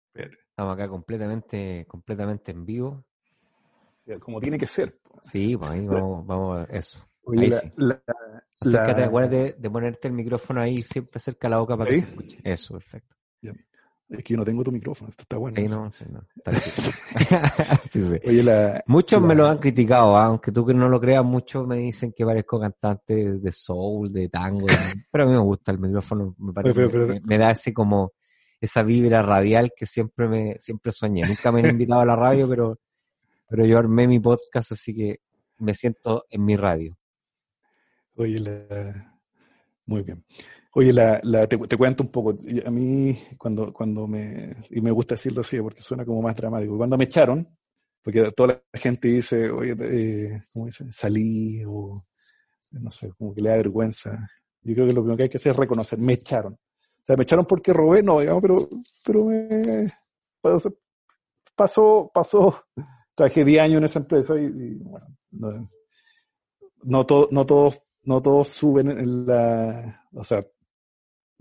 Espérate. 0.07 0.37
Estamos 0.49 0.73
acá 0.73 0.89
completamente, 0.89 1.85
completamente 1.87 2.51
en 2.51 2.65
vivo. 2.65 3.05
Como 4.19 4.41
tiene 4.41 4.57
que 4.57 4.65
ser. 4.65 4.99
Sí, 5.21 5.55
pues 5.55 5.69
ahí 5.69 5.85
vamos, 5.85 6.25
vamos 6.25 6.57
a 6.67 6.73
eso. 6.75 7.07
Oye, 7.21 7.41
ahí 7.43 7.49
la, 7.51 7.59
sí. 7.61 7.71
la, 7.77 8.03
Acércate, 8.59 9.01
la- 9.01 9.07
acuérdate 9.07 9.53
de 9.59 9.69
ponerte 9.69 10.07
el 10.07 10.15
micrófono 10.15 10.59
ahí 10.59 10.81
siempre 10.81 11.19
cerca 11.19 11.47
a 11.47 11.51
la 11.51 11.59
boca 11.59 11.77
para 11.77 11.91
¿Ahí? 11.91 11.99
que 11.99 12.05
se 12.05 12.09
escuche. 12.09 12.39
Eso, 12.43 12.73
perfecto. 12.73 13.08
Es 14.09 14.23
que 14.23 14.33
yo 14.33 14.37
no 14.39 14.45
tengo 14.45 14.63
tu 14.63 14.71
micrófono, 14.71 15.09
esto 15.09 15.21
está 15.21 15.37
bueno. 15.37 15.55
Sí, 15.55 15.65
no, 15.67 15.91
sí, 15.93 16.05
no. 16.11 16.25
Sí, 17.91 18.01
sí. 18.03 18.17
Oye, 18.25 18.43
la, 18.43 18.83
Muchos 18.87 19.21
me 19.21 19.35
lo 19.35 19.45
han 19.47 19.59
criticado, 19.59 20.17
¿ah? 20.17 20.25
aunque 20.25 20.51
tú 20.51 20.65
que 20.65 20.73
no 20.73 20.89
lo 20.89 20.99
creas, 20.99 21.23
muchos 21.23 21.67
me 21.67 21.77
dicen 21.77 22.11
que 22.15 22.25
parezco 22.25 22.59
cantante 22.59 23.37
de 23.39 23.51
soul, 23.51 24.11
de 24.11 24.27
tango, 24.29 24.65
de- 24.65 24.73
pero 25.11 25.23
a 25.23 25.27
mí 25.27 25.33
me 25.33 25.39
gusta 25.39 25.71
el 25.71 25.79
micrófono, 25.79 26.35
me, 26.39 26.53
parece, 26.53 26.73
Pero- 26.73 26.91
pero- 26.91 27.07
me, 27.07 27.21
me 27.21 27.37
da 27.37 27.51
ese 27.51 27.71
como 27.73 28.13
esa 28.59 28.83
vibra 28.83 29.21
radial 29.21 29.71
que 29.75 29.85
siempre 29.85 30.27
me 30.27 30.55
siempre 30.59 30.91
soñé. 30.91 31.21
Nunca 31.27 31.51
me 31.51 31.59
han 31.61 31.69
invitado 31.77 32.01
a 32.01 32.05
la 32.05 32.15
radio, 32.15 32.47
pero 32.49 32.79
pero 33.47 33.65
yo 33.65 33.77
armé 33.79 34.07
mi 34.07 34.19
podcast, 34.19 34.71
así 34.73 34.93
que 34.93 35.21
me 35.59 35.73
siento 35.73 36.25
en 36.29 36.45
mi 36.45 36.55
radio. 36.55 36.97
Oye, 38.15 38.39
la... 38.39 39.17
muy 39.85 40.03
bien. 40.03 40.23
Oye, 40.71 40.93
la, 40.93 41.19
la, 41.23 41.47
te, 41.47 41.57
te 41.57 41.77
cuento 41.77 42.03
un 42.03 42.11
poco. 42.11 42.37
A 42.65 42.69
mí, 42.71 43.19
cuando, 43.37 43.73
cuando 43.73 44.07
me, 44.07 44.51
y 44.69 44.81
me 44.81 44.91
gusta 44.91 45.15
decirlo 45.15 45.41
así 45.41 45.59
porque 45.59 45.81
suena 45.81 46.05
como 46.05 46.21
más 46.21 46.35
dramático, 46.35 46.77
cuando 46.77 46.97
me 46.97 47.05
echaron, 47.05 47.47
porque 48.03 48.31
toda 48.31 48.61
la 48.71 48.79
gente 48.79 49.07
dice, 49.07 49.49
oye, 49.49 49.75
eh, 49.79 50.43
¿cómo 50.53 50.67
dice? 50.67 50.85
Salí 50.91 51.63
o, 51.65 52.03
no 52.71 52.91
sé, 52.91 53.11
como 53.17 53.33
que 53.33 53.41
le 53.41 53.49
da 53.49 53.55
vergüenza. 53.57 54.29
Yo 54.61 54.75
creo 54.75 54.87
que 54.87 54.93
lo 54.93 55.01
primero 55.01 55.17
que 55.17 55.23
hay 55.23 55.29
que 55.29 55.37
hacer 55.37 55.53
es 55.53 55.57
reconocer, 55.57 55.99
me 55.99 56.13
echaron. 56.13 56.53
O 56.53 57.05
sea, 57.05 57.15
me 57.15 57.23
echaron 57.23 57.45
porque 57.45 57.73
robé, 57.73 58.03
no, 58.03 58.19
digamos, 58.19 58.41
pero, 58.41 58.55
pero 59.05 59.25
me, 59.25 59.87
pasó, 61.55 62.11
pasó. 62.13 62.63
Trabajé 63.15 63.43
10 63.43 63.61
años 63.61 63.77
en 63.79 63.83
esa 63.85 63.99
empresa 63.99 64.35
y, 64.39 64.45
y, 64.45 64.75
bueno, 64.75 65.07
no, 65.31 65.51
no, 66.83 67.27
no 67.31 67.45
todos 67.45 67.81
no 68.03 68.21
todos 68.21 68.47
suben 68.49 68.89
en 68.89 69.25
la, 69.25 70.05
o 70.13 70.23
sea, 70.23 70.41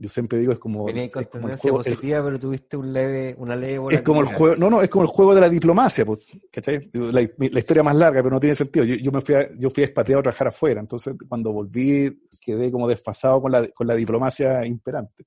yo 0.00 0.08
siempre 0.08 0.38
digo 0.38 0.52
es 0.52 0.58
como, 0.58 0.84
Venía 0.86 1.10
con 1.10 1.24
tendencia 1.26 1.58
juego, 1.70 1.78
el- 1.84 1.84
positiva, 1.84 2.24
pero 2.24 2.38
tuviste 2.38 2.76
un 2.76 2.92
leve, 2.92 3.34
una 3.36 3.54
leve 3.56 3.94
es 3.94 4.02
como 4.02 4.20
el 4.20 4.26
juego, 4.28 4.56
no, 4.56 4.70
no, 4.70 4.80
es 4.80 4.88
como 4.88 5.02
el 5.04 5.10
juego 5.10 5.34
de 5.34 5.40
la 5.40 5.48
diplomacia, 5.48 6.06
pues, 6.06 6.30
¿cachai? 6.50 6.88
La, 6.92 7.20
la 7.36 7.58
historia 7.58 7.82
más 7.82 7.96
larga, 7.96 8.22
pero 8.22 8.34
no 8.34 8.40
tiene 8.40 8.54
sentido. 8.54 8.84
Yo, 8.84 8.94
yo 8.94 9.10
me 9.12 9.20
fui 9.20 9.34
a, 9.34 9.48
yo 9.58 9.70
fui 9.70 9.82
expatriado 9.82 10.20
a 10.20 10.22
trabajar 10.22 10.48
afuera, 10.48 10.80
entonces 10.80 11.14
cuando 11.28 11.52
volví 11.52 12.22
quedé 12.40 12.70
como 12.70 12.86
desfasado 12.88 13.42
con 13.42 13.52
la, 13.52 13.68
con 13.68 13.86
la 13.86 13.94
diplomacia 13.94 14.64
imperante. 14.64 15.26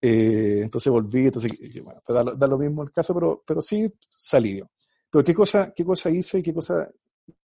Eh, 0.00 0.60
entonces 0.62 0.92
volví, 0.92 1.26
entonces, 1.26 1.50
bueno, 1.82 2.00
pues 2.06 2.14
da, 2.14 2.22
lo- 2.24 2.34
da 2.36 2.46
lo 2.46 2.58
mismo 2.58 2.82
el 2.82 2.92
caso, 2.92 3.12
pero, 3.14 3.42
pero 3.46 3.60
sí 3.60 3.92
salí. 4.16 4.58
yo. 4.58 4.70
Pero 5.10 5.24
qué 5.24 5.34
cosa, 5.34 5.72
qué 5.74 5.84
cosa 5.84 6.10
hice 6.10 6.38
y 6.38 6.42
qué 6.42 6.54
cosa, 6.54 6.88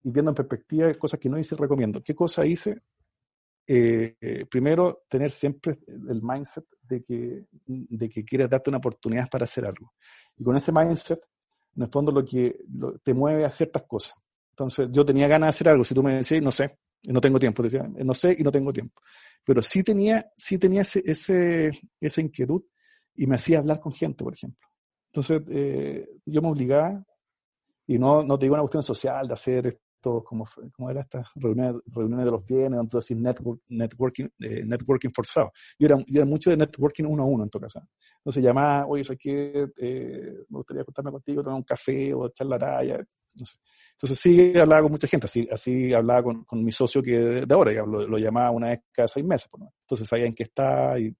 y 0.03 0.11
viendo 0.11 0.31
en 0.31 0.35
perspectiva, 0.35 0.93
cosas 0.93 1.19
que 1.19 1.29
no 1.29 1.39
hice, 1.39 1.55
recomiendo. 1.55 2.01
¿Qué 2.03 2.13
cosa 2.13 2.45
hice? 2.45 2.81
Eh, 3.65 4.15
eh, 4.19 4.45
primero, 4.45 5.03
tener 5.07 5.31
siempre 5.31 5.77
el 5.87 6.21
mindset 6.21 6.65
de 6.81 7.01
que, 7.01 7.45
de 7.65 8.09
que 8.09 8.25
quieres 8.25 8.49
darte 8.49 8.69
una 8.69 8.79
oportunidad 8.79 9.29
para 9.29 9.45
hacer 9.45 9.65
algo. 9.65 9.93
Y 10.37 10.43
con 10.43 10.55
ese 10.55 10.71
mindset, 10.71 11.21
en 11.75 11.83
el 11.83 11.89
fondo 11.89 12.11
lo 12.11 12.25
que 12.25 12.59
te 13.03 13.13
mueve 13.13 13.45
a 13.45 13.51
ciertas 13.51 13.83
cosas. 13.83 14.17
Entonces, 14.49 14.89
yo 14.91 15.05
tenía 15.05 15.27
ganas 15.27 15.47
de 15.47 15.49
hacer 15.49 15.69
algo. 15.69 15.83
Si 15.83 15.95
tú 15.95 16.03
me 16.03 16.15
decías, 16.15 16.43
no 16.43 16.51
sé, 16.51 16.77
no 17.03 17.19
tengo 17.19 17.39
tiempo, 17.39 17.63
decía, 17.63 17.83
no 17.83 18.13
sé 18.13 18.35
y 18.37 18.43
no 18.43 18.51
tengo 18.51 18.71
tiempo. 18.71 19.01
Pero 19.43 19.61
sí 19.61 19.83
tenía, 19.83 20.31
sí 20.37 20.57
tenía 20.57 20.81
ese, 20.81 21.01
ese, 21.05 21.71
esa 21.99 22.21
inquietud 22.21 22.63
y 23.15 23.27
me 23.27 23.35
hacía 23.35 23.59
hablar 23.59 23.79
con 23.79 23.93
gente, 23.93 24.23
por 24.23 24.33
ejemplo. 24.33 24.67
Entonces, 25.07 25.47
eh, 25.49 26.07
yo 26.25 26.41
me 26.41 26.49
obligaba, 26.49 27.03
y 27.85 27.97
no, 27.97 28.23
no 28.23 28.37
te 28.37 28.45
digo 28.45 28.55
una 28.55 28.63
cuestión 28.63 28.83
social 28.83 29.27
de 29.27 29.33
hacer 29.33 29.79
como, 30.03 30.45
como 30.73 30.89
era 30.89 31.01
estas 31.01 31.27
reuniones, 31.35 31.81
reuniones 31.87 32.25
de 32.25 32.31
los 32.31 32.45
bienes, 32.45 32.79
entonces 32.79 33.15
network, 33.17 33.61
networking, 33.69 34.27
eh, 34.39 34.63
networking 34.65 35.09
forzado. 35.13 35.51
Yo 35.79 35.87
era, 35.87 35.97
yo 36.07 36.21
era 36.21 36.25
mucho 36.25 36.49
de 36.49 36.57
networking 36.57 37.05
uno 37.05 37.23
a 37.23 37.25
uno 37.25 37.43
en 37.43 37.49
tu 37.49 37.59
casa. 37.59 37.87
Entonces 38.17 38.43
llamaba, 38.43 38.85
oye, 38.87 39.03
¿sabes 39.03 39.19
qué? 39.21 39.67
Eh, 39.77 40.33
me 40.49 40.57
gustaría 40.57 40.83
contarme 40.83 41.11
contigo, 41.11 41.43
tomar 41.43 41.57
un 41.57 41.63
café 41.63 42.13
o 42.13 42.27
echar 42.27 42.47
la 42.47 42.57
raya, 42.57 42.97
no 43.35 43.45
sé. 43.45 43.57
Entonces 43.93 44.19
sí 44.19 44.57
hablaba 44.57 44.81
con 44.81 44.91
mucha 44.91 45.07
gente, 45.07 45.27
así, 45.27 45.47
así 45.51 45.93
hablaba 45.93 46.23
con, 46.23 46.43
con 46.43 46.63
mi 46.63 46.71
socio 46.71 47.01
que 47.01 47.17
de, 47.19 47.53
ahora, 47.53 47.71
lo, 47.85 48.07
lo, 48.07 48.17
llamaba 48.17 48.51
una 48.51 48.67
vez 48.67 48.81
cada 48.91 49.07
seis 49.07 49.25
meses. 49.25 49.49
Entonces 49.81 50.07
sabía 50.07 50.25
en 50.25 50.35
qué 50.35 50.43
está. 50.43 50.99
Y, 50.99 51.15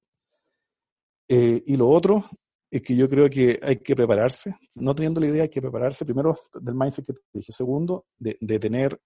eh, 1.30 1.64
y 1.66 1.78
lo 1.78 1.88
otro 1.88 2.26
es 2.74 2.82
que 2.82 2.96
yo 2.96 3.08
creo 3.08 3.30
que 3.30 3.60
hay 3.62 3.78
que 3.78 3.96
prepararse, 3.96 4.56
no 4.78 4.96
teniendo 4.96 5.22
la 5.22 5.28
idea, 5.28 5.44
hay 5.44 5.50
que 5.50 5.62
prepararse 5.62 6.06
primero 6.06 6.40
del 6.60 6.74
mindset 6.74 7.06
que 7.06 7.14
te 7.14 7.20
dije, 7.32 7.52
segundo, 7.52 8.08
de, 8.18 8.36
de 8.42 8.60
tener 8.60 9.00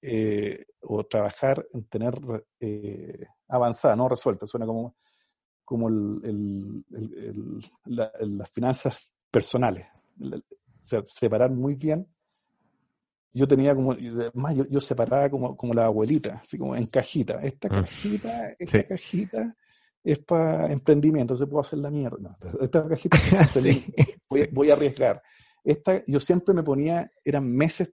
eh, 0.00 0.64
o 0.80 1.04
trabajar 1.04 1.64
en 1.72 1.84
tener 1.84 2.18
eh, 2.58 3.24
avanzada, 3.46 3.94
no 3.94 4.08
resuelta, 4.08 4.44
suena 4.48 4.66
como, 4.66 4.96
como 5.64 5.88
el, 5.88 6.84
el, 6.90 7.60
las 7.84 8.50
finanzas 8.50 8.98
personales, 9.30 9.86
o 10.20 10.40
sea, 10.80 11.02
separar 11.06 11.52
muy 11.52 11.76
bien. 11.76 12.08
Yo 13.32 13.46
tenía 13.46 13.72
como, 13.72 13.96
más 14.34 14.56
yo, 14.56 14.66
yo 14.66 14.80
separaba 14.80 15.30
como, 15.30 15.56
como 15.56 15.72
la 15.74 15.86
abuelita, 15.86 16.40
así 16.42 16.58
como 16.58 16.74
en 16.74 16.86
cajita, 16.86 17.40
esta 17.40 17.68
mm. 17.68 17.70
cajita, 17.70 18.56
esta 18.58 18.84
cajita, 18.84 19.56
es 20.04 20.18
para 20.18 20.72
emprendimiento, 20.72 21.36
se 21.36 21.46
puede 21.46 21.62
hacer 21.62 21.78
la 21.78 21.90
mierda. 21.90 22.36
esta 22.60 22.88
cajita 22.88 23.18
voy, 24.52 24.70
a 24.70 24.72
arriesgar. 24.72 25.22
Esta, 25.62 26.02
yo 26.06 26.18
siempre 26.18 26.54
me 26.54 26.62
ponía, 26.62 27.10
eran 27.24 27.50
meses 27.50 27.92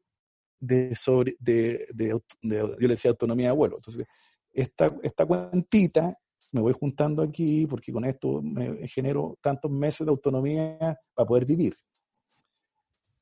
de, 0.60 0.96
sobre, 0.96 1.36
de, 1.40 1.86
de, 1.94 2.20
yo 2.42 2.76
le 2.80 2.88
decía 2.88 3.12
autonomía 3.12 3.50
de 3.52 3.56
vuelo. 3.56 3.78
Entonces, 3.78 4.08
esta, 4.52 4.96
esta 5.04 5.26
cuentita 5.26 6.18
me 6.52 6.62
voy 6.62 6.74
juntando 6.74 7.22
aquí 7.22 7.68
porque 7.68 7.94
con 7.94 8.06
esto 8.06 8.42
me 8.42 8.88
genero 8.88 9.38
tantos 9.40 9.70
meses 9.70 10.06
de 10.06 10.10
autonomía 10.10 10.98
para 11.14 11.28
poder 11.28 11.46
vivir. 11.46 11.76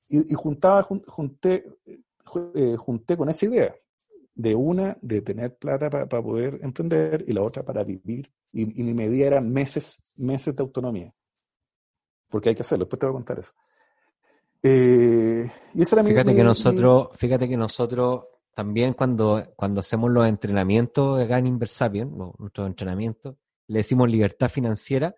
Y, 0.07 0.31
y 0.31 0.35
juntaba, 0.35 0.81
junté, 0.83 1.65
eh, 2.55 2.75
junté 2.77 3.17
con 3.17 3.29
esa 3.29 3.45
idea 3.45 3.75
de 4.37 4.53
una, 4.53 4.95
de 5.01 5.21
tener 5.23 5.57
plata 5.57 5.89
para 5.89 6.21
poder 6.21 6.59
emprender 6.61 7.25
y 7.27 7.33
la 7.33 7.41
otra 7.41 7.63
para 7.63 7.83
vivir. 7.83 8.31
Y, 8.51 8.65
mi 8.65 8.93
medida 8.93 9.25
era 9.25 9.41
meses, 9.41 10.03
meses 10.15 10.55
de 10.55 10.61
autonomía. 10.61 11.11
Porque 12.29 12.49
hay 12.49 12.55
que 12.55 12.61
hacerlo, 12.61 12.85
después 12.85 12.99
te 12.99 13.05
voy 13.07 13.13
a 13.13 13.17
contar 13.17 13.39
eso. 13.39 13.51
Eh, 14.61 15.49
y 15.73 15.81
esa 15.81 15.95
era 15.95 16.03
fíjate 16.03 16.35
que 16.35 16.43
nosotros, 16.43 17.09
fíjate 17.15 17.49
que 17.49 17.57
nosotros 17.57 18.25
también 18.53 18.93
cuando, 18.93 19.53
cuando 19.55 19.79
hacemos 19.79 20.11
los 20.11 20.27
entrenamientos 20.27 21.19
acá 21.19 21.39
en 21.39 21.47
Inversapien, 21.47 22.15
nuestros 22.37 22.67
entrenamientos, 22.67 23.37
le 23.67 23.79
decimos 23.79 24.09
libertad 24.09 24.49
financiera. 24.49 25.15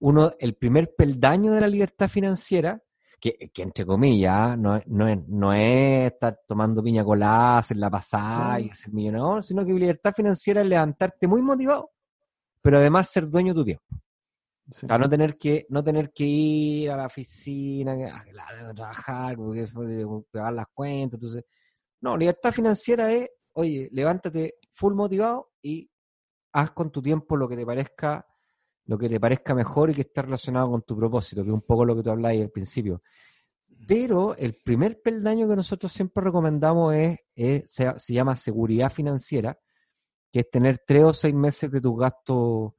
Uno, 0.00 0.32
el 0.38 0.54
primer 0.54 0.94
peldaño 0.94 1.52
de 1.52 1.62
la 1.62 1.68
libertad 1.68 2.08
financiera 2.08 2.82
que, 3.30 3.62
entre 3.62 3.86
comillas, 3.86 4.58
no, 4.58 4.78
no, 4.86 5.08
es, 5.08 5.18
no 5.28 5.52
es 5.54 6.12
estar 6.12 6.40
tomando 6.46 6.82
piña 6.82 7.02
colada, 7.02 7.58
hacer 7.58 7.78
la 7.78 7.88
pasada 7.88 8.60
y 8.60 8.68
ser 8.74 8.92
millonario, 8.92 9.40
sino 9.40 9.64
que 9.64 9.72
libertad 9.72 10.12
financiera 10.14 10.60
es 10.60 10.66
levantarte 10.66 11.26
muy 11.26 11.40
motivado, 11.40 11.92
pero 12.60 12.78
además 12.78 13.08
ser 13.10 13.28
dueño 13.30 13.54
de 13.54 13.60
tu 13.60 13.64
tiempo. 13.64 13.84
O 14.68 14.72
sea, 14.72 14.98
no 14.98 15.08
tener 15.08 15.38
que, 15.38 15.66
no 15.70 15.82
tener 15.82 16.12
que 16.12 16.24
ir 16.24 16.90
a 16.90 16.96
la 16.96 17.06
oficina, 17.06 17.92
a, 17.92 18.74
trabajar, 18.74 19.36
pagar 20.30 20.52
las 20.52 20.66
cuentas, 20.74 21.18
entonces. 21.18 21.44
No, 22.00 22.18
libertad 22.18 22.52
financiera 22.52 23.10
es, 23.10 23.30
oye, 23.52 23.88
levántate 23.90 24.56
full 24.72 24.94
motivado 24.94 25.52
y 25.62 25.90
haz 26.52 26.72
con 26.72 26.90
tu 26.90 27.00
tiempo 27.00 27.36
lo 27.36 27.48
que 27.48 27.56
te 27.56 27.64
parezca 27.64 28.26
lo 28.86 28.98
que 28.98 29.08
te 29.08 29.18
parezca 29.18 29.54
mejor 29.54 29.90
y 29.90 29.94
que 29.94 30.02
esté 30.02 30.22
relacionado 30.22 30.70
con 30.70 30.82
tu 30.82 30.96
propósito, 30.96 31.42
que 31.42 31.48
es 31.48 31.54
un 31.54 31.62
poco 31.62 31.84
lo 31.84 31.96
que 31.96 32.02
tú 32.02 32.10
hablabas 32.10 32.38
al 32.38 32.50
principio. 32.50 33.02
Pero 33.86 34.36
el 34.36 34.56
primer 34.64 35.00
peldaño 35.02 35.48
que 35.48 35.56
nosotros 35.56 35.92
siempre 35.92 36.24
recomendamos 36.24 36.94
es, 36.94 37.18
se, 37.66 38.14
llama 38.14 38.36
seguridad 38.36 38.90
financiera, 38.90 39.58
que 40.30 40.40
es 40.40 40.50
tener 40.50 40.82
tres 40.86 41.02
o 41.02 41.12
seis 41.12 41.34
meses 41.34 41.70
de 41.70 41.80
tus 41.80 41.98
gastos, 41.98 42.72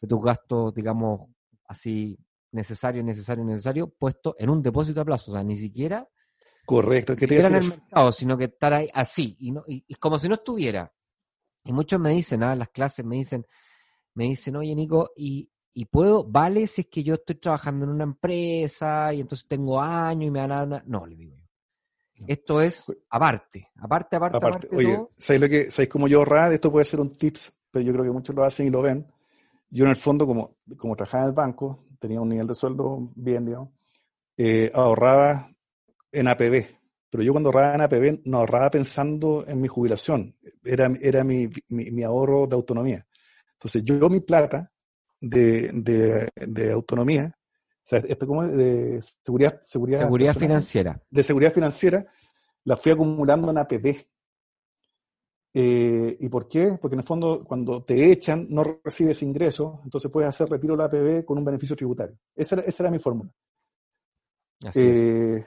de 0.00 0.08
tus 0.08 0.22
gastos, 0.22 0.74
digamos, 0.74 1.30
así 1.66 2.18
necesario, 2.52 3.02
necesario, 3.02 3.44
necesario, 3.44 3.88
puesto 3.88 4.34
en 4.38 4.50
un 4.50 4.62
depósito 4.62 5.00
a 5.00 5.04
plazo. 5.04 5.30
O 5.30 5.34
sea, 5.34 5.42
ni 5.42 5.56
siquiera, 5.56 6.08
Correcto, 6.64 7.14
ni 7.14 7.20
siquiera 7.20 7.48
en 7.48 7.54
el 7.56 7.68
mercado, 7.68 8.12
sino 8.12 8.36
que 8.36 8.44
estar 8.44 8.72
ahí 8.72 8.88
así, 8.92 9.36
y, 9.38 9.52
no, 9.52 9.62
y, 9.66 9.94
como 9.96 10.18
si 10.18 10.28
no 10.28 10.34
estuviera. 10.34 10.92
Y 11.64 11.72
muchos 11.72 12.00
me 12.00 12.10
dicen, 12.10 12.42
ah, 12.42 12.54
en 12.54 12.60
las 12.60 12.70
clases 12.70 13.04
me 13.04 13.16
dicen, 13.16 13.46
me 14.16 14.24
dicen, 14.24 14.56
oye 14.56 14.74
Nico, 14.74 15.12
y, 15.14 15.48
y 15.74 15.84
puedo, 15.84 16.24
vale 16.24 16.66
si 16.66 16.80
es 16.80 16.86
que 16.88 17.04
yo 17.04 17.14
estoy 17.14 17.36
trabajando 17.36 17.84
en 17.84 17.92
una 17.92 18.04
empresa 18.04 19.12
y 19.12 19.20
entonces 19.20 19.46
tengo 19.46 19.80
años 19.80 20.28
y 20.28 20.30
me 20.30 20.40
van 20.40 20.52
a 20.52 20.66
dar 20.66 20.82
No, 20.86 21.06
le 21.06 21.16
digo 21.16 21.36
yo. 21.36 21.44
Esto 22.26 22.62
es 22.62 22.90
aparte, 23.10 23.70
aparte, 23.76 24.16
aparte, 24.16 24.36
aparte. 24.38 24.68
Oye, 24.74 25.06
¿sabéis 25.18 25.40
lo 25.42 25.48
que, 25.50 25.70
sabéis 25.70 25.90
cómo 25.90 26.08
yo 26.08 26.18
ahorraba? 26.18 26.54
Esto 26.54 26.72
puede 26.72 26.86
ser 26.86 26.98
un 26.98 27.14
tips, 27.18 27.60
pero 27.70 27.84
yo 27.84 27.92
creo 27.92 28.04
que 28.06 28.10
muchos 28.10 28.34
lo 28.34 28.42
hacen 28.42 28.66
y 28.66 28.70
lo 28.70 28.80
ven. 28.80 29.06
Yo 29.68 29.84
en 29.84 29.90
el 29.90 29.96
fondo, 29.96 30.26
como, 30.26 30.56
como 30.78 30.96
trabajaba 30.96 31.24
en 31.24 31.28
el 31.28 31.34
banco, 31.34 31.84
tenía 32.00 32.18
un 32.22 32.30
nivel 32.30 32.46
de 32.46 32.54
sueldo 32.54 33.12
bien, 33.14 33.44
digamos, 33.44 33.68
eh, 34.38 34.70
ahorraba 34.72 35.50
en 36.10 36.28
APB. 36.28 36.64
Pero 37.10 37.22
yo 37.22 37.32
cuando 37.32 37.50
ahorraba 37.50 37.74
en 37.74 37.80
APB 37.82 38.20
no 38.24 38.38
ahorraba 38.38 38.70
pensando 38.70 39.44
en 39.46 39.60
mi 39.60 39.68
jubilación, 39.68 40.34
era, 40.64 40.90
era 41.02 41.22
mi, 41.22 41.48
mi, 41.68 41.90
mi 41.90 42.02
ahorro 42.02 42.46
de 42.46 42.54
autonomía. 42.54 43.06
Entonces 43.58 43.82
yo 43.84 44.08
mi 44.08 44.20
plata 44.20 44.70
de, 45.20 45.70
de, 45.72 46.28
de 46.34 46.72
autonomía, 46.72 47.32
o 47.34 47.88
sea, 47.88 48.00
esto 48.00 48.26
como 48.26 48.46
de 48.46 49.00
seguridad, 49.24 49.60
seguridad, 49.64 50.00
seguridad 50.00 50.34
financiera. 50.34 51.02
De 51.10 51.22
seguridad 51.22 51.52
financiera, 51.52 52.06
la 52.64 52.76
fui 52.76 52.92
acumulando 52.92 53.50
en 53.50 53.58
APB. 53.58 53.96
Eh, 55.54 56.16
¿Y 56.20 56.28
por 56.28 56.48
qué? 56.48 56.76
Porque 56.80 56.96
en 56.96 57.00
el 57.00 57.06
fondo, 57.06 57.44
cuando 57.46 57.82
te 57.82 58.12
echan, 58.12 58.46
no 58.50 58.62
recibes 58.84 59.22
ingresos, 59.22 59.78
entonces 59.84 60.10
puedes 60.10 60.28
hacer 60.28 60.48
retiro 60.48 60.74
de 60.74 60.78
la 60.78 60.84
APB 60.84 61.24
con 61.24 61.38
un 61.38 61.44
beneficio 61.44 61.76
tributario. 61.76 62.18
Esa 62.34 62.56
era, 62.56 62.64
esa 62.64 62.82
era 62.82 62.90
mi 62.90 62.98
fórmula. 62.98 63.30
Eh, 64.74 65.44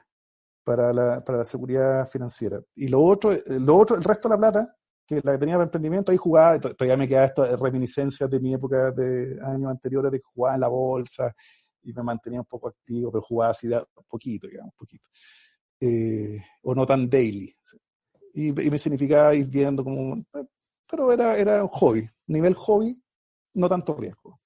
para, 0.63 0.93
la, 0.93 1.23
para 1.23 1.39
la 1.39 1.45
seguridad 1.45 2.07
financiera. 2.07 2.61
Y 2.75 2.87
lo 2.87 3.01
otro, 3.01 3.31
lo 3.47 3.75
otro, 3.75 3.97
el 3.97 4.03
resto 4.03 4.29
de 4.29 4.35
la 4.35 4.39
plata, 4.39 4.77
que 5.09 5.21
la 5.23 5.31
que 5.33 5.39
tenía 5.39 5.55
para 5.55 5.65
emprendimiento, 5.65 6.11
ahí 6.11 6.17
jugaba, 6.17 6.59
todavía 6.59 6.95
me 6.95 7.07
queda 7.07 7.25
esta 7.25 7.55
reminiscencias 7.55 8.29
de 8.29 8.39
mi 8.39 8.53
época 8.53 8.91
de 8.91 9.39
años 9.41 9.71
anteriores 9.71 10.11
de 10.11 10.19
jugar 10.19 10.53
en 10.53 10.61
la 10.61 10.67
bolsa 10.67 11.33
y 11.81 11.91
me 11.93 12.03
mantenía 12.03 12.39
un 12.39 12.45
poco 12.45 12.67
activo, 12.67 13.11
pero 13.11 13.21
jugaba 13.23 13.51
así 13.51 13.67
de 13.67 13.83
poquito, 14.07 14.47
digamos, 14.47 14.73
poquito. 14.77 15.09
Eh, 15.79 16.39
o 16.61 16.75
no 16.75 16.85
tan 16.85 17.09
daily. 17.09 17.51
Y, 18.35 18.51
me 18.51 18.77
significaba 18.77 19.33
ir 19.33 19.47
viendo 19.47 19.83
como, 19.83 20.23
pero 20.87 21.11
era, 21.11 21.35
era 21.37 21.63
un 21.63 21.69
hobby, 21.69 22.07
nivel 22.27 22.53
hobby, 22.53 23.01
no 23.55 23.67
tanto 23.67 23.95
riesgo. 23.95 24.39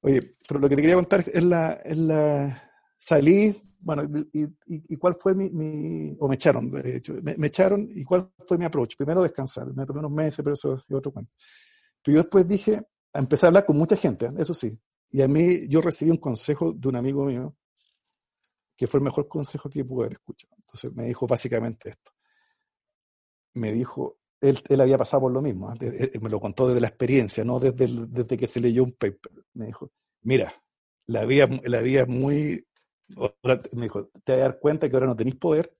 Oye, 0.00 0.34
pero 0.48 0.58
lo 0.58 0.68
que 0.68 0.74
te 0.74 0.82
quería 0.82 0.96
contar 0.96 1.24
es 1.32 1.44
la 1.44 2.71
salí, 3.04 3.60
bueno, 3.82 4.04
y, 4.32 4.46
y, 4.66 4.96
cuál 4.96 5.16
fue 5.18 5.34
mi, 5.34 6.16
o 6.20 6.28
me 6.28 6.36
echaron, 6.36 6.70
de 6.70 6.98
hecho, 6.98 7.14
me, 7.20 7.46
echaron 7.48 7.88
y 7.92 8.04
cuál 8.04 8.30
fue 8.46 8.56
mi 8.56 8.64
approach. 8.64 8.96
Primero 8.96 9.22
descansar, 9.22 9.66
me 9.74 9.84
tomé 9.84 9.98
unos 9.98 10.12
meses, 10.12 10.40
pero 10.42 10.54
eso 10.54 10.74
es 10.74 10.94
otro 10.94 11.10
cuento. 11.10 11.34
Pero 12.00 12.16
yo 12.16 12.22
después 12.22 12.46
dije, 12.46 12.80
empecé 13.12 13.46
a 13.46 13.48
hablar 13.48 13.66
con 13.66 13.76
mucha 13.76 13.96
gente, 13.96 14.30
eso 14.38 14.54
sí. 14.54 14.78
Y 15.10 15.20
a 15.20 15.26
mí 15.26 15.68
yo 15.68 15.80
recibí 15.80 16.12
un 16.12 16.18
consejo 16.18 16.72
de 16.72 16.88
un 16.88 16.96
amigo 16.96 17.24
mío, 17.24 17.56
que 18.76 18.86
fue 18.86 18.98
el 18.98 19.04
mejor 19.04 19.26
consejo 19.26 19.68
que 19.68 19.84
pude 19.84 20.04
haber 20.04 20.18
escuchado. 20.18 20.54
Entonces 20.58 20.94
me 20.94 21.04
dijo 21.04 21.26
básicamente 21.26 21.90
esto. 21.90 22.12
Me 23.54 23.72
dijo, 23.72 24.18
él, 24.40 24.62
él 24.68 24.80
había 24.80 24.96
pasado 24.96 25.22
por 25.22 25.32
lo 25.32 25.42
mismo, 25.42 25.72
¿eh? 25.74 26.12
me 26.20 26.30
lo 26.30 26.40
contó 26.40 26.68
desde 26.68 26.80
la 26.80 26.88
experiencia, 26.88 27.44
no 27.44 27.58
desde, 27.58 28.06
desde 28.08 28.38
que 28.38 28.46
se 28.46 28.60
leyó 28.60 28.84
un 28.84 28.92
paper. 28.92 29.44
Me 29.54 29.66
dijo, 29.66 29.90
mira, 30.22 30.52
la 31.06 31.24
vida, 31.24 31.48
la 31.64 31.80
vida 31.80 32.02
es 32.02 32.08
muy 32.08 32.64
me 33.72 33.82
dijo, 33.82 34.08
te 34.24 34.32
vas 34.32 34.40
a 34.40 34.44
dar 34.44 34.58
cuenta 34.58 34.88
que 34.88 34.96
ahora 34.96 35.06
no 35.06 35.16
tenéis 35.16 35.36
poder, 35.36 35.74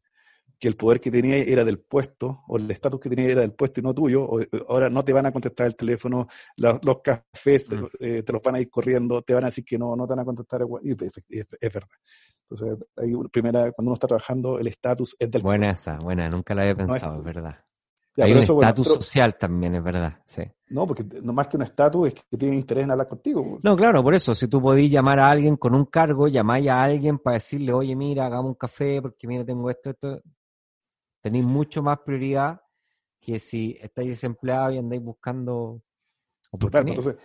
que 0.59 0.69
el 0.69 0.77
poder 0.77 1.01
que 1.01 1.11
tenías 1.11 1.47
era 1.49 1.65
del 1.65 1.81
puesto, 1.81 2.45
o 2.47 2.57
el 2.57 2.71
estatus 2.71 3.01
que 3.01 3.09
tenías 3.09 3.33
era 3.33 3.41
del 3.41 3.53
puesto 3.53 3.81
y 3.81 3.83
no 3.83 3.93
tuyo, 3.93 4.23
o, 4.23 4.41
ahora 4.69 4.89
no 4.89 5.05
te 5.05 5.13
van 5.13 5.27
a 5.27 5.33
contestar 5.33 5.67
el 5.67 5.75
teléfono, 5.75 6.29
los 6.57 7.01
cafés 7.03 7.69
mm. 7.69 7.85
eh, 7.99 8.23
te, 8.23 8.33
los 8.33 8.41
van 8.41 8.55
a 8.55 8.61
ir 8.61 8.71
corriendo, 8.71 9.23
te 9.23 9.35
van 9.35 9.43
a 9.43 9.47
decir 9.49 9.65
que 9.65 9.77
no, 9.77 9.97
no 9.97 10.07
te 10.07 10.11
van 10.11 10.21
a 10.21 10.25
contestar, 10.25 10.63
y 10.83 10.93
es, 10.93 11.73
verdad. 11.73 11.89
Entonces, 12.49 12.87
ahí, 12.97 13.13
primera, 13.33 13.73
cuando 13.73 13.91
uno 13.91 13.95
está 13.95 14.07
trabajando, 14.07 14.59
el 14.59 14.69
estatus 14.69 15.17
es 15.19 15.31
del 15.31 15.43
Buena 15.43 15.71
esa, 15.71 15.99
buena, 15.99 16.29
nunca 16.29 16.55
la 16.55 16.63
había 16.63 16.77
pensado, 16.77 17.17
es 17.17 17.25
verdad. 17.25 17.57
Hay 18.19 18.33
un 18.33 18.39
estatus 18.39 18.89
social 18.89 19.37
también, 19.39 19.75
es 19.77 19.83
verdad, 19.83 20.21
sí. 20.27 20.43
No, 20.69 20.87
porque 20.87 21.05
no 21.23 21.33
más 21.33 21.49
que 21.49 21.57
un 21.57 21.63
estatus 21.63 22.09
es 22.09 22.15
que 22.15 22.37
tiene 22.37 22.57
interés 22.57 22.85
en 22.85 22.91
hablar 22.91 23.09
contigo. 23.09 23.45
Pues. 23.45 23.65
No, 23.65 23.77
claro, 23.77 24.03
por 24.03 24.15
eso, 24.15 24.35
si 24.35 24.49
tú 24.49 24.61
podís 24.61 24.91
llamar 24.91 25.19
a 25.19 25.31
alguien 25.31 25.57
con 25.57 25.75
un 25.75 25.87
cargo, 25.87 26.29
llamáis 26.29 26.69
a 26.69 26.83
alguien 26.83 27.19
para 27.19 27.35
decirle, 27.35 27.73
oye, 27.73 27.97
mira, 27.97 28.27
hagamos 28.27 28.51
un 28.51 28.55
café 28.55 29.01
porque 29.01 29.27
mira, 29.27 29.45
tengo 29.45 29.71
esto, 29.71 29.91
esto. 29.91 30.21
Tenéis 31.23 31.45
mucho 31.45 31.83
más 31.83 31.99
prioridad 32.05 32.61
que 33.21 33.39
si 33.39 33.77
estáis 33.81 34.09
desempleados 34.09 34.75
y 34.75 34.79
andáis 34.79 35.03
buscando 35.03 35.83
Total, 36.59 36.87
entonces, 36.87 37.19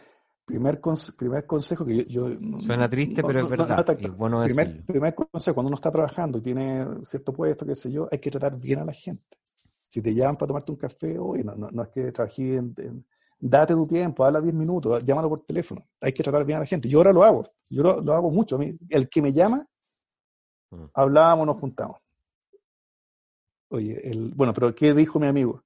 primer, 0.46 0.80
primer 1.18 1.46
consejo 1.46 1.84
que 1.84 2.06
yo... 2.06 2.28
Suena 2.66 2.90
triste, 2.90 3.22
pero 3.22 3.42
es 3.42 3.50
verdad. 3.50 3.86
bueno 4.16 4.44
primer, 4.44 4.86
primer 4.86 5.14
consejo, 5.14 5.56
cuando 5.56 5.68
uno 5.68 5.76
está 5.76 5.92
trabajando 5.92 6.38
y 6.38 6.42
tiene 6.42 6.86
cierto 7.04 7.34
puesto, 7.34 7.66
qué 7.66 7.76
sé 7.76 7.92
yo, 7.92 8.08
hay 8.10 8.20
que 8.20 8.32
tratar 8.32 8.58
bien 8.58 8.80
a 8.80 8.86
la 8.86 8.94
gente. 8.94 9.38
Si 9.98 10.04
te 10.04 10.14
llaman 10.14 10.36
para 10.36 10.50
tomarte 10.50 10.72
un 10.72 10.78
café, 10.78 11.18
hoy 11.18 11.44
no, 11.44 11.56
no, 11.56 11.82
es 11.82 11.90
que 11.90 12.12
trabajé 12.12 12.58
en, 12.58 13.04
Date 13.40 13.74
tu 13.74 13.88
tiempo, 13.88 14.24
habla 14.24 14.40
10 14.40 14.54
minutos, 14.54 15.04
llámalo 15.04 15.30
por 15.30 15.42
teléfono. 15.42 15.82
Hay 16.00 16.14
que 16.14 16.22
tratar 16.22 16.46
bien 16.46 16.58
a 16.58 16.60
la 16.60 16.66
gente. 16.68 16.88
Yo 16.88 17.00
ahora 17.00 17.12
lo 17.12 17.24
hago. 17.24 17.50
Yo 17.68 17.82
lo, 17.82 18.14
hago 18.14 18.30
mucho. 18.30 18.60
el 18.62 19.10
que 19.10 19.22
me 19.24 19.34
llama, 19.34 19.66
mm. 20.70 20.84
hablábamos, 20.94 21.48
nos 21.48 21.58
juntamos. 21.58 21.98
Oye, 23.70 24.00
el, 24.08 24.36
bueno, 24.36 24.54
pero 24.54 24.76
¿qué 24.76 24.94
dijo 24.94 25.20
mi 25.20 25.26
amigo? 25.26 25.64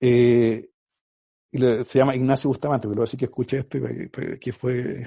Eh, 0.00 0.70
y 1.52 1.58
se 1.58 1.98
llama 1.98 2.16
Ignacio 2.16 2.48
Bustamante, 2.48 2.88
pero 2.88 2.94
lo 2.94 3.00
voy 3.00 3.02
a 3.02 3.08
decir 3.08 3.18
que 3.18 3.26
escuche 3.26 3.58
esto 3.58 3.78
que 4.40 4.52
fue, 4.54 5.06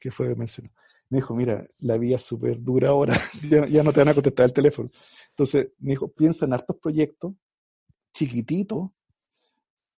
que 0.00 0.10
fue 0.10 0.34
mencionado. 0.34 0.74
Me 1.12 1.18
dijo, 1.18 1.36
mira, 1.36 1.62
la 1.80 1.98
vida 1.98 2.16
es 2.16 2.22
súper 2.22 2.60
dura 2.60 2.88
ahora, 2.88 3.12
ya, 3.70 3.82
no 3.82 3.92
te 3.92 4.00
van 4.00 4.08
a 4.08 4.14
contestar 4.14 4.46
el 4.46 4.52
teléfono. 4.54 4.88
Entonces, 5.28 5.72
me 5.78 5.90
dijo, 5.90 6.08
piensa 6.08 6.46
en 6.46 6.54
hartos 6.54 6.78
proyectos, 6.78 7.34
chiquititos, 8.12 8.90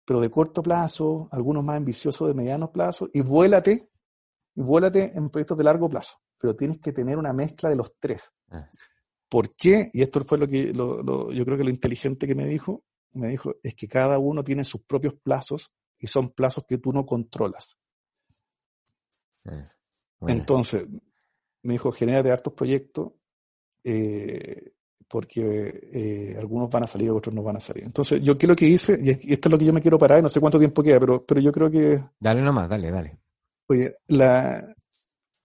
pero 0.06 0.20
de 0.20 0.30
corto 0.30 0.62
plazo, 0.62 1.28
algunos 1.32 1.64
más 1.64 1.78
ambiciosos 1.78 2.28
de 2.28 2.34
mediano 2.34 2.72
plazo, 2.72 3.10
y 3.14 3.22
vuélate, 3.22 3.90
y 4.56 4.62
vuélate 4.62 5.18
en 5.18 5.30
proyectos 5.30 5.58
de 5.58 5.64
largo 5.64 5.90
plazo. 5.90 6.18
Pero 6.38 6.56
tienes 6.56 6.80
que 6.80 6.92
tener 6.92 7.18
una 7.18 7.34
mezcla 7.34 7.70
de 7.70 7.76
los 7.76 7.94
tres. 8.00 8.32
Ah. 8.50 8.70
¿Por 9.30 9.56
qué? 9.56 9.90
Y 9.94 10.02
esto 10.02 10.24
fue 10.24 10.38
lo 10.38 10.48
que 10.48 10.74
yo 10.74 11.46
creo 11.46 11.58
que 11.58 11.64
lo 11.64 11.70
inteligente 11.70 12.28
que 12.28 12.36
me 12.36 12.46
dijo, 12.46 12.84
me 13.14 13.30
dijo, 13.30 13.56
es 13.64 13.76
que 13.76 13.88
cada 13.88 14.20
uno 14.20 14.44
tiene 14.44 14.64
sus 14.64 14.84
propios 14.84 15.16
plazos 15.16 15.72
y 15.98 16.08
son 16.08 16.32
plazos 16.32 16.66
que 16.68 16.78
tú 16.78 16.92
no 16.92 17.06
controlas. 17.06 17.78
Eh, 19.46 19.68
Entonces, 20.28 20.90
me 21.64 21.74
dijo, 21.74 21.92
genérate 21.92 22.32
hartos 22.32 22.54
proyectos 22.54 23.14
eh, 23.84 24.74
porque 25.14 25.90
eh, 25.94 26.36
algunos 26.40 26.72
van 26.72 26.86
a 26.86 26.88
salir, 26.88 27.12
otros 27.12 27.36
no 27.36 27.44
van 27.44 27.58
a 27.58 27.60
salir. 27.60 27.84
Entonces, 27.84 28.20
yo 28.24 28.34
lo 28.42 28.56
que 28.56 28.66
hice, 28.66 28.98
y 29.00 29.32
esto 29.32 29.48
es 29.48 29.52
lo 29.52 29.60
que 29.60 29.66
yo 29.66 29.72
me 29.72 29.80
quiero 29.80 30.00
parar, 30.00 30.24
no 30.24 30.28
sé 30.28 30.40
cuánto 30.40 30.58
tiempo 30.58 30.82
queda, 30.82 31.00
pero, 31.00 31.24
pero 31.24 31.40
yo 31.40 31.52
creo 31.52 31.70
que... 31.70 32.04
Dale 32.20 32.42
nomás, 32.42 32.68
dale, 32.68 32.90
dale. 32.90 33.20
Oye, 33.68 33.96
la... 34.08 34.56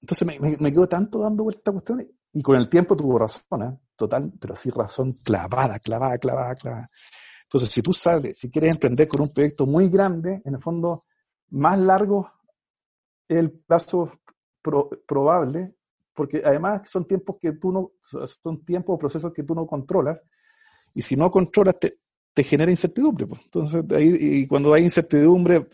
Entonces 0.00 0.26
me, 0.26 0.56
me, 0.58 0.72
quedo 0.72 0.88
tanto 0.88 1.18
dando 1.18 1.44
vuelta 1.44 1.70
a 1.70 1.74
cuestiones 1.74 2.08
y 2.32 2.40
con 2.40 2.56
el 2.56 2.70
tiempo 2.70 2.96
tuvo 2.96 3.18
razón, 3.18 3.78
total, 3.94 4.32
pero 4.40 4.56
sí 4.56 4.70
razón 4.70 5.12
clavada, 5.22 5.78
clavada, 5.80 6.16
clavada, 6.16 6.54
clavada. 6.54 6.88
Entonces, 7.42 7.68
si 7.68 7.82
tú 7.82 7.92
sales, 7.92 8.38
si 8.38 8.50
quieres 8.50 8.74
emprender 8.74 9.06
con 9.06 9.20
un 9.20 9.28
proyecto 9.28 9.66
muy 9.66 9.90
grande, 9.90 10.40
en 10.46 10.54
el 10.54 10.62
fondo, 10.62 11.02
más 11.50 11.78
largo 11.78 12.32
el 13.28 13.52
plazo 13.52 14.12
probable, 15.06 15.74
porque 16.18 16.42
además 16.44 16.82
son 16.86 17.06
tiempos 17.06 17.36
que 17.40 17.52
tú 17.52 17.70
no, 17.70 17.92
son 18.02 18.64
tiempos 18.64 18.96
o 18.96 18.98
procesos 18.98 19.32
que 19.32 19.44
tú 19.44 19.54
no 19.54 19.68
controlas, 19.68 20.20
y 20.92 21.00
si 21.00 21.14
no 21.14 21.30
controlas, 21.30 21.78
te, 21.78 22.00
te 22.34 22.42
genera 22.42 22.72
incertidumbre. 22.72 23.28
Pues. 23.28 23.40
Entonces, 23.44 23.84
ahí, 23.92 24.16
y 24.18 24.46
cuando 24.48 24.74
hay 24.74 24.82
incertidumbre, 24.82 25.68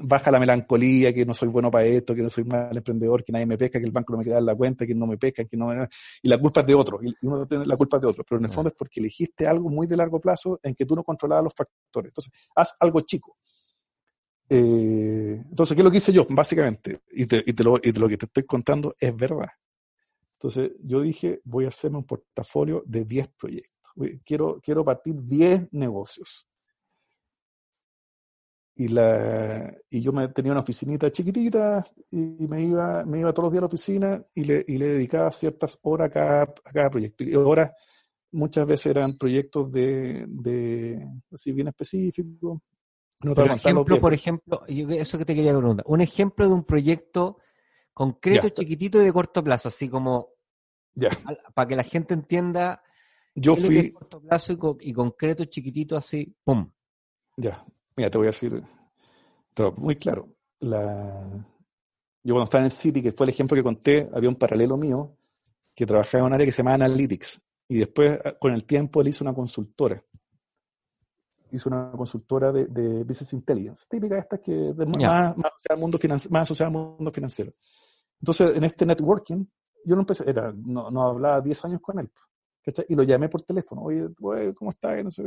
baja 0.00 0.32
la 0.32 0.40
melancolía, 0.40 1.14
que 1.14 1.24
no 1.24 1.32
soy 1.32 1.48
bueno 1.48 1.70
para 1.70 1.84
esto, 1.84 2.12
que 2.12 2.22
no 2.22 2.28
soy 2.28 2.42
mal 2.42 2.76
emprendedor, 2.76 3.22
que 3.22 3.30
nadie 3.30 3.46
me 3.46 3.56
pesca, 3.56 3.78
que 3.78 3.86
el 3.86 3.92
banco 3.92 4.14
no 4.14 4.18
me 4.18 4.24
queda 4.24 4.38
en 4.38 4.46
la 4.46 4.56
cuenta, 4.56 4.84
que 4.84 4.96
no 4.96 5.06
me 5.06 5.16
pesca, 5.16 5.44
que 5.44 5.56
no 5.56 5.72
Y 6.20 6.28
la 6.28 6.38
culpa 6.38 6.62
es 6.62 6.66
de 6.66 6.74
otro, 6.74 6.98
y 7.00 7.14
uno 7.22 7.46
tiene 7.46 7.64
la 7.64 7.76
culpa 7.76 8.00
de 8.00 8.08
otro, 8.08 8.24
pero 8.28 8.40
en 8.40 8.46
el 8.46 8.50
fondo 8.50 8.70
es 8.70 8.76
porque 8.76 8.98
elegiste 8.98 9.46
algo 9.46 9.70
muy 9.70 9.86
de 9.86 9.96
largo 9.96 10.20
plazo 10.20 10.58
en 10.60 10.74
que 10.74 10.86
tú 10.86 10.96
no 10.96 11.04
controlabas 11.04 11.44
los 11.44 11.54
factores. 11.54 12.10
Entonces, 12.10 12.32
haz 12.56 12.74
algo 12.80 13.00
chico. 13.02 13.36
Eh, 14.48 15.40
entonces, 15.48 15.76
¿qué 15.76 15.82
es 15.82 15.84
lo 15.84 15.90
que 15.92 15.98
hice 15.98 16.12
yo? 16.12 16.26
Básicamente, 16.28 16.98
y, 17.12 17.26
te, 17.26 17.44
y, 17.46 17.52
te 17.52 17.62
lo, 17.62 17.76
y 17.80 17.92
lo 17.92 18.08
que 18.08 18.16
te 18.16 18.26
estoy 18.26 18.42
contando 18.42 18.96
es 18.98 19.16
verdad. 19.16 19.50
Entonces, 20.44 20.76
yo 20.82 21.00
dije, 21.00 21.40
voy 21.44 21.64
a 21.64 21.68
hacerme 21.68 21.96
un 21.96 22.04
portafolio 22.04 22.82
de 22.84 23.06
10 23.06 23.32
proyectos. 23.32 23.90
Quiero, 24.26 24.60
quiero 24.62 24.84
partir 24.84 25.14
10 25.22 25.72
negocios. 25.72 26.46
Y 28.76 28.88
la 28.88 29.74
y 29.88 30.02
yo 30.02 30.12
me 30.12 30.28
tenía 30.28 30.52
una 30.52 30.60
oficinita 30.60 31.10
chiquitita 31.10 31.82
y 32.10 32.46
me 32.46 32.62
iba 32.62 33.06
me 33.06 33.20
iba 33.20 33.32
todos 33.32 33.44
los 33.44 33.52
días 33.52 33.60
a 33.60 33.62
la 33.62 33.66
oficina 33.68 34.22
y 34.34 34.44
le, 34.44 34.62
y 34.68 34.76
le 34.76 34.88
dedicaba 34.88 35.32
ciertas 35.32 35.78
horas 35.80 36.08
a 36.08 36.10
cada, 36.10 36.42
a 36.42 36.72
cada 36.74 36.90
proyecto. 36.90 37.24
Y 37.24 37.34
horas 37.36 37.70
muchas 38.32 38.66
veces 38.66 38.86
eran 38.86 39.16
proyectos 39.16 39.72
de, 39.72 40.26
de 40.28 41.08
así 41.32 41.52
bien 41.52 41.68
específicos 41.68 42.60
no 43.20 43.32
ejemplo 43.32 43.98
por 43.98 44.12
ejemplo 44.12 44.62
eso 44.66 45.16
que 45.16 45.24
te 45.24 45.34
quería 45.34 45.56
preguntar. 45.56 45.86
Un 45.88 46.02
ejemplo 46.02 46.46
de 46.46 46.52
un 46.52 46.64
proyecto 46.64 47.38
concreto 47.94 48.50
chiquitito 48.50 49.00
y 49.00 49.06
de 49.06 49.12
corto 49.12 49.42
plazo 49.42 49.68
así 49.68 49.88
como 49.88 50.33
ya. 50.94 51.10
para 51.54 51.68
que 51.68 51.76
la 51.76 51.82
gente 51.82 52.14
entienda 52.14 52.82
yo 53.34 53.56
fui 53.56 53.92
corto 53.92 54.20
plazo 54.20 54.52
y, 54.52 54.90
y 54.90 54.92
concreto 54.92 55.44
chiquitito 55.44 55.96
así 55.96 56.34
pum 56.44 56.70
ya 57.36 57.64
Mira, 57.96 58.10
te 58.10 58.18
voy 58.18 58.26
a 58.26 58.30
decir, 58.30 58.62
muy 59.76 59.96
claro. 59.96 60.28
La... 60.60 61.28
Yo 62.22 62.34
cuando 62.34 62.44
estaba 62.44 62.62
en 62.62 62.66
el 62.66 62.70
City, 62.70 63.02
que 63.02 63.12
fue 63.12 63.26
el 63.26 63.30
ejemplo 63.30 63.54
que 63.54 63.62
conté, 63.62 64.08
había 64.12 64.28
un 64.28 64.36
paralelo 64.36 64.76
mío 64.76 65.16
que 65.74 65.86
trabajaba 65.86 66.20
en 66.20 66.26
un 66.26 66.32
área 66.34 66.46
que 66.46 66.52
se 66.52 66.58
llama 66.58 66.74
Analytics. 66.74 67.40
Y 67.68 67.78
después, 67.78 68.18
ah, 68.24 68.34
con 68.38 68.52
el 68.52 68.64
tiempo, 68.64 69.00
él 69.00 69.08
hizo 69.08 69.24
una 69.24 69.34
consultora. 69.34 70.02
Hizo 71.52 71.68
una 71.68 71.92
consultora 71.92 72.50
de, 72.50 73.04
Business 73.04 73.32
Intelligence, 73.32 73.84
típica 73.88 74.18
esta 74.18 74.38
que 74.38 74.70
es 74.70 74.76
más, 74.76 75.36
asociada 75.36 75.74
al 75.74 75.78
mundo 75.78 75.98
más 76.30 76.42
asociada 76.42 76.68
al 76.68 76.72
mundo 76.72 77.10
financiero. 77.12 77.52
Entonces, 78.20 78.56
en 78.56 78.64
este 78.64 78.86
networking, 78.86 79.44
yo 79.84 79.94
no 79.94 80.02
empecé, 80.02 80.28
era, 80.28 80.52
no, 80.54 80.90
no 80.90 81.02
hablaba 81.02 81.40
10 81.40 81.64
años 81.66 81.80
con 81.80 81.98
él. 81.98 82.10
Y 82.88 82.94
lo 82.94 83.02
llamé 83.02 83.28
por 83.28 83.42
teléfono. 83.42 83.82
Oye, 83.82 84.08
¿cómo 84.54 84.70
estás? 84.70 85.20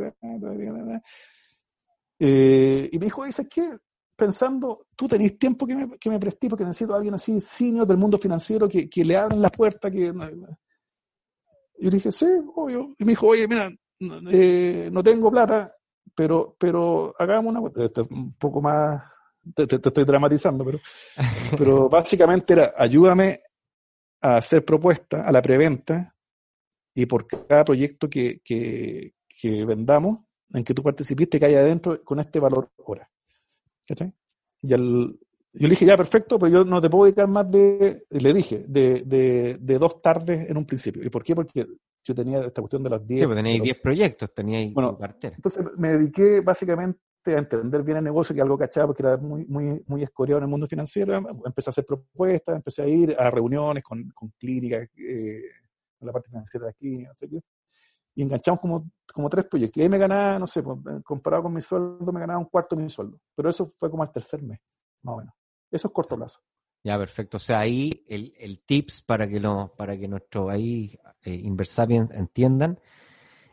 Eh, 2.20 2.90
y 2.92 2.98
me 2.98 3.06
dijo, 3.06 3.32
¿sabes 3.32 3.50
qué? 3.50 3.78
Pensando, 4.16 4.88
tú 4.96 5.08
tenés 5.08 5.38
tiempo 5.38 5.68
que 5.68 5.76
me, 5.76 5.98
que 6.00 6.10
me 6.10 6.20
presté 6.20 6.50
porque 6.50 6.66
necesito 6.66 6.94
a 6.94 6.98
alguien 6.98 7.14
así, 7.14 7.40
senior 7.40 7.86
del 7.86 7.98
mundo 7.98 8.18
financiero, 8.18 8.68
que, 8.68 8.90
que 8.90 9.06
le 9.06 9.16
abran 9.16 9.42
la 9.42 9.52
puerta. 9.52 9.92
Que... 9.92 10.06
Y 10.08 11.84
yo 11.84 11.90
le 11.92 11.98
dije, 11.98 12.12
sí, 12.12 12.26
obvio. 12.56 12.96
Y 12.98 13.06
me 13.06 13.12
dijo, 13.12 13.28
oye, 13.28 13.48
mira, 13.48 13.70
eh, 14.32 14.90
no 14.92 15.04
tengo 15.04 15.30
plata, 15.30 15.72
pero, 16.16 16.56
pero 16.58 17.14
hagamos 17.20 17.56
una... 17.56 17.62
Un 18.10 18.34
poco 18.40 18.62
más... 18.62 19.04
Te, 19.54 19.64
estoy 19.64 20.04
dramatizando, 20.04 20.66
pero, 20.66 20.80
pero 21.58 21.88
básicamente 21.88 22.54
era, 22.54 22.74
ayúdame 22.76 23.40
a 24.22 24.38
hacer 24.38 24.66
propuestas 24.66 25.26
a 25.26 25.32
la 25.32 25.42
preventa 25.42 26.16
y 26.94 27.06
por 27.06 27.28
cada 27.28 27.64
proyecto 27.64 28.10
que, 28.10 28.42
que, 28.44 29.14
que 29.28 29.66
vendamos, 29.66 30.20
en 30.54 30.64
que 30.64 30.74
tú 30.74 30.82
participiste 30.82 31.40
que 31.40 31.46
hay 31.46 31.56
adentro 31.56 32.04
con 32.04 32.20
este 32.20 32.40
valor 32.40 32.72
hora. 32.78 33.10
Y 34.62 34.74
el, 34.74 35.20
yo 35.54 35.68
le 35.68 35.70
dije, 35.70 35.86
ya, 35.86 35.96
perfecto, 35.96 36.38
pero 36.40 36.52
yo 36.52 36.64
no 36.64 36.82
te 36.82 36.90
puedo 36.90 37.06
dedicar 37.06 37.28
más 37.28 37.50
de, 37.50 38.06
le 38.10 38.34
dije, 38.34 38.66
de, 38.68 39.04
de, 39.06 39.58
de 39.60 39.80
dos 39.80 40.02
tardes 40.02 40.50
en 40.50 40.58
un 40.58 40.66
principio. 40.66 41.04
¿Y 41.04 41.10
por 41.10 41.24
qué? 41.24 41.36
Porque 41.36 41.66
yo 42.04 42.16
tenía 42.16 42.40
esta 42.42 42.62
cuestión 42.62 42.84
de 42.84 42.90
las 42.90 43.06
10. 43.06 43.20
Sí, 43.20 43.26
pues 43.26 43.38
teníais 43.38 43.62
10 43.62 43.80
proyectos, 43.82 44.34
teníais 44.34 44.74
bueno, 44.74 44.98
cartera. 44.98 45.36
Entonces 45.36 45.64
me 45.78 45.90
dediqué 45.94 46.42
básicamente 46.42 47.00
a 47.36 47.40
entender 47.40 47.84
bien 47.84 47.98
el 47.98 48.04
negocio, 48.04 48.36
que 48.36 48.42
algo 48.42 48.58
cachaba, 48.58 48.88
porque 48.88 49.04
era 49.04 49.18
muy, 49.18 49.46
muy, 49.46 49.84
muy 49.88 50.04
escoreado 50.04 50.40
en 50.40 50.44
el 50.44 50.50
mundo 50.50 50.68
financiero. 50.68 51.16
Empecé 51.46 51.70
a 51.70 51.72
hacer 51.72 51.86
propuestas, 51.86 52.56
empecé 52.56 52.84
a 52.84 52.88
ir 52.88 53.16
a 53.18 53.30
reuniones 53.30 53.84
con, 53.84 54.10
con 54.12 54.30
clínicas, 54.38 54.90
eh, 54.98 55.42
la 56.00 56.12
parte 56.12 56.30
financiera 56.30 56.66
de 56.66 56.72
aquí, 56.72 57.04
no 57.04 57.14
sé 57.16 57.28
qué 57.30 57.42
y 58.18 58.24
enganchamos 58.24 58.60
como, 58.60 58.90
como 59.14 59.30
tres 59.30 59.46
proyectos. 59.46 59.78
Y 59.78 59.84
ahí 59.84 59.90
me 59.90 60.00
ganaba, 60.00 60.40
no 60.40 60.48
sé, 60.48 60.64
pues, 60.64 60.80
comparado 61.04 61.44
con 61.44 61.54
mi 61.54 61.62
sueldo, 61.62 62.12
me 62.12 62.20
ganaba 62.20 62.40
un 62.40 62.46
cuarto 62.46 62.76
de 62.76 62.82
mi 62.82 62.90
sueldo. 62.90 63.20
Pero 63.36 63.48
eso 63.48 63.68
fue 63.78 63.92
como 63.92 64.02
al 64.02 64.12
tercer 64.12 64.42
mes, 64.42 64.60
más 65.04 65.14
o 65.14 65.18
menos. 65.20 65.36
Eso 65.70 65.88
es 65.88 65.94
corto 65.94 66.16
plazo. 66.16 66.40
Ya, 66.84 66.98
perfecto. 66.98 67.38
O 67.38 67.40
sea, 67.40 67.60
ahí 67.60 68.04
el, 68.08 68.34
el 68.40 68.62
tips 68.62 69.04
para 69.04 69.28
que, 69.28 69.40
no, 69.40 69.72
para 69.78 69.96
que 69.96 70.08
nuestros 70.08 70.50
ahí 70.50 70.98
eh, 71.24 71.44
entiendan, 71.46 72.80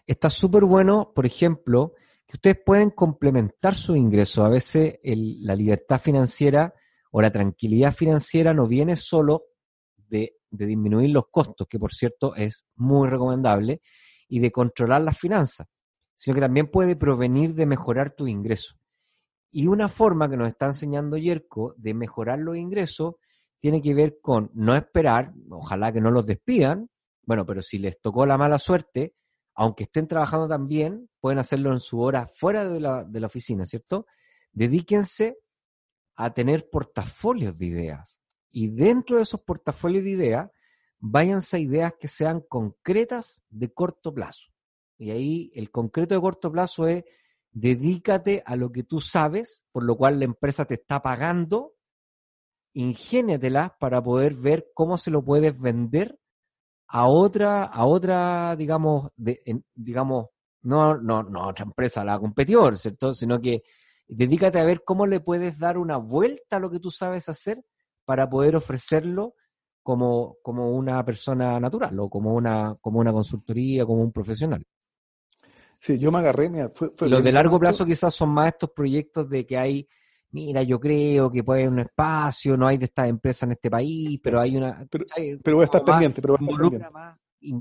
está 0.07 0.31
súper 0.31 0.65
bueno, 0.65 1.13
por 1.15 1.27
ejemplo, 1.27 1.93
que 2.27 2.37
ustedes 2.37 2.59
pueden 2.65 2.91
complementar 2.91 3.75
su 3.75 3.97
ingreso. 3.97 4.45
A 4.45 4.49
veces 4.49 4.99
la 5.03 5.55
libertad 5.55 6.01
financiera 6.01 6.75
o 7.11 7.21
la 7.21 7.31
tranquilidad 7.31 7.95
financiera 7.95 8.55
no 8.55 8.67
viene 8.67 8.97
solo 8.97 9.45
de 9.97 10.39
de 10.57 10.67
disminuir 10.67 11.11
los 11.11 11.25
costos, 11.31 11.67
que 11.69 11.79
por 11.79 11.93
cierto 11.93 12.35
es 12.35 12.65
muy 12.77 13.09
recomendable, 13.09 13.81
y 14.29 14.41
de 14.41 14.51
controlar 14.51 15.03
las 15.03 15.19
finanzas, 15.19 15.67
sino 16.15 16.35
que 16.35 16.41
también 16.41 16.71
puede 16.71 16.97
provenir 16.97 17.55
de 17.55 17.67
mejorar 17.67 18.13
tus 18.13 18.29
ingresos. 18.29 18.79
Y 19.51 19.67
una 19.67 19.89
forma 19.89 20.29
que 20.29 20.37
nos 20.37 20.49
está 20.49 20.67
enseñando 20.67 21.17
Yerko 21.17 21.75
de 21.77 21.95
mejorar 21.95 22.39
los 22.41 22.57
ingresos 22.57 23.17
tiene 23.61 23.83
que 23.83 23.95
ver 23.95 24.19
con 24.21 24.51
no 24.55 24.75
esperar, 24.75 25.33
ojalá 25.51 25.93
que 25.93 26.01
no 26.01 26.11
los 26.11 26.27
despidan, 26.27 26.89
bueno, 27.23 27.47
pero 27.47 27.63
si 27.63 27.79
les 27.79 28.01
tocó 28.01 28.27
la 28.27 28.39
mala 28.39 28.59
suerte, 28.59 29.15
aunque 29.55 29.85
estén 29.85 30.09
trabajando 30.09 30.49
también, 30.49 31.09
pueden 31.21 31.39
hacerlo 31.39 31.73
en 31.73 31.81
su 31.81 32.01
hora 32.01 32.31
fuera 32.35 32.69
de 32.69 32.81
la, 32.81 33.27
oficina, 33.27 33.65
¿cierto? 33.67 34.07
Dedíquense 34.53 35.39
a 36.17 36.35
tener 36.35 36.69
portafolios 36.69 37.57
de 37.57 37.67
ideas. 37.67 38.21
Y 38.51 38.69
dentro 38.69 39.17
de 39.17 39.23
esos 39.23 39.41
portafolios 39.41 40.05
de 40.05 40.11
ideas, 40.11 40.51
váyanse 40.99 41.57
a 41.57 41.61
ideas 41.61 41.95
que 41.99 42.09
sean 42.09 42.41
concretas 42.41 43.45
de 43.49 43.73
corto 43.73 44.13
plazo. 44.13 44.53
Y 44.97 45.11
ahí 45.11 45.53
el 45.55 45.71
concreto 45.71 46.15
de 46.15 46.21
corto 46.21 46.51
plazo 46.51 46.87
es 46.87 47.05
dedícate 47.51 48.43
a 48.47 48.57
lo 48.57 48.73
que 48.73 48.83
tú 48.83 49.01
sabes, 49.01 49.65
por 49.71 49.85
lo 49.85 49.97
cual 49.97 50.19
la 50.19 50.25
empresa 50.25 50.65
te 50.65 50.75
está 50.75 51.03
pagando, 51.03 51.75
ingéniatelas 52.73 53.73
para 53.79 54.03
poder 54.03 54.35
ver 54.35 54.71
cómo 54.75 54.99
se 54.99 55.11
lo 55.13 55.25
puedes 55.25 55.59
vender 55.59 56.19
a 56.89 57.07
otra, 57.07 57.65
a 57.65 57.85
otra, 57.87 58.57
digamos, 58.57 59.11
de, 59.17 59.63
digamos, 59.75 60.29
no, 60.63 60.97
no, 60.97 61.23
no 61.23 61.43
a 61.45 61.49
otra 61.49 61.65
empresa, 61.65 62.03
a 62.03 62.05
la 62.05 62.19
competidor, 62.19 62.77
¿cierto? 62.77 63.13
Sino 63.15 63.41
que 63.41 63.63
dedícate 64.07 64.59
a 64.59 64.65
ver 64.65 64.83
cómo 64.85 65.07
le 65.07 65.21
puedes 65.21 65.59
dar 65.59 65.79
una 65.79 65.97
vuelta 65.97 66.57
a 66.57 66.61
lo 66.61 66.71
que 66.71 66.81
tú 66.81 66.91
sabes 66.91 67.29
hacer 67.29 67.65
para 68.05 68.29
poder 68.29 68.57
ofrecerlo 68.57 69.35
como, 69.83 70.39
como 70.43 70.71
una 70.73 71.05
persona 71.05 71.61
natural 71.61 71.99
o 72.01 72.09
como 72.09 72.35
una, 72.35 72.77
como 72.81 73.01
una 73.01 73.13
consultoría, 73.13 73.85
como 73.85 74.03
un 74.03 74.13
profesional. 74.13 74.65
Sí, 75.79 75.99
yo 75.99 76.11
me 76.11 76.19
agarré, 76.19 76.49
mira, 76.49 76.73
Los 77.01 77.23
de 77.23 77.33
largo 77.33 77.59
plazo 77.59 77.85
quizás 77.85 78.15
son 78.15 78.31
más 78.31 78.49
estos 78.49 78.71
proyectos 78.71 79.29
de 79.29 79.45
que 79.45 79.59
hay, 79.59 79.87
mira, 80.35 80.65
yo 80.65 80.81
creo 80.81 81.31
que 81.31 81.45
puede 81.45 81.63
haber 81.63 81.73
un 81.73 81.79
espacio, 81.79 82.57
no 82.57 82.67
hay 82.67 82.77
de 82.77 82.87
estas 82.87 83.09
empresas 83.09 83.45
en 83.45 83.53
este 83.53 83.71
país, 83.71 84.19
pero 84.23 84.41
hay 84.41 84.57
una... 84.57 84.85
Pero, 84.91 85.05
pero 85.43 85.57
voy 85.57 85.63
a 85.63 85.67
estar 85.67 85.85
pendiente, 85.85 86.21
pero 86.21 86.37
involucra 86.41 86.91
Más, 86.91 87.19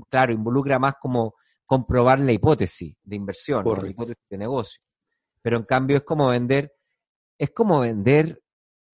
claro, 0.08 0.32
involucra 0.32 0.78
más 0.80 0.94
como 1.00 1.34
comprobar 1.64 2.18
la 2.18 2.32
hipótesis 2.32 2.96
de 3.02 3.16
inversión, 3.16 3.64
la 3.64 3.88
hipótesis 3.88 4.28
de 4.28 4.38
negocio. 4.38 4.82
Pero 5.40 5.58
en 5.58 5.62
cambio 5.62 5.98
es 5.98 6.02
como 6.02 6.28
vender, 6.28 6.74
es 7.38 7.50
como 7.50 7.78
vender, 7.78 8.42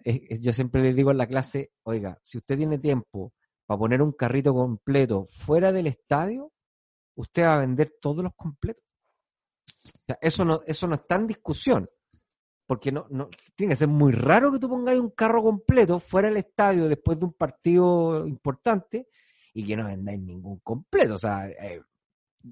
yo 0.04 0.52
siempre 0.52 0.82
les 0.82 0.94
digo 0.94 1.10
en 1.10 1.18
la 1.18 1.26
clase, 1.26 1.72
oiga, 1.84 2.18
si 2.22 2.36
usted 2.36 2.58
tiene 2.58 2.78
tiempo 2.78 3.32
para 3.64 3.78
poner 3.78 4.02
un 4.02 4.12
carrito 4.12 4.52
completo 4.52 5.24
fuera 5.26 5.72
del 5.72 5.86
estadio, 5.86 6.52
usted 7.14 7.44
va 7.44 7.54
a 7.54 7.60
vender 7.60 7.94
todos 8.00 8.22
los 8.22 8.34
completos 8.34 8.84
eso, 10.20 10.44
no, 10.44 10.62
eso 10.66 10.86
no 10.86 10.94
está 10.94 11.16
en 11.16 11.26
discusión. 11.26 11.88
Porque 12.70 12.92
no, 12.92 13.08
no, 13.10 13.28
tiene 13.56 13.72
que 13.72 13.78
ser 13.78 13.88
muy 13.88 14.12
raro 14.12 14.52
que 14.52 14.60
tú 14.60 14.68
pongáis 14.68 15.00
un 15.00 15.10
carro 15.10 15.42
completo 15.42 15.98
fuera 15.98 16.28
del 16.28 16.36
estadio 16.36 16.86
después 16.86 17.18
de 17.18 17.24
un 17.24 17.32
partido 17.32 18.24
importante 18.28 19.08
y 19.52 19.66
que 19.66 19.76
no 19.76 19.86
vendáis 19.86 20.20
ningún 20.20 20.60
completo. 20.60 21.14
O 21.14 21.18
sea, 21.18 21.48
eh, 21.48 21.82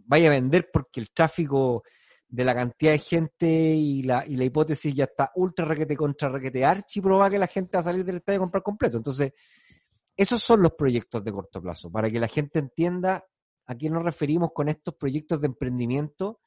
vaya 0.06 0.26
a 0.26 0.32
vender 0.32 0.70
porque 0.72 0.98
el 0.98 1.12
tráfico 1.12 1.84
de 2.26 2.44
la 2.44 2.52
cantidad 2.52 2.90
de 2.90 2.98
gente 2.98 3.46
y 3.46 4.02
la, 4.02 4.26
y 4.26 4.34
la 4.34 4.44
hipótesis 4.44 4.92
ya 4.92 5.04
está 5.04 5.30
ultra 5.36 5.64
requete 5.64 5.96
contra 5.96 6.28
requete 6.28 6.64
archi 6.64 7.00
proba 7.00 7.30
que 7.30 7.38
la 7.38 7.46
gente 7.46 7.76
va 7.76 7.82
a 7.82 7.84
salir 7.84 8.04
del 8.04 8.16
estadio 8.16 8.38
a 8.38 8.42
comprar 8.42 8.64
completo. 8.64 8.96
Entonces, 8.96 9.32
esos 10.16 10.42
son 10.42 10.62
los 10.64 10.74
proyectos 10.74 11.22
de 11.22 11.30
corto 11.30 11.62
plazo, 11.62 11.92
para 11.92 12.10
que 12.10 12.18
la 12.18 12.26
gente 12.26 12.58
entienda 12.58 13.24
a 13.66 13.74
qué 13.76 13.88
nos 13.88 14.02
referimos 14.02 14.50
con 14.52 14.68
estos 14.68 14.96
proyectos 14.96 15.40
de 15.40 15.46
emprendimiento 15.46 16.40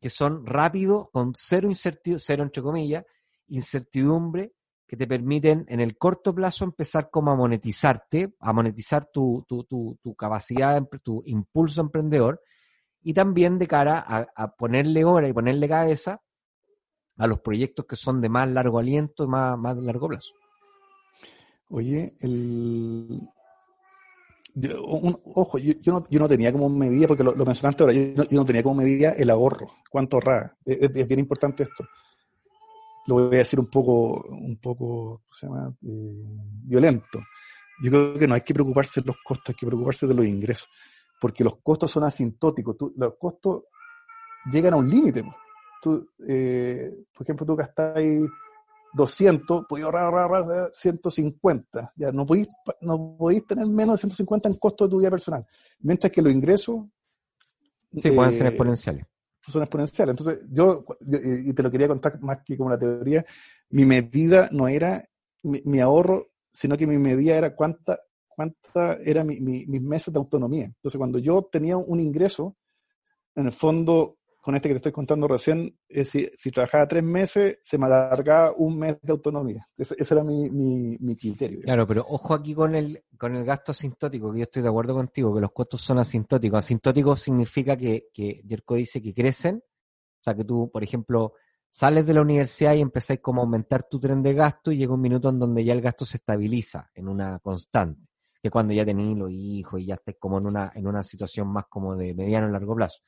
que 0.00 0.10
son 0.10 0.46
rápidos, 0.46 1.10
con 1.12 1.32
cero 1.36 1.68
incertidumbre, 1.68 2.24
cero 2.24 2.42
entre 2.42 2.62
comillas, 2.62 3.04
incertidumbre, 3.48 4.52
que 4.86 4.96
te 4.96 5.06
permiten 5.06 5.64
en 5.68 5.80
el 5.80 5.96
corto 5.96 6.34
plazo 6.34 6.64
empezar 6.64 7.10
como 7.10 7.30
a 7.30 7.36
monetizarte, 7.36 8.34
a 8.40 8.52
monetizar 8.52 9.08
tu, 9.12 9.44
tu, 9.46 9.62
tu, 9.64 9.96
tu 10.02 10.14
capacidad, 10.16 10.82
tu 11.02 11.22
impulso 11.26 11.80
emprendedor, 11.80 12.42
y 13.02 13.14
también 13.14 13.58
de 13.58 13.66
cara 13.66 14.04
a, 14.06 14.56
ponerle 14.56 15.04
hora 15.04 15.28
y 15.28 15.32
ponerle 15.32 15.68
cabeza 15.68 16.20
a 17.16 17.26
los 17.26 17.40
proyectos 17.40 17.86
que 17.86 17.96
son 17.96 18.20
de 18.20 18.28
más 18.28 18.50
largo 18.50 18.78
aliento 18.78 19.26
más, 19.28 19.58
más 19.58 19.76
largo 19.76 20.08
plazo. 20.08 20.32
Oye, 21.68 22.12
el, 22.20 23.20
ojo, 25.34 25.58
yo, 25.58 25.74
no, 25.86 26.04
yo, 26.08 26.20
no, 26.20 26.28
tenía 26.28 26.52
como 26.52 26.68
medida, 26.68 27.06
porque 27.06 27.24
lo, 27.24 27.34
mencionaste 27.44 27.82
ahora, 27.82 27.94
yo 27.94 28.24
no, 28.30 28.44
tenía 28.44 28.62
como 28.62 28.76
medida 28.76 29.12
el 29.12 29.30
ahorro, 29.30 29.68
cuánto 29.90 30.16
ahorraba. 30.16 30.56
Es, 30.64 31.06
bien 31.06 31.20
importante 31.20 31.64
esto. 31.64 31.84
Lo 33.06 33.14
voy 33.14 33.34
a 33.34 33.38
decir 33.38 33.58
un 33.58 33.68
poco, 33.68 34.22
un 34.28 34.58
poco, 34.58 35.22
se 35.30 35.46
llama? 35.46 35.74
Eh, 35.82 36.24
violento. 36.64 37.20
Yo 37.82 37.90
creo 37.90 38.14
que 38.14 38.26
no 38.26 38.34
hay 38.34 38.42
que 38.42 38.54
preocuparse 38.54 39.00
de 39.00 39.06
los 39.06 39.16
costos, 39.24 39.48
hay 39.48 39.54
que 39.54 39.66
preocuparse 39.66 40.06
de 40.06 40.14
los 40.14 40.26
ingresos, 40.26 40.68
porque 41.20 41.44
los 41.44 41.56
costos 41.62 41.90
son 41.90 42.04
asintóticos. 42.04 42.76
los 42.96 43.14
costos 43.18 43.64
llegan 44.50 44.74
a 44.74 44.76
un 44.76 44.88
límite. 44.88 45.24
Eh, 46.28 46.90
por 47.14 47.24
ejemplo, 47.24 47.46
tú 47.46 47.56
gastáis 47.56 48.22
200, 48.92 49.66
podéis 49.68 49.84
ahorrar, 49.84 50.14
ahorrar, 50.14 50.70
150. 50.72 51.92
Ya 51.96 52.12
no 52.12 52.26
podéis, 52.26 52.48
no 52.80 53.16
podéis 53.18 53.46
tener 53.46 53.66
menos 53.66 53.94
de 53.94 53.98
150 53.98 54.48
en 54.48 54.54
costo 54.56 54.84
de 54.84 54.90
tu 54.90 54.98
vida 54.98 55.10
personal. 55.10 55.46
Mientras 55.80 56.12
que 56.12 56.22
los 56.22 56.32
ingresos. 56.32 56.86
Sí, 57.92 58.10
pueden 58.10 58.32
ser 58.32 58.46
eh, 58.46 58.48
exponenciales. 58.50 59.04
Son 59.42 59.62
exponenciales. 59.62 60.12
Entonces, 60.12 60.40
yo, 60.50 60.84
y 61.44 61.52
te 61.52 61.62
lo 61.62 61.70
quería 61.70 61.88
contar 61.88 62.20
más 62.20 62.38
que 62.44 62.56
como 62.56 62.70
la 62.70 62.78
teoría, 62.78 63.24
mi 63.70 63.84
medida 63.84 64.48
no 64.52 64.68
era 64.68 65.02
mi, 65.42 65.80
ahorro, 65.80 66.28
sino 66.52 66.76
que 66.76 66.86
mi 66.86 66.98
medida 66.98 67.36
era 67.36 67.54
cuánta, 67.54 67.98
cuánta 68.28 68.94
era 69.04 69.24
mi, 69.24 69.40
mis 69.40 69.82
meses 69.82 70.12
de 70.12 70.18
autonomía. 70.18 70.66
Entonces, 70.66 70.98
cuando 70.98 71.18
yo 71.18 71.48
tenía 71.50 71.76
un 71.76 72.00
ingreso, 72.00 72.56
en 73.34 73.46
el 73.46 73.52
fondo 73.52 74.18
con 74.40 74.54
este 74.54 74.68
que 74.68 74.74
te 74.74 74.78
estoy 74.78 74.92
contando 74.92 75.28
recién, 75.28 75.78
si, 75.88 76.28
si, 76.34 76.50
trabajaba 76.50 76.88
tres 76.88 77.04
meses, 77.04 77.58
se 77.62 77.76
me 77.76 77.86
alargaba 77.86 78.52
un 78.56 78.78
mes 78.78 78.98
de 79.02 79.12
autonomía. 79.12 79.68
Ese, 79.76 79.96
era 79.98 80.24
mi, 80.24 80.48
mi, 80.50 81.16
criterio. 81.16 81.60
Claro, 81.60 81.86
pero 81.86 82.06
ojo 82.08 82.32
aquí 82.32 82.54
con 82.54 82.74
el, 82.74 83.04
con 83.18 83.36
el 83.36 83.44
gasto 83.44 83.72
asintótico, 83.72 84.32
que 84.32 84.38
yo 84.38 84.42
estoy 84.44 84.62
de 84.62 84.68
acuerdo 84.68 84.94
contigo, 84.94 85.34
que 85.34 85.42
los 85.42 85.52
costos 85.52 85.82
son 85.82 85.98
asintóticos. 85.98 86.58
Asintótico 86.58 87.16
significa 87.16 87.76
que, 87.76 88.08
que 88.14 88.42
Jerko 88.48 88.76
dice 88.76 89.02
que 89.02 89.12
crecen, 89.12 89.56
o 89.56 90.22
sea 90.22 90.34
que 90.34 90.44
tú, 90.44 90.70
por 90.72 90.82
ejemplo, 90.82 91.34
sales 91.70 92.06
de 92.06 92.14
la 92.14 92.22
universidad 92.22 92.74
y 92.74 92.80
empezáis 92.80 93.20
como 93.20 93.42
a 93.42 93.44
aumentar 93.44 93.84
tu 93.88 94.00
tren 94.00 94.22
de 94.22 94.32
gasto 94.32 94.72
y 94.72 94.78
llega 94.78 94.94
un 94.94 95.00
minuto 95.00 95.28
en 95.28 95.38
donde 95.38 95.64
ya 95.64 95.74
el 95.74 95.82
gasto 95.82 96.04
se 96.04 96.16
estabiliza 96.16 96.90
en 96.94 97.08
una 97.08 97.38
constante, 97.40 98.08
que 98.42 98.50
cuando 98.50 98.72
ya 98.72 98.84
tenéis 98.86 99.16
los 99.16 99.30
hijos 99.30 99.80
y 99.80 99.86
ya 99.86 99.94
estáis 99.94 100.16
como 100.18 100.38
en 100.38 100.46
una, 100.46 100.72
en 100.74 100.86
una 100.86 101.02
situación 101.02 101.48
más 101.48 101.66
como 101.68 101.94
de 101.94 102.14
mediano 102.14 102.48
y 102.48 102.52
largo 102.52 102.74
plazo. 102.74 103.02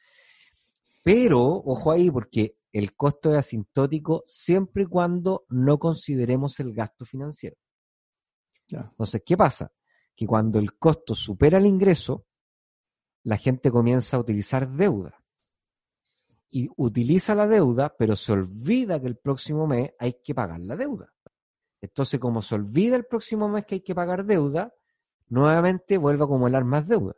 Pero, 1.02 1.42
ojo 1.42 1.90
ahí, 1.90 2.10
porque 2.10 2.54
el 2.72 2.94
costo 2.94 3.32
es 3.32 3.38
asintótico 3.38 4.22
siempre 4.26 4.84
y 4.84 4.86
cuando 4.86 5.44
no 5.48 5.78
consideremos 5.78 6.58
el 6.60 6.72
gasto 6.72 7.04
financiero. 7.04 7.56
Entonces, 8.70 9.22
¿qué 9.24 9.36
pasa? 9.36 9.70
Que 10.16 10.26
cuando 10.26 10.58
el 10.58 10.78
costo 10.78 11.14
supera 11.14 11.58
el 11.58 11.66
ingreso, 11.66 12.24
la 13.24 13.36
gente 13.36 13.70
comienza 13.70 14.16
a 14.16 14.20
utilizar 14.20 14.68
deuda. 14.68 15.14
Y 16.50 16.68
utiliza 16.76 17.34
la 17.34 17.46
deuda, 17.46 17.92
pero 17.98 18.14
se 18.14 18.32
olvida 18.32 19.00
que 19.00 19.06
el 19.06 19.16
próximo 19.16 19.66
mes 19.66 19.92
hay 19.98 20.16
que 20.22 20.34
pagar 20.34 20.60
la 20.60 20.76
deuda. 20.76 21.12
Entonces, 21.80 22.20
como 22.20 22.42
se 22.42 22.54
olvida 22.54 22.94
el 22.94 23.06
próximo 23.06 23.48
mes 23.48 23.66
que 23.66 23.76
hay 23.76 23.80
que 23.80 23.94
pagar 23.94 24.24
deuda, 24.24 24.72
nuevamente 25.28 25.98
vuelve 25.98 26.22
a 26.22 26.26
acumular 26.26 26.64
más 26.64 26.86
deuda. 26.86 27.14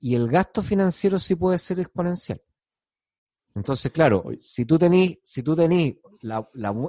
Y 0.00 0.14
el 0.14 0.28
gasto 0.28 0.62
financiero 0.62 1.18
sí 1.18 1.34
puede 1.34 1.58
ser 1.58 1.80
exponencial. 1.80 2.42
Entonces, 3.54 3.92
claro, 3.92 4.22
si 4.40 4.64
tú 4.64 4.78
tenés, 4.78 5.18
si 5.22 5.42
tú 5.42 5.54
tenés 5.54 5.94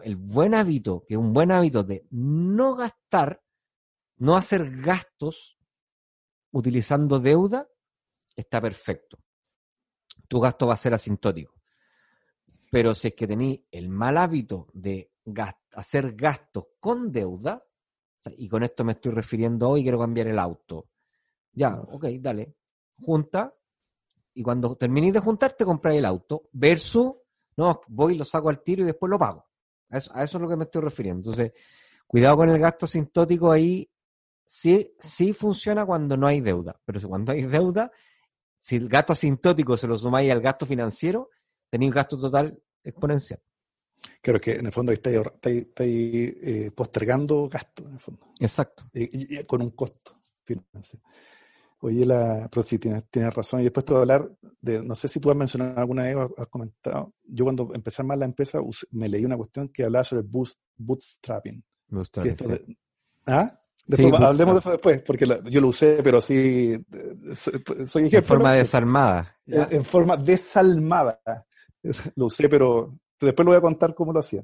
el 0.04 0.16
buen 0.16 0.56
hábito, 0.56 1.04
que 1.08 1.14
es 1.14 1.20
un 1.20 1.32
buen 1.32 1.52
hábito 1.52 1.84
de 1.84 2.08
no 2.10 2.76
gastar, 2.76 3.42
no 4.18 4.36
hacer 4.36 4.82
gastos 4.82 5.58
utilizando 6.52 7.20
deuda, 7.20 7.68
está 8.36 8.60
perfecto. 8.60 9.20
Tu 10.28 10.40
gasto 10.40 10.68
va 10.68 10.74
a 10.74 10.78
ser 10.78 10.94
asintótico. 10.94 11.54
Pero 12.72 12.96
si 12.96 13.10
es 13.10 13.14
que 13.14 13.28
tenés 13.28 13.60
el 13.72 13.90
mal 13.90 14.18
hábito 14.18 14.68
de 14.74 15.12
hacer 15.74 16.16
gastos 16.16 16.66
con 16.80 17.12
deuda, 17.12 17.62
y 18.38 18.50
con 18.50 18.64
esto 18.64 18.84
me 18.84 18.94
estoy 18.94 19.12
refiriendo 19.12 19.70
hoy, 19.70 19.84
quiero 19.84 20.00
cambiar 20.00 20.28
el 20.28 20.40
auto. 20.40 20.86
Ya, 21.54 21.76
ok, 21.80 22.06
dale. 22.20 22.56
Junta 22.98 23.52
y 24.36 24.44
cuando 24.44 24.76
terminéis 24.76 25.14
de 25.14 25.20
juntar, 25.22 25.54
te 25.54 25.66
compráis 25.66 26.00
el 26.00 26.06
auto, 26.06 26.44
versus, 26.52 27.14
no, 27.58 27.82
voy, 27.88 28.16
lo 28.16 28.26
saco 28.26 28.50
al 28.50 28.62
tiro 28.62 28.84
y 28.84 28.86
después 28.86 29.10
lo 29.10 29.18
pago. 29.18 29.46
A 29.90 29.98
eso, 29.98 30.12
a 30.14 30.24
eso 30.24 30.38
es 30.38 30.42
lo 30.42 30.50
que 30.50 30.58
me 30.58 30.66
estoy 30.66 30.82
refiriendo. 30.82 31.32
Entonces, 31.32 31.54
cuidado 32.06 32.38
con 32.38 32.50
el 32.50 32.60
gasto 32.60 32.86
sintótico 32.86 33.52
ahí, 33.52 33.90
sí, 34.46 34.92
sí 35.00 35.34
funciona 35.34 35.86
cuando 35.86 36.18
no 36.18 36.28
hay 36.28 36.42
deuda, 36.42 36.80
pero 36.86 37.00
cuando 37.08 37.32
hay 37.32 37.44
deuda, 37.44 37.90
si 38.60 38.76
el 38.76 38.90
gasto 38.90 39.14
asintótico 39.14 39.78
se 39.78 39.88
lo 39.88 39.98
sumáis 39.98 40.32
al 40.32 40.42
gasto 40.42 40.66
financiero, 40.66 41.30
tenéis 41.70 41.90
un 41.90 41.96
gasto 41.96 42.20
total 42.20 42.62
exponencial. 42.84 43.40
Claro 44.22 44.42
que 44.42 44.52
en 44.54 44.66
el 44.66 44.72
fondo 44.72 44.92
estáis, 44.92 45.20
estáis, 45.44 46.36
eh, 46.44 46.72
postergando 46.76 47.48
gastos, 47.48 47.86
en 47.86 47.94
el 47.94 48.00
fondo. 48.00 48.28
Exacto. 48.40 48.84
Y, 48.94 49.44
con 49.46 49.62
un 49.62 49.72
costo 49.72 50.14
financiero. 50.44 51.04
Oye, 51.86 52.04
la, 52.04 52.50
pero 52.52 52.66
sí, 52.66 52.80
tienes, 52.80 53.04
tienes, 53.12 53.32
razón. 53.32 53.60
Y 53.60 53.66
después 53.66 53.86
te 53.86 53.94
voy 53.94 54.00
a 54.00 54.02
hablar 54.02 54.32
de, 54.60 54.82
no 54.82 54.96
sé 54.96 55.08
si 55.08 55.20
tú 55.20 55.30
has 55.30 55.38
mencionado 55.38 55.78
alguna 55.78 56.04
vez, 56.04 56.18
has 56.36 56.48
comentado, 56.48 57.14
yo 57.24 57.44
cuando 57.44 57.70
empecé 57.76 58.02
más 58.02 58.18
la 58.18 58.26
empresa 58.26 58.60
me 58.90 59.08
leí 59.08 59.24
una 59.24 59.38
cuestión 59.38 59.70
que 59.70 59.84
hablaba 59.84 60.04
sobre 60.04 60.24
bootstrapping. 60.78 61.64
bootstrapping 61.90 62.78
¿Ah? 63.28 63.60
Después, 63.86 64.20
hablemos 64.20 64.56
de 64.56 64.60
eso 64.62 64.72
después, 64.72 65.04
porque 65.04 65.28
yo 65.46 65.62
lo 65.62 65.68
usé, 65.68 66.00
pero 66.04 66.20
sí, 66.22 66.76
soy 67.36 68.08
ejemplo. 68.08 68.18
En 68.18 68.24
forma 68.24 68.54
desarmada. 68.54 69.38
En, 69.46 69.86
forma 69.86 70.18
desalmada. 70.18 71.22
Lo 72.16 72.26
usé, 72.26 72.50
pero 72.50 72.98
después 73.20 73.46
lo 73.46 73.52
voy 73.52 73.58
a 73.60 73.62
contar 73.62 73.94
cómo 73.94 74.12
lo 74.12 74.22
hacía. 74.22 74.44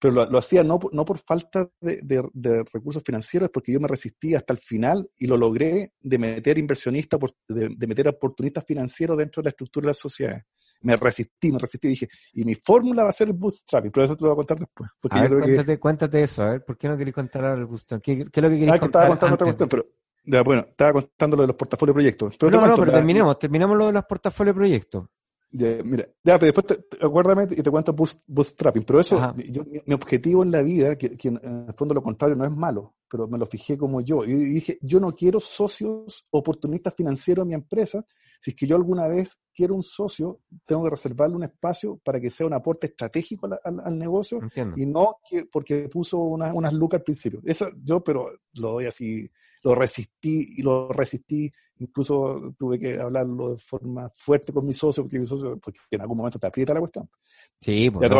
Pero 0.00 0.26
lo, 0.26 0.38
hacía 0.38 0.64
no, 0.64 0.80
no 0.92 1.04
por 1.04 1.18
falta 1.18 1.68
de, 1.80 2.64
recursos 2.72 3.02
financieros, 3.02 3.50
porque 3.52 3.72
yo 3.72 3.80
me 3.80 3.88
resistí 3.88 4.34
hasta 4.34 4.54
el 4.54 4.58
final 4.58 5.08
y 5.18 5.26
lo 5.26 5.36
logré 5.36 5.92
de 6.00 6.18
meter 6.18 6.58
inversionistas, 6.58 7.20
de, 7.46 7.68
de 7.68 7.86
meter 7.86 8.08
oportunistas 8.08 8.64
financieros 8.66 9.18
dentro 9.18 9.42
de 9.42 9.46
la 9.46 9.50
estructura 9.50 9.84
de 9.84 9.88
la 9.88 9.94
sociedad 9.94 10.42
me 10.82 10.96
resistí, 10.96 11.52
me 11.52 11.58
resistí 11.58 11.88
y 11.88 11.90
dije, 11.90 12.08
y 12.34 12.44
mi 12.44 12.54
fórmula 12.54 13.04
va 13.04 13.10
a 13.10 13.12
ser 13.12 13.28
el 13.28 13.34
bootstrapping, 13.34 13.90
pero 13.90 14.04
eso 14.04 14.16
te 14.16 14.24
lo 14.24 14.30
voy 14.30 14.34
a 14.34 14.36
contar 14.36 14.58
después. 14.58 14.90
a 15.10 15.20
ver, 15.22 15.38
cuéntate, 15.38 15.78
cuéntate, 15.78 16.22
eso, 16.22 16.42
a 16.42 16.50
ver, 16.52 16.64
¿por 16.64 16.76
qué 16.76 16.88
no 16.88 16.96
queréis 16.96 17.14
contar 17.14 17.44
ahora 17.44 17.60
el 17.60 17.66
bootstrapping? 17.66 18.30
¿Qué, 18.30 18.40
es 18.40 18.42
lo 18.42 18.48
que 18.48 18.58
queréis 18.58 18.72
ah, 18.72 18.80
contar? 18.80 19.02
estaba 19.02 19.08
contando 19.08 19.34
otra 19.34 19.44
cuestión, 19.44 19.68
pero 19.68 19.86
ya, 20.24 20.42
bueno, 20.42 20.64
estaba 20.68 20.92
contando 20.92 21.36
lo 21.36 21.42
de 21.42 21.46
los 21.48 21.56
portafolios 21.56 21.94
proyectos. 21.94 22.36
Pero 22.38 22.60
no, 22.60 22.66
no, 22.66 22.74
pero 22.76 22.92
terminemos, 22.92 23.38
terminemos 23.38 23.76
lo 23.76 23.86
de 23.86 23.92
los 23.92 24.04
portafolios 24.04 24.56
proyectos. 24.56 25.06
Ya, 25.52 25.82
mira, 25.84 26.06
ya, 26.22 26.38
pero 26.38 26.52
después 26.52 26.66
te, 26.66 27.04
acuérdame 27.04 27.48
y 27.50 27.62
te 27.62 27.70
cuento 27.70 27.92
bootstrapping. 27.92 28.84
Pero 28.84 29.00
eso, 29.00 29.34
yo, 29.50 29.64
mi, 29.84 29.94
objetivo 29.94 30.44
en 30.44 30.52
la 30.52 30.62
vida, 30.62 30.96
que, 30.96 31.16
que, 31.16 31.28
en 31.28 31.66
el 31.68 31.74
fondo 31.74 31.92
lo 31.92 32.02
contrario 32.02 32.36
no 32.36 32.44
es 32.44 32.52
malo, 32.52 32.94
pero 33.10 33.26
me 33.26 33.36
lo 33.36 33.46
fijé 33.46 33.76
como 33.76 34.00
yo. 34.00 34.24
Y 34.24 34.32
dije, 34.32 34.78
yo 34.80 35.00
no 35.00 35.14
quiero 35.16 35.40
socios 35.40 36.26
oportunistas 36.30 36.94
financieros 36.94 37.42
en 37.42 37.48
mi 37.48 37.54
empresa. 37.54 38.04
Si 38.40 38.52
es 38.52 38.56
que 38.56 38.66
yo 38.66 38.76
alguna 38.76 39.08
vez 39.08 39.38
quiero 39.52 39.74
un 39.74 39.82
socio, 39.82 40.40
tengo 40.64 40.84
que 40.84 40.90
reservarle 40.90 41.34
un 41.36 41.44
espacio 41.44 42.00
para 42.04 42.20
que 42.20 42.30
sea 42.30 42.46
un 42.46 42.54
aporte 42.54 42.86
estratégico 42.86 43.48
al, 43.64 43.98
negocio 43.98 44.40
y 44.76 44.86
no 44.86 45.16
que, 45.28 45.46
porque 45.46 45.88
puso 45.88 46.18
unas 46.18 46.72
lucas 46.72 47.00
al 47.00 47.04
principio. 47.04 47.42
Eso 47.44 47.68
yo, 47.82 48.02
pero 48.04 48.30
lo 48.54 48.72
doy 48.72 48.86
así, 48.86 49.28
lo 49.62 49.74
resistí 49.74 50.54
y 50.56 50.62
lo 50.62 50.88
resistí 50.92 51.52
Incluso 51.80 52.54
tuve 52.58 52.78
que 52.78 53.00
hablarlo 53.00 53.54
de 53.54 53.58
forma 53.58 54.10
fuerte 54.14 54.52
con 54.52 54.66
mi 54.66 54.74
socio, 54.74 55.02
porque 55.02 55.18
mi 55.18 55.24
socio, 55.24 55.58
porque 55.58 55.80
en 55.90 56.02
algún 56.02 56.18
momento 56.18 56.38
te 56.38 56.46
aprieta 56.46 56.74
la 56.74 56.80
cuestión. 56.80 57.08
Sí, 57.58 57.90
porque 57.90 58.10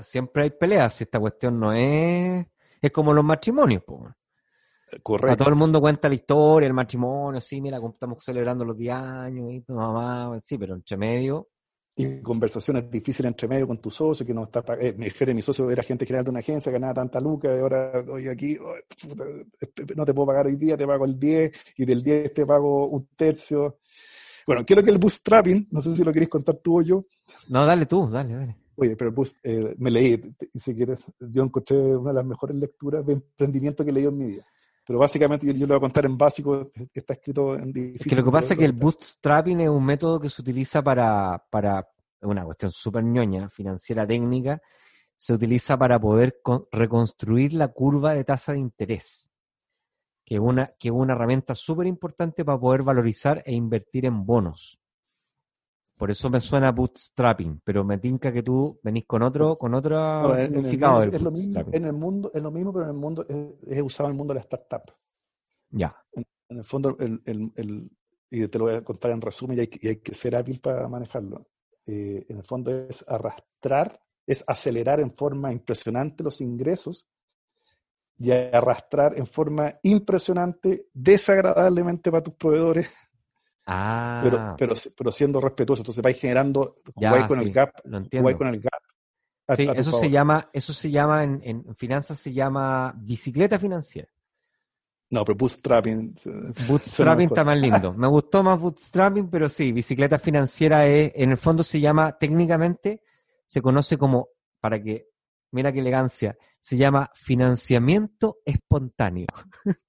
siempre 0.00 0.44
hay 0.44 0.50
peleas. 0.50 1.02
Esta 1.02 1.20
cuestión 1.20 1.60
no 1.60 1.74
es. 1.74 2.46
Es 2.80 2.90
como 2.90 3.12
los 3.12 3.22
matrimonios, 3.22 3.82
pues. 3.84 4.10
Correcto. 5.02 5.32
A 5.32 5.36
todo 5.36 5.48
el 5.50 5.54
mundo 5.54 5.82
cuenta 5.82 6.08
la 6.08 6.14
historia, 6.14 6.66
el 6.66 6.72
matrimonio, 6.72 7.40
sí, 7.42 7.60
mira, 7.60 7.78
estamos 7.92 8.24
celebrando 8.24 8.64
los 8.64 8.76
10 8.76 8.94
años 8.94 9.52
y 9.52 9.60
tu 9.60 9.74
mamá, 9.74 10.38
sí, 10.42 10.56
pero 10.56 10.74
entre 10.74 10.96
medio 10.96 11.44
y 11.96 12.20
conversaciones 12.20 12.90
difíciles 12.90 13.30
entre 13.30 13.46
medio 13.46 13.66
con 13.68 13.78
tu 13.78 13.90
socio, 13.90 14.26
que 14.26 14.34
no 14.34 14.44
está 14.44 14.64
eh, 14.80 14.94
mi 14.96 15.08
mi 15.34 15.42
socio 15.42 15.70
era 15.70 15.82
gente 15.82 16.04
general 16.04 16.24
de 16.24 16.30
una 16.30 16.40
agencia, 16.40 16.72
ganaba 16.72 16.94
tanta 16.94 17.20
lucas, 17.20 17.52
y 17.56 17.60
ahora 17.60 18.04
hoy 18.08 18.28
aquí 18.28 18.56
no 19.94 20.04
te 20.04 20.12
puedo 20.14 20.26
pagar 20.26 20.46
hoy 20.46 20.56
día, 20.56 20.76
te 20.76 20.86
pago 20.86 21.04
el 21.04 21.18
10, 21.18 21.74
y 21.78 21.84
del 21.84 22.02
10 22.02 22.34
te 22.34 22.46
pago 22.46 22.88
un 22.88 23.06
tercio. 23.16 23.78
Bueno, 24.46 24.64
quiero 24.66 24.82
que 24.82 24.90
el 24.90 24.98
bootstrapping, 24.98 25.68
no 25.70 25.80
sé 25.80 25.94
si 25.94 26.02
lo 26.02 26.12
queréis 26.12 26.30
contar 26.30 26.56
tú 26.56 26.80
o 26.80 26.82
yo. 26.82 27.04
No, 27.48 27.64
dale 27.64 27.86
tú, 27.86 28.10
dale, 28.10 28.34
dale. 28.34 28.56
Oye, 28.76 28.96
pero 28.96 29.10
el 29.10 29.14
boost, 29.14 29.38
eh, 29.44 29.74
me 29.78 29.90
leí, 29.90 30.20
y 30.52 30.58
si 30.58 30.74
quieres, 30.74 30.98
yo 31.20 31.44
encontré 31.44 31.76
una 31.96 32.10
de 32.10 32.16
las 32.16 32.26
mejores 32.26 32.56
lecturas 32.56 33.06
de 33.06 33.14
emprendimiento 33.14 33.84
que 33.84 33.90
he 33.90 33.92
leído 33.92 34.10
en 34.10 34.16
mi 34.16 34.26
vida. 34.26 34.44
Pero 34.86 34.98
básicamente 34.98 35.46
yo, 35.46 35.66
lo 35.66 35.74
voy 35.74 35.76
a 35.78 35.80
contar 35.80 36.04
en 36.04 36.18
básico, 36.18 36.70
está 36.92 37.14
escrito 37.14 37.56
en 37.56 37.72
difícil. 37.72 38.02
Es 38.02 38.08
que 38.08 38.16
lo 38.16 38.24
que 38.24 38.30
pasa 38.30 38.54
es 38.54 38.58
que 38.58 38.66
el 38.66 38.72
bootstrapping 38.72 39.60
es 39.62 39.68
un 39.70 39.84
método 39.84 40.20
que 40.20 40.28
se 40.28 40.42
utiliza 40.42 40.82
para, 40.82 41.42
para 41.50 41.88
una 42.20 42.44
cuestión 42.44 42.70
súper 42.70 43.02
ñoña, 43.02 43.48
financiera 43.48 44.06
técnica, 44.06 44.60
se 45.16 45.32
utiliza 45.32 45.78
para 45.78 45.98
poder 45.98 46.40
reconstruir 46.70 47.54
la 47.54 47.68
curva 47.68 48.12
de 48.12 48.24
tasa 48.24 48.52
de 48.52 48.58
interés, 48.58 49.30
que 50.24 50.34
es 50.34 50.40
una, 50.40 50.66
que 50.78 50.88
es 50.88 50.94
una 50.94 51.14
herramienta 51.14 51.54
súper 51.54 51.86
importante 51.86 52.44
para 52.44 52.58
poder 52.58 52.82
valorizar 52.82 53.42
e 53.46 53.54
invertir 53.54 54.04
en 54.04 54.26
bonos. 54.26 54.80
Por 55.96 56.10
eso 56.10 56.28
me 56.28 56.40
suena 56.40 56.72
bootstrapping, 56.72 57.60
pero 57.62 57.84
me 57.84 57.98
tinca 57.98 58.32
que 58.32 58.42
tú 58.42 58.80
venís 58.82 59.06
con 59.06 59.22
otro, 59.22 59.56
con 59.56 59.74
otro 59.74 60.36
significado. 60.36 61.02
es, 61.04 61.22
lo 61.22 61.30
mismo, 61.30 61.60
en 61.70 61.84
el 61.84 61.92
mundo, 61.92 62.30
es 62.34 62.42
lo 62.42 62.50
mismo, 62.50 62.72
pero 62.72 62.84
en 62.86 62.90
el 62.90 62.96
mundo 62.96 63.24
es, 63.28 63.82
usado 63.82 64.08
en 64.08 64.14
el 64.14 64.18
mundo 64.18 64.34
de 64.34 64.38
la 64.38 64.42
startup. 64.42 64.82
Ya. 65.70 65.96
En, 66.12 66.58
el 66.58 66.64
fondo, 66.64 66.96
el, 66.98 67.22
el, 67.24 67.90
y 68.28 68.48
te 68.48 68.58
lo 68.58 68.64
voy 68.64 68.74
a 68.74 68.82
contar 68.82 69.12
en 69.12 69.20
resumen, 69.20 69.56
y 69.56 69.60
hay, 69.60 69.70
y 69.72 69.88
hay 69.88 69.96
que 69.96 70.14
ser 70.14 70.34
hábil 70.34 70.60
para 70.60 70.88
manejarlo. 70.88 71.38
Eh, 71.86 72.24
en 72.28 72.38
el 72.38 72.44
fondo 72.44 72.72
es 72.72 73.04
arrastrar, 73.06 74.00
es 74.26 74.42
acelerar 74.46 75.00
en 75.00 75.12
forma 75.12 75.52
impresionante 75.52 76.24
los 76.24 76.40
ingresos 76.40 77.06
y 78.18 78.30
arrastrar 78.30 79.18
en 79.18 79.26
forma 79.26 79.78
impresionante, 79.82 80.86
desagradablemente 80.92 82.10
para 82.10 82.22
tus 82.22 82.34
proveedores, 82.34 82.90
ah. 83.66 84.20
pero, 84.22 84.54
pero, 84.58 84.74
pero, 84.96 85.12
siendo 85.12 85.40
respetuoso. 85.40 85.82
Entonces 85.82 86.02
vais 86.02 86.18
generando, 86.18 86.74
ya, 86.96 87.26
con 87.26 87.40
el 87.40 87.52
gap, 87.52 87.72
con 87.82 88.48
el 88.48 88.60
gap. 88.60 88.82
sí, 89.56 89.68
eso 89.74 89.98
se 89.98 90.10
llama, 90.10 90.48
eso 90.52 90.72
se 90.72 90.90
llama 90.90 91.24
en, 91.24 91.40
en 91.42 91.74
finanzas 91.76 92.18
se 92.18 92.32
llama 92.32 92.94
bicicleta 92.96 93.58
financiera. 93.58 94.08
No, 95.10 95.24
pero 95.24 95.36
bootstrapping. 95.36 96.14
Bootstrapping 96.66 97.28
está 97.28 97.44
más 97.44 97.58
lindo. 97.58 97.92
Me 97.96 98.08
gustó 98.08 98.42
más 98.42 98.58
bootstrapping, 98.58 99.28
pero 99.28 99.48
sí, 99.48 99.70
bicicleta 99.70 100.18
financiera 100.18 100.86
es, 100.86 101.12
en 101.14 101.30
el 101.30 101.36
fondo 101.36 101.62
se 101.62 101.78
llama, 101.78 102.18
técnicamente, 102.18 103.02
se 103.46 103.62
conoce 103.62 103.96
como, 103.96 104.28
para 104.60 104.82
que, 104.82 105.10
mira 105.54 105.72
qué 105.72 105.80
elegancia, 105.80 106.36
se 106.60 106.76
llama 106.76 107.10
financiamiento 107.14 108.38
espontáneo. 108.44 109.26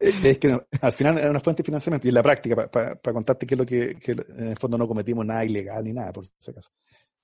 es 0.00 0.38
que 0.38 0.66
al 0.80 0.92
final 0.92 1.18
es 1.18 1.26
una 1.26 1.40
fuente 1.40 1.62
de 1.62 1.66
financiamiento 1.66 2.06
y 2.06 2.10
en 2.10 2.14
la 2.14 2.22
práctica, 2.22 2.70
para 2.70 2.96
contarte 3.12 3.46
que 3.46 3.54
es 3.54 3.58
lo 3.58 3.66
que, 3.66 3.96
que, 3.96 4.12
en 4.12 4.48
el 4.48 4.56
fondo 4.56 4.78
no 4.78 4.86
cometimos 4.86 5.26
nada 5.26 5.44
ilegal 5.44 5.84
ni 5.84 5.92
nada, 5.92 6.12
por 6.12 6.24
si 6.26 6.50
acaso. 6.50 6.70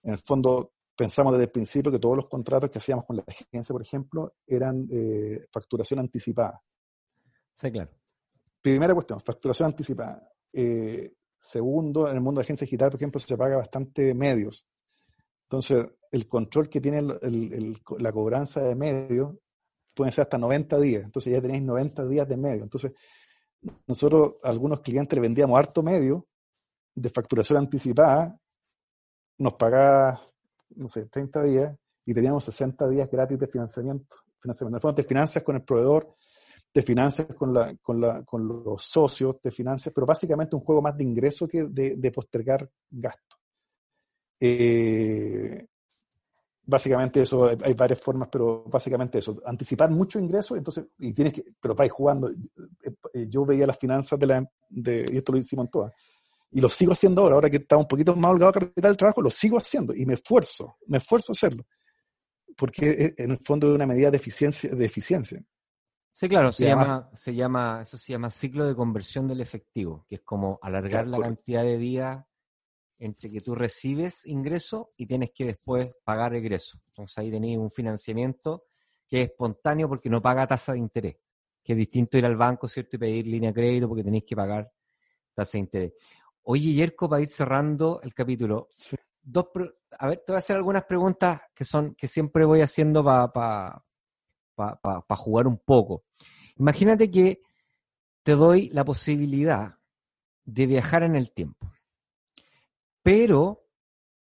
En 0.02 0.12
el 0.12 0.18
fondo 0.18 0.72
pensamos 0.96 1.32
desde 1.32 1.44
el 1.44 1.50
principio 1.50 1.92
que 1.92 2.00
todos 2.00 2.16
los 2.16 2.28
contratos 2.28 2.70
que 2.70 2.78
hacíamos 2.78 3.04
con 3.04 3.16
la 3.16 3.24
agencia, 3.26 3.72
por 3.72 3.82
ejemplo, 3.82 4.34
eran 4.46 4.88
eh, 4.90 5.46
facturación 5.52 6.00
anticipada. 6.00 6.60
Sí, 7.54 7.70
claro. 7.70 7.90
Primera 8.60 8.94
cuestión, 8.94 9.20
facturación 9.20 9.66
anticipada. 9.66 10.28
Eh, 10.52 11.12
segundo, 11.38 12.08
en 12.08 12.16
el 12.16 12.20
mundo 12.20 12.40
de 12.40 12.46
agencia 12.46 12.64
digital, 12.64 12.90
por 12.90 12.98
ejemplo, 12.98 13.20
se 13.20 13.36
paga 13.36 13.58
bastante 13.58 14.12
medios. 14.12 14.66
Entonces, 15.44 15.86
el 16.10 16.26
control 16.26 16.68
que 16.68 16.80
tiene 16.80 17.02
la 17.02 18.12
cobranza 18.12 18.62
de 18.62 18.74
medios 18.74 19.34
puede 19.94 20.12
ser 20.12 20.22
hasta 20.22 20.38
90 20.38 20.78
días. 20.78 21.04
Entonces, 21.04 21.32
ya 21.32 21.40
tenéis 21.40 21.62
90 21.62 22.06
días 22.06 22.28
de 22.28 22.36
medio. 22.36 22.62
Entonces, 22.62 22.92
nosotros, 23.86 24.36
algunos 24.42 24.80
clientes 24.80 25.20
vendíamos 25.20 25.58
harto 25.58 25.82
medio 25.82 26.24
de 26.94 27.10
facturación 27.10 27.58
anticipada, 27.58 28.38
nos 29.38 29.54
pagaba 29.54 30.20
no 30.76 30.88
sé, 30.88 31.06
30 31.06 31.42
días 31.44 31.76
y 32.06 32.14
teníamos 32.14 32.44
60 32.44 32.88
días 32.88 33.10
gratis 33.10 33.38
de 33.38 33.46
financiamiento. 33.46 34.16
financiamiento. 34.40 34.76
En 34.76 34.78
el 34.78 34.80
fondo 34.80 34.94
te 34.94 35.08
financias 35.08 35.44
con 35.44 35.56
el 35.56 35.62
proveedor, 35.62 36.14
te 36.72 36.82
financias 36.82 37.28
con, 37.34 37.52
la, 37.52 37.74
con, 37.76 38.00
la, 38.00 38.22
con 38.24 38.46
los 38.46 38.82
socios, 38.82 39.40
te 39.40 39.50
financias, 39.50 39.92
pero 39.94 40.06
básicamente 40.06 40.56
un 40.56 40.62
juego 40.62 40.82
más 40.82 40.96
de 40.96 41.04
ingreso 41.04 41.48
que 41.48 41.64
de, 41.64 42.12
postergar 42.12 42.68
gasto. 42.90 43.36
Eh, 44.40 45.66
básicamente 46.68 47.22
eso, 47.22 47.48
hay, 47.48 47.72
varias 47.72 47.98
formas, 47.98 48.28
pero 48.30 48.62
básicamente 48.64 49.18
eso, 49.18 49.40
anticipar 49.46 49.90
mucho 49.90 50.18
ingreso, 50.18 50.54
entonces, 50.54 50.84
y 50.98 51.14
tienes 51.14 51.32
que, 51.32 51.42
pero 51.60 51.74
vais 51.74 51.90
jugando. 51.90 52.30
Eh, 52.30 53.26
yo 53.28 53.46
veía 53.46 53.66
las 53.66 53.78
finanzas 53.78 54.18
de 54.18 54.26
la, 54.26 54.46
de, 54.68 55.08
y 55.10 55.16
esto 55.16 55.32
lo 55.32 55.38
hicimos 55.38 55.64
en 55.64 55.70
todas, 55.70 55.92
y 56.50 56.60
lo 56.60 56.68
sigo 56.68 56.92
haciendo 56.92 57.22
ahora, 57.22 57.36
ahora 57.36 57.50
que 57.50 57.56
está 57.56 57.78
un 57.78 57.88
poquito 57.88 58.14
más 58.14 58.32
holgado 58.32 58.52
capital 58.52 58.90
del 58.90 58.96
trabajo, 58.98 59.22
lo 59.22 59.30
sigo 59.30 59.56
haciendo 59.56 59.94
y 59.94 60.04
me 60.04 60.14
esfuerzo, 60.14 60.76
me 60.86 60.98
esfuerzo 60.98 61.32
a 61.32 61.34
hacerlo. 61.34 61.64
Porque 62.54 63.14
en 63.16 63.30
el 63.30 63.38
fondo 63.38 63.68
es 63.68 63.74
una 63.74 63.86
medida 63.86 64.10
de 64.10 64.16
eficiencia. 64.16 64.68
De 64.74 64.84
eficiencia. 64.84 65.40
Sí, 66.12 66.28
claro, 66.28 66.52
se 66.52 66.64
llama, 66.64 67.08
se 67.14 67.32
llama, 67.32 67.82
eso 67.82 67.96
se 67.96 68.12
llama 68.12 68.30
ciclo 68.30 68.66
de 68.66 68.74
conversión 68.74 69.28
del 69.28 69.40
efectivo, 69.40 70.04
que 70.08 70.16
es 70.16 70.22
como 70.22 70.58
alargar 70.60 71.06
la 71.06 71.20
cantidad 71.20 71.62
de 71.62 71.78
días 71.78 72.27
entre 72.98 73.30
que 73.30 73.40
tú 73.40 73.54
recibes 73.54 74.26
ingreso 74.26 74.92
y 74.96 75.06
tienes 75.06 75.30
que 75.30 75.44
después 75.44 75.88
pagar 76.04 76.34
egreso. 76.34 76.78
Entonces 76.86 77.16
ahí 77.18 77.30
tenéis 77.30 77.58
un 77.58 77.70
financiamiento 77.70 78.64
que 79.06 79.22
es 79.22 79.30
espontáneo 79.30 79.88
porque 79.88 80.10
no 80.10 80.20
paga 80.20 80.46
tasa 80.46 80.72
de 80.72 80.78
interés, 80.78 81.16
que 81.62 81.72
es 81.72 81.78
distinto 81.78 82.18
ir 82.18 82.26
al 82.26 82.36
banco, 82.36 82.68
¿cierto? 82.68 82.96
Y 82.96 82.98
pedir 82.98 83.26
línea 83.26 83.50
de 83.50 83.54
crédito 83.54 83.88
porque 83.88 84.04
tenéis 84.04 84.24
que 84.24 84.36
pagar 84.36 84.70
tasa 85.32 85.52
de 85.52 85.58
interés. 85.60 85.92
Oye, 86.42 86.72
Yerko, 86.72 87.08
para 87.08 87.22
ir 87.22 87.28
cerrando 87.28 88.00
el 88.02 88.14
capítulo, 88.14 88.70
dos, 89.22 89.46
a 89.98 90.08
ver, 90.08 90.18
te 90.18 90.32
voy 90.32 90.36
a 90.36 90.38
hacer 90.38 90.56
algunas 90.56 90.84
preguntas 90.84 91.40
que 91.54 91.64
son 91.64 91.94
que 91.94 92.08
siempre 92.08 92.44
voy 92.44 92.62
haciendo 92.62 93.04
para 93.04 93.84
jugar 95.16 95.46
un 95.46 95.58
poco. 95.58 96.04
Imagínate 96.56 97.10
que 97.10 97.42
te 98.22 98.32
doy 98.32 98.68
la 98.70 98.84
posibilidad 98.84 99.76
de 100.44 100.66
viajar 100.66 101.02
en 101.02 101.16
el 101.16 101.30
tiempo, 101.32 101.70
pero 103.02 103.64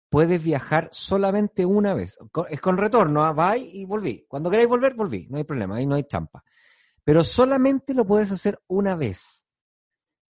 puedes 0.10 0.44
viajar 0.44 0.90
solamente 0.92 1.66
una 1.66 1.94
vez. 1.94 2.20
Es 2.50 2.62
con 2.62 2.78
retorno, 2.78 3.24
¿ah? 3.24 3.34
va 3.34 3.58
y 3.58 3.84
volví. 3.86 4.26
Cuando 4.28 4.52
queráis 4.52 4.70
volver, 4.70 4.94
volví. 4.94 5.28
No 5.30 5.38
hay 5.38 5.44
problema, 5.44 5.78
ahí 5.78 5.88
no 5.88 5.96
hay 5.96 6.04
trampa. 6.04 6.44
Pero 7.04 7.24
solamente 7.24 7.94
lo 7.94 8.06
puedes 8.06 8.32
hacer 8.32 8.62
una 8.68 8.96
vez. 8.96 9.46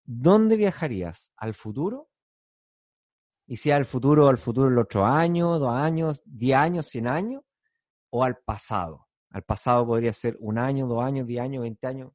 ¿Dónde 0.05 0.57
viajarías? 0.57 1.31
¿Al 1.37 1.53
futuro? 1.53 2.09
Y 3.45 3.57
si 3.57 3.71
al 3.71 3.85
futuro, 3.85 4.27
al 4.27 4.37
futuro 4.37 4.69
el 4.69 4.77
otro 4.77 5.05
año, 5.05 5.59
dos 5.59 5.73
años, 5.73 6.21
diez 6.25 6.57
años, 6.57 6.87
cien 6.87 7.07
años, 7.07 7.43
o 8.09 8.23
al 8.23 8.37
pasado. 8.37 9.07
Al 9.31 9.43
pasado 9.43 9.85
podría 9.85 10.13
ser 10.13 10.37
un 10.39 10.57
año, 10.57 10.87
dos 10.87 11.03
años, 11.03 11.27
diez 11.27 11.41
años, 11.41 11.61
veinte 11.63 11.87
años. 11.87 12.11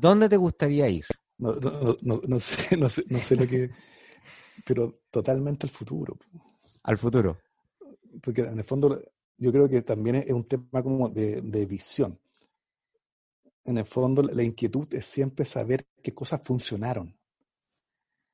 ¿Dónde 0.00 0.28
te 0.28 0.36
gustaría 0.36 0.88
ir? 0.88 1.06
No, 1.38 1.52
no, 1.52 2.38
sé, 2.40 2.76
no, 2.76 2.88
sé, 2.88 3.02
no 3.08 3.18
sé 3.18 3.36
lo 3.36 3.48
que 3.48 3.70
pero 4.64 4.92
totalmente 5.10 5.66
al 5.66 5.70
futuro. 5.70 6.16
Al 6.82 6.98
futuro. 6.98 7.38
Porque 8.22 8.42
en 8.42 8.58
el 8.58 8.64
fondo 8.64 9.00
yo 9.38 9.52
creo 9.52 9.68
que 9.68 9.82
también 9.82 10.16
es 10.16 10.30
un 10.30 10.46
tema 10.46 10.82
como 10.82 11.08
de, 11.08 11.66
visión. 11.66 12.18
En 13.64 13.78
el 13.78 13.84
fondo 13.84 14.22
la 14.22 14.42
inquietud 14.42 14.92
es 14.92 15.06
siempre 15.06 15.44
saber 15.44 15.86
qué 16.02 16.12
cosas 16.12 16.40
funcionaron. 16.42 17.16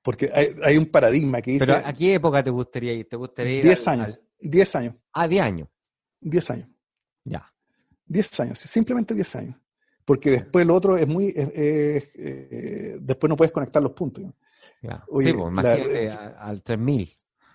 Porque 0.03 0.31
hay, 0.33 0.77
un 0.77 0.87
paradigma 0.87 1.43
que 1.43 1.53
dice... 1.53 1.67
¿Pero 1.67 1.87
a 1.87 1.93
qué 1.93 2.15
época 2.15 2.43
te 2.43 2.51
gustaría 2.51 2.95
ir? 2.95 3.09
¿Te 3.09 3.17
gustaría 3.17 3.59
ir 3.59 3.65
10 3.65 3.89
años. 3.89 4.21
10 4.41 4.77
años. 4.77 4.95
Ah, 5.13 5.29
10 5.29 5.43
años. 5.43 5.69
10 6.21 6.51
años. 6.51 6.69
Ya. 7.25 7.53
10 8.07 8.41
años, 8.41 8.59
simplemente 8.59 9.15
10 9.15 9.37
años. 9.37 9.57
Porque 10.05 10.31
después 10.31 10.67
lo 10.67 10.75
otro 10.75 10.97
es 10.97 11.07
muy... 11.07 11.35
Eh, 11.37 12.97
después 13.01 13.29
no 13.29 13.37
puedes 13.37 13.53
conectar 13.53 13.83
los 13.83 13.93
puntos 13.93 14.25
sí, 14.83 14.89
pues, 15.09 15.27
imagínate 15.27 16.11
al 16.39 16.63
3000. 16.63 17.11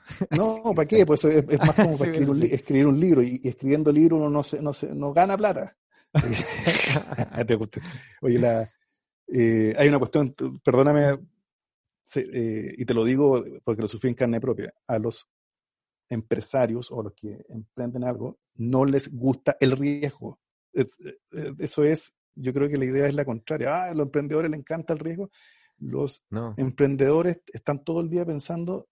No, 0.31 0.73
¿para 0.75 0.87
qué? 0.87 1.05
Pues 1.05 1.23
es, 1.25 1.59
más 1.59 1.75
como 1.75 1.97
para 1.97 2.11
escribir, 2.11 2.87
un, 2.87 2.99
libro 2.99 3.23
y, 3.23 3.41
escribiendo 3.43 3.91
libro 3.91 4.17
uno 4.17 4.29
no, 4.29 4.43
se, 4.43 4.61
no, 4.61 4.73
se, 4.73 4.93
no 4.93 5.13
gana 5.13 5.37
plata. 5.37 5.75
Oye, 8.21 8.37
la, 8.37 8.69
eh, 9.27 9.73
hay 9.77 9.87
una 9.87 9.99
cuestión, 9.99 10.35
perdóname, 10.63 11.19
eh, 12.15 12.73
y 12.77 12.85
te 12.85 12.93
lo 12.93 13.03
digo 13.03 13.43
porque 13.63 13.81
lo 13.81 13.87
sufrí 13.87 14.09
en 14.09 14.15
carne 14.15 14.41
propia, 14.41 14.73
a 14.87 14.99
los 14.99 15.27
empresarios 16.09 16.91
o 16.91 17.01
los 17.01 17.13
que 17.13 17.43
emprenden 17.49 18.03
algo 18.03 18.39
no 18.55 18.85
les 18.85 19.11
gusta 19.11 19.57
el 19.59 19.71
riesgo. 19.71 20.39
Eso 21.59 21.83
es, 21.83 22.13
yo 22.35 22.53
creo 22.53 22.69
que 22.69 22.77
la 22.77 22.85
idea 22.85 23.07
es 23.07 23.15
la 23.15 23.25
contraria. 23.25 23.75
Ah, 23.75 23.89
a 23.89 23.93
los 23.93 24.05
emprendedores 24.05 24.51
les 24.51 24.59
encanta 24.59 24.93
el 24.93 24.99
riesgo 24.99 25.31
los 25.83 26.23
emprendedores 26.57 27.41
están 27.47 27.83
todo 27.83 28.01
el 28.01 28.09
día 28.09 28.25
pensando 28.25 28.87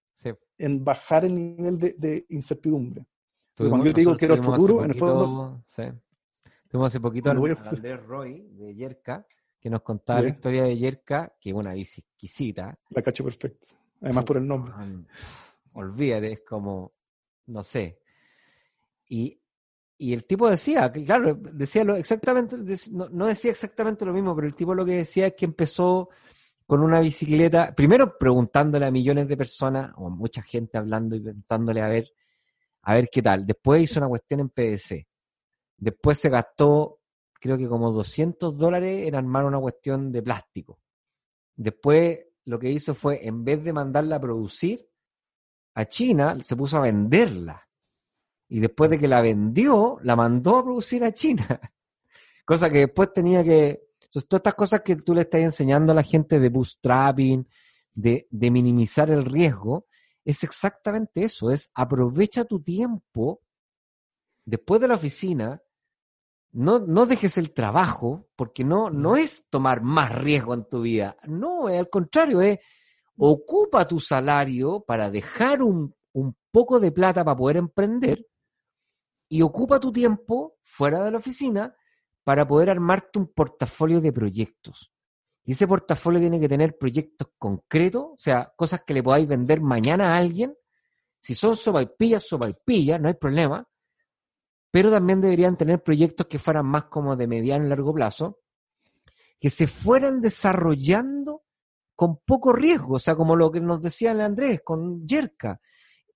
en 0.58 0.84
bajar 0.84 1.26
el 1.26 1.36
nivel 1.36 1.78
de, 1.80 2.26
incertidumbre. 2.30 3.06
cuando 3.56 3.86
yo 3.86 3.94
te 3.94 4.02
digo 4.02 4.16
que 4.16 4.26
era 4.26 4.36
el 4.36 4.44
futuro, 4.44 4.84
en 4.84 4.92
el 4.92 4.98
fondo... 4.98 5.64
Sí. 5.68 5.84
Tuvimos 6.72 6.88
hace 6.88 7.02
poquito 7.02 7.30
a 7.30 7.34
Andrés 7.34 8.02
Roy 8.06 8.48
de 8.54 8.74
Yerka, 8.74 9.26
que 9.60 9.70
nos 9.70 9.82
contaba 9.82 10.22
la 10.22 10.30
historia 10.30 10.64
de 10.64 10.78
Yerka, 10.78 11.36
que 11.38 11.50
es 11.50 11.56
una 11.56 11.74
bici 11.74 12.00
exquisita. 12.00 12.80
La 12.92 13.02
cacho 13.02 13.26
perfecto. 13.26 13.68
Además 14.00 14.24
por 14.24 14.38
el 14.38 14.48
nombre. 14.48 14.74
Olvídate, 15.74 16.32
es 16.32 16.40
como, 16.42 16.94
no 17.48 17.64
sé. 17.64 18.00
Y, 19.10 19.38
el 20.00 20.24
tipo 20.26 20.50
decía, 20.50 20.92
claro, 20.92 21.36
decía 21.36 21.84
lo 21.84 21.96
exactamente, 21.96 22.56
no, 22.92 23.10
no, 23.10 23.26
decía 23.28 23.52
exactamente 23.52 24.06
lo 24.06 24.14
mismo, 24.14 24.34
pero 24.34 24.48
el 24.48 24.56
tipo 24.56 24.74
lo 24.74 24.86
que 24.86 24.96
decía 24.96 25.28
es 25.28 25.34
que 25.36 25.46
empezó 25.46 26.10
con 26.72 26.84
una 26.84 27.02
bicicleta, 27.02 27.76
primero 27.76 28.18
preguntándole 28.18 28.86
a 28.86 28.92
millones 28.92 29.28
de 29.28 29.36
personas, 29.36 29.92
o 29.98 30.10
mucha 30.10 30.42
gente 30.42 30.78
hablando 30.78 31.18
y 31.18 31.20
preguntándole 31.20 31.82
a 31.82 31.90
ver, 31.90 32.14
a 32.84 32.94
ver 32.94 33.10
qué 33.12 33.22
tal. 33.22 33.46
Después 33.46 33.82
hizo 33.82 34.00
una 34.00 34.08
cuestión 34.08 34.40
en 34.40 34.48
PDC. 34.48 35.06
Después 35.76 36.18
se 36.18 36.30
gastó, 36.30 37.02
creo 37.34 37.58
que 37.58 37.68
como 37.68 37.92
200 37.92 38.58
dólares 38.58 39.06
en 39.06 39.16
armar 39.16 39.44
una 39.44 39.60
cuestión 39.60 40.14
de 40.14 40.22
plástico. 40.22 40.80
Después 41.58 42.20
lo 42.46 42.58
que 42.58 42.70
hizo 42.70 42.96
fue, 42.96 43.28
en 43.28 43.44
vez 43.44 43.62
de 43.66 43.74
mandarla 43.74 44.16
a 44.16 44.22
producir 44.22 44.88
a 45.74 45.84
China, 45.84 46.38
se 46.42 46.56
puso 46.56 46.78
a 46.78 46.84
venderla. 46.84 47.62
Y 48.48 48.62
después 48.62 48.90
de 48.90 48.98
que 48.98 49.10
la 49.10 49.20
vendió, 49.20 49.98
la 50.04 50.16
mandó 50.16 50.60
a 50.60 50.64
producir 50.64 51.04
a 51.04 51.12
China. 51.12 51.46
Cosa 52.46 52.70
que 52.70 52.78
después 52.78 53.12
tenía 53.12 53.44
que 53.44 53.91
entonces, 54.12 54.28
todas 54.28 54.42
estas 54.42 54.56
cosas 54.56 54.82
que 54.82 54.98
tú 54.98 55.16
le 55.16 55.22
estás 55.22 55.40
enseñando 55.40 55.94
a 55.94 55.96
la 55.96 56.04
gente 56.04 56.38
de 56.38 56.50
bootstrapping, 56.50 57.48
de, 57.94 58.28
de 58.30 58.52
minimizar 58.52 59.10
el 59.10 59.24
riesgo, 59.24 59.88
es 60.26 60.44
exactamente 60.44 61.22
eso, 61.22 61.50
es 61.50 61.72
aprovecha 61.74 62.44
tu 62.44 62.62
tiempo 62.62 63.42
después 64.44 64.82
de 64.82 64.90
la 64.90 64.96
oficina, 64.96 65.62
no, 66.52 66.80
no 66.80 67.06
dejes 67.06 67.38
el 67.38 67.54
trabajo, 67.54 68.28
porque 68.36 68.66
no, 68.66 68.90
no 68.90 69.16
es 69.16 69.48
tomar 69.50 69.82
más 69.82 70.14
riesgo 70.14 70.56
en 70.56 70.68
tu 70.68 70.82
vida, 70.82 71.16
no, 71.24 71.70
es 71.70 71.80
al 71.80 71.90
contrario, 71.90 72.42
es 72.42 72.60
ocupa 73.16 73.88
tu 73.88 74.02
salario 74.02 74.84
para 74.86 75.10
dejar 75.10 75.62
un, 75.64 75.96
un 76.12 76.36
poco 76.52 76.82
de 76.82 76.92
plata 76.92 77.24
para 77.24 77.38
poder 77.38 77.56
emprender 77.56 78.28
y 79.30 79.42
ocupa 79.42 79.80
tu 79.80 79.90
tiempo 79.90 80.58
fuera 80.64 81.02
de 81.06 81.12
la 81.12 81.18
oficina 81.18 81.74
para 82.24 82.48
poder 82.48 82.70
armarte 82.70 83.20
un 83.20 83.28
portafolio 83.28 84.00
de 84.00 84.12
proyectos. 84.12 84.92
Y 85.44 85.54
ese 85.54 85.68
portafolio 85.68 86.20
tiene 86.20 86.40
que 86.40 86.48
tener 86.48 86.78
proyectos 86.78 87.30
concretos, 87.38 88.04
o 88.04 88.18
sea, 88.18 88.54
cosas 88.56 88.84
que 88.86 88.94
le 88.94 89.02
podáis 89.02 89.28
vender 89.28 89.62
mañana 89.62 90.14
a 90.14 90.18
alguien. 90.18 90.56
Si 91.20 91.34
son 91.34 91.56
sopaipillas, 91.56 92.28
sopaipillas, 92.28 93.02
no 93.02 93.08
hay 93.08 93.16
problema. 93.16 93.68
Pero 94.70 94.92
también 94.92 95.20
deberían 95.20 95.58
tener 95.58 95.84
proyectos 95.84 96.28
que 96.28 96.40
fueran 96.40 96.66
más 96.68 96.86
como 96.86 97.16
de 97.16 97.28
mediano 97.28 97.66
y 97.66 97.70
largo 97.70 97.94
plazo, 97.94 98.40
que 99.40 99.50
se 99.50 99.68
fueran 99.68 100.22
desarrollando 100.22 101.44
con 101.96 102.18
poco 102.26 102.54
riesgo, 102.54 102.96
o 102.96 103.00
sea, 103.00 103.16
como 103.16 103.36
lo 103.36 103.52
que 103.52 103.60
nos 103.60 103.82
decía 103.82 104.12
Andrés 104.12 104.62
con 104.64 105.06
Yerka. 105.08 105.60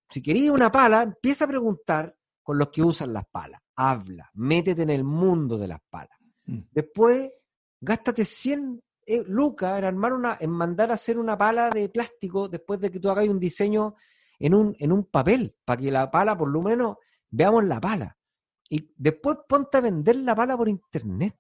Si 0.10 0.22
querías 0.22 0.52
una 0.52 0.72
pala, 0.72 1.02
empieza 1.02 1.46
a 1.46 1.48
preguntar 1.48 2.16
con 2.42 2.58
los 2.58 2.70
que 2.70 2.82
usan 2.82 3.12
las 3.12 3.26
palas 3.28 3.65
habla, 3.76 4.30
métete 4.34 4.84
en 4.84 4.90
el 4.90 5.04
mundo 5.04 5.58
de 5.58 5.68
las 5.68 5.82
palas. 5.90 6.18
Mm. 6.46 6.60
Después, 6.72 7.32
gástate 7.80 8.26
100 8.26 8.82
eh, 9.06 9.24
lucas 9.28 9.78
en 9.78 9.86
armar 9.86 10.14
una, 10.14 10.38
en 10.40 10.50
mandar 10.50 10.92
a 10.92 10.96
hacer 10.96 11.20
una 11.20 11.38
pala 11.38 11.70
de 11.70 11.90
plástico 11.90 12.48
después 12.48 12.80
de 12.80 12.92
que 12.92 13.00
tú 13.00 13.10
hagas 13.10 13.28
un 13.28 13.40
diseño 13.40 13.96
en 14.40 14.54
un, 14.54 14.76
en 14.80 14.92
un 14.92 15.06
papel, 15.06 15.56
para 15.64 15.82
que 15.82 15.92
la 15.92 16.10
pala, 16.10 16.38
por 16.38 16.50
lo 16.50 16.62
menos, 16.62 16.98
veamos 17.30 17.64
la 17.66 17.80
pala. 17.80 18.18
Y 18.70 18.92
después 18.98 19.38
ponte 19.48 19.78
a 19.78 19.82
vender 19.82 20.16
la 20.18 20.36
pala 20.36 20.58
por 20.58 20.68
internet. 20.68 21.38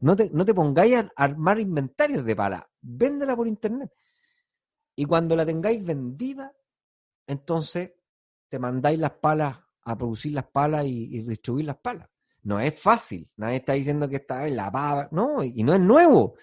No 0.00 0.16
te, 0.16 0.30
no 0.30 0.44
te 0.44 0.54
pongáis 0.54 0.96
a 0.96 1.10
armar 1.16 1.58
inventarios 1.58 2.24
de 2.24 2.36
pala, 2.36 2.68
véndela 2.80 3.36
por 3.36 3.46
internet. 3.46 3.92
Y 4.96 5.04
cuando 5.04 5.36
la 5.36 5.46
tengáis 5.46 5.82
vendida, 5.84 6.52
entonces 7.26 7.92
te 8.48 8.58
mandáis 8.58 8.98
las 8.98 9.12
palas 9.12 9.58
a 9.88 9.96
producir 9.96 10.32
las 10.32 10.46
palas 10.46 10.86
y, 10.86 11.22
distribuir 11.22 11.66
las 11.66 11.78
palas. 11.78 12.08
No 12.42 12.60
es 12.60 12.78
fácil. 12.80 13.28
Nadie 13.36 13.56
está 13.56 13.72
diciendo 13.72 14.08
que 14.08 14.16
está 14.16 14.46
en 14.46 14.56
la 14.56 14.70
pava. 14.70 15.08
No, 15.10 15.42
y 15.42 15.62
no 15.62 15.74
es 15.74 15.80
nuevo. 15.80 16.34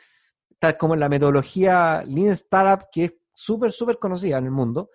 Está 0.50 0.78
como 0.78 0.94
en 0.94 1.00
la 1.00 1.10
metodología 1.10 2.04
Lean 2.06 2.30
Startup, 2.34 2.88
que 2.92 3.04
es 3.06 3.14
súper, 3.34 3.72
súper 3.72 3.98
conocida 3.98 4.38
en 4.38 4.46
el 4.46 4.52
mundo. 4.52 4.90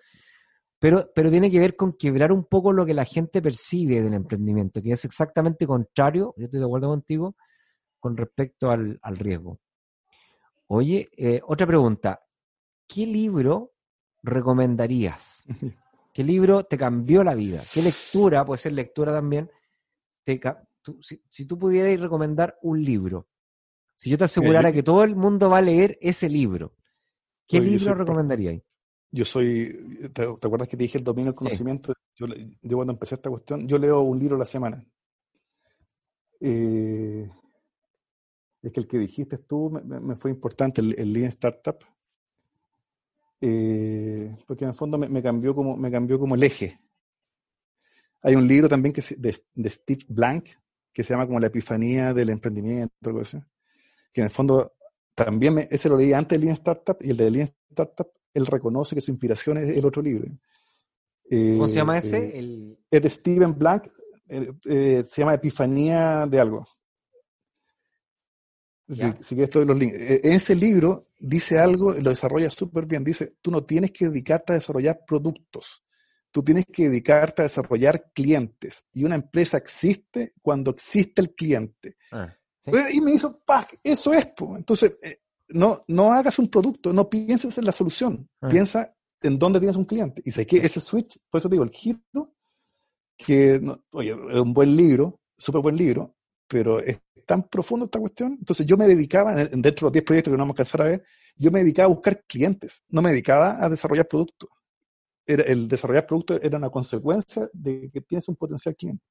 Pero, 0.79 1.11
pero 1.13 1.29
tiene 1.29 1.51
que 1.51 1.59
ver 1.59 1.75
con 1.75 1.93
quebrar 1.93 2.31
un 2.31 2.45
poco 2.45 2.73
lo 2.73 2.85
que 2.85 2.93
la 2.93 3.05
gente 3.05 3.41
percibe 3.41 4.01
del 4.01 4.15
emprendimiento, 4.15 4.81
que 4.81 4.93
es 4.93 5.05
exactamente 5.05 5.67
contrario, 5.67 6.33
yo 6.37 6.45
estoy 6.45 6.59
de 6.59 6.65
acuerdo 6.65 6.87
contigo, 6.89 7.35
con 7.99 8.17
respecto 8.17 8.71
al, 8.71 8.99
riesgo. 9.03 9.59
Oye, 10.67 11.09
eh, 11.15 11.39
otra 11.45 11.67
pregunta. 11.67 12.23
¿Qué 12.87 13.05
libro 13.05 13.73
recomendarías 14.23 15.45
¿Qué 16.13 16.23
libro 16.23 16.65
te 16.65 16.77
cambió 16.77 17.23
la 17.23 17.35
vida? 17.35 17.63
¿Qué 17.73 17.81
lectura, 17.81 18.45
puede 18.45 18.57
ser 18.57 18.73
lectura 18.73 19.13
también, 19.13 19.49
si, 21.29 21.45
tú 21.45 21.57
pudieras 21.57 21.99
recomendar 21.99 22.57
un 22.61 22.83
libro, 22.83 23.27
si 23.95 24.09
yo 24.09 24.17
te 24.17 24.25
asegurara 24.25 24.71
que 24.71 24.83
todo 24.83 25.03
el 25.03 25.15
mundo 25.15 25.49
va 25.49 25.59
a 25.59 25.61
leer 25.61 25.97
ese 26.01 26.27
libro, 26.27 26.75
¿qué 27.47 27.59
libro 27.59 27.95
recomendarías? 27.95 28.61
Yo 29.11 29.25
soy, 29.25 30.09
¿te, 30.13 30.23
acuerdas 30.23 30.67
que 30.67 30.77
te 30.77 30.83
dije 30.83 30.97
el 30.97 31.03
dominio 31.03 31.31
del 31.31 31.37
conocimiento? 31.37 31.93
Yo, 32.15 32.27
cuando 32.75 32.93
empecé 32.93 33.15
esta 33.15 33.29
cuestión, 33.29 33.67
yo 33.67 33.77
leo 33.77 34.01
un 34.01 34.19
libro 34.19 34.35
a 34.35 34.39
la 34.39 34.45
semana. 34.45 34.83
eh, 36.39 37.29
es 38.61 38.71
que 38.71 38.79
el 38.79 38.87
que 38.87 38.99
dijiste 38.99 39.39
tú 39.39 39.71
me, 39.71 40.15
fue 40.15 40.31
importante, 40.31 40.81
el, 40.81 40.97
el 40.97 41.11
Lean 41.11 41.29
Startup, 41.29 41.77
eh, 43.41 44.37
porque 44.47 44.63
en 44.63 44.69
el 44.69 44.75
fondo 44.75 44.97
me, 44.97 45.21
cambió 45.21 45.53
como, 45.55 45.75
me 45.75 45.91
cambió 45.91 46.19
como 46.19 46.35
el 46.35 46.43
eje. 46.43 46.79
Hay 48.21 48.35
un 48.35 48.47
libro 48.47 48.69
también 48.69 48.93
que 48.93 49.01
de, 49.17 49.35
de 49.55 49.69
Steve 49.69 50.05
Blank 50.07 50.49
que 50.93 51.03
se 51.03 51.13
llama 51.13 51.25
como 51.25 51.39
La 51.39 51.47
Epifanía 51.47 52.13
del 52.13 52.29
Emprendimiento, 52.29 52.93
algo 53.05 53.21
así, 53.21 53.37
que 54.13 54.21
en 54.21 54.25
el 54.25 54.31
fondo 54.31 54.73
también 55.15 55.57
ese 55.69 55.89
lo 55.89 55.97
leí 55.97 56.13
antes 56.13 56.39
de 56.39 56.45
Lean 56.45 56.57
Startup 56.57 56.97
y 56.99 57.11
el 57.11 57.17
de 57.17 57.31
Lean 57.31 57.49
Startup, 57.69 58.07
él 58.33 58.45
reconoce 58.45 58.95
que 58.95 59.01
su 59.01 59.11
inspiración 59.11 59.57
es 59.57 59.77
el 59.77 59.85
otro 59.85 60.01
libro. 60.01 60.27
¿Cómo 61.29 61.67
se 61.67 61.75
llama 61.75 61.97
ese? 61.97 62.17
Eh, 62.17 62.39
el... 62.39 62.79
Es 62.89 63.01
de 63.01 63.09
Steven 63.09 63.57
Blank, 63.57 63.87
eh, 64.27 65.05
se 65.07 65.21
llama 65.21 65.33
Epifanía 65.33 66.27
de 66.27 66.39
algo. 66.39 66.67
Si, 68.91 69.35
los 69.35 69.77
links. 69.77 69.95
En 69.95 70.11
eh, 70.11 70.19
ese 70.23 70.55
libro 70.55 71.07
dice 71.17 71.57
algo, 71.57 71.93
lo 71.93 72.09
desarrolla 72.09 72.49
súper 72.49 72.85
bien. 72.85 73.03
Dice, 73.03 73.35
tú 73.41 73.49
no 73.49 73.63
tienes 73.63 73.91
que 73.91 74.09
dedicarte 74.09 74.51
a 74.51 74.55
desarrollar 74.55 75.01
productos, 75.07 75.83
tú 76.29 76.43
tienes 76.43 76.65
que 76.65 76.89
dedicarte 76.89 77.41
a 77.41 77.43
desarrollar 77.43 78.11
clientes. 78.13 78.85
Y 78.93 79.05
una 79.05 79.15
empresa 79.15 79.57
existe 79.57 80.33
cuando 80.41 80.71
existe 80.71 81.21
el 81.21 81.33
cliente. 81.33 81.95
Ah, 82.11 82.35
y 82.91 83.01
me 83.01 83.13
hizo, 83.13 83.41
eso 83.83 84.13
es. 84.13 84.27
Entonces, 84.57 84.93
eh, 85.01 85.21
no, 85.49 85.83
no 85.87 86.11
hagas 86.11 86.37
un 86.39 86.49
producto, 86.49 86.91
no 86.91 87.09
pienses 87.09 87.57
en 87.57 87.65
la 87.65 87.71
solución, 87.71 88.29
ah. 88.41 88.49
piensa 88.49 88.93
en 89.21 89.39
dónde 89.39 89.59
tienes 89.59 89.77
un 89.77 89.85
cliente. 89.85 90.21
Y 90.25 90.31
sé 90.31 90.45
que 90.45 90.57
ese 90.57 90.81
switch, 90.81 91.17
por 91.29 91.39
eso 91.39 91.47
digo, 91.47 91.63
el 91.63 91.71
giro, 91.71 92.33
que, 93.15 93.61
oye, 93.91 94.11
es 94.11 94.39
un 94.39 94.53
buen 94.53 94.75
libro, 94.75 95.19
súper 95.37 95.61
buen 95.61 95.77
libro, 95.77 96.15
pero 96.47 96.79
es 96.79 96.99
tan 97.31 97.43
profundo 97.43 97.85
esta 97.85 97.97
cuestión. 97.97 98.35
Entonces 98.37 98.67
yo 98.67 98.75
me 98.75 98.85
dedicaba, 98.85 99.33
dentro 99.33 99.61
de 99.61 99.81
los 99.83 99.91
10 99.93 100.03
proyectos 100.03 100.31
que 100.31 100.37
no 100.37 100.43
vamos 100.43 100.51
a 100.51 100.55
alcanzar 100.55 100.81
a 100.81 100.89
ver, 100.89 101.03
yo 101.37 101.49
me 101.49 101.61
dedicaba 101.61 101.85
a 101.85 101.93
buscar 101.93 102.25
clientes, 102.27 102.83
no 102.89 103.01
me 103.01 103.11
dedicaba 103.11 103.63
a 103.63 103.69
desarrollar 103.69 104.05
productos. 104.05 104.49
El 105.25 105.69
desarrollar 105.69 106.05
productos 106.05 106.41
era 106.43 106.57
una 106.57 106.69
consecuencia 106.69 107.49
de 107.53 107.89
que 107.89 108.01
tienes 108.01 108.27
un 108.27 108.35
potencial 108.35 108.75
cliente. 108.75 109.05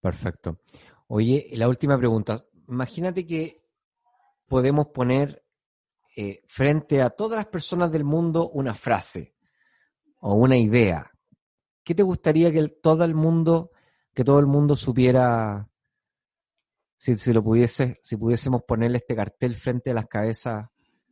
Perfecto. 0.00 0.58
Oye, 1.06 1.46
la 1.52 1.68
última 1.68 1.96
pregunta. 1.96 2.44
Imagínate 2.68 3.24
que 3.24 3.54
podemos 4.48 4.88
poner 4.88 5.44
eh, 6.16 6.42
frente 6.48 7.00
a 7.00 7.10
todas 7.10 7.36
las 7.36 7.46
personas 7.46 7.92
del 7.92 8.02
mundo 8.02 8.50
una 8.50 8.74
frase 8.74 9.36
o 10.18 10.34
una 10.34 10.56
idea. 10.56 11.12
¿Qué 11.84 11.94
te 11.94 12.02
gustaría 12.02 12.50
que 12.50 12.66
todo 12.82 13.04
el 13.04 13.14
mundo, 13.14 13.70
que 14.12 14.24
todo 14.24 14.40
el 14.40 14.46
mundo 14.46 14.74
supiera 14.74 15.68
si, 17.04 17.32
lo 17.34 17.42
pudiese, 17.42 17.98
si 18.02 18.16
pudiésemos 18.16 18.62
ponerle 18.62 18.98
este 18.98 19.14
cartel 19.14 19.54
frente 19.56 19.90
a 19.90 19.94
las 19.94 20.06
cabezas 20.06 20.66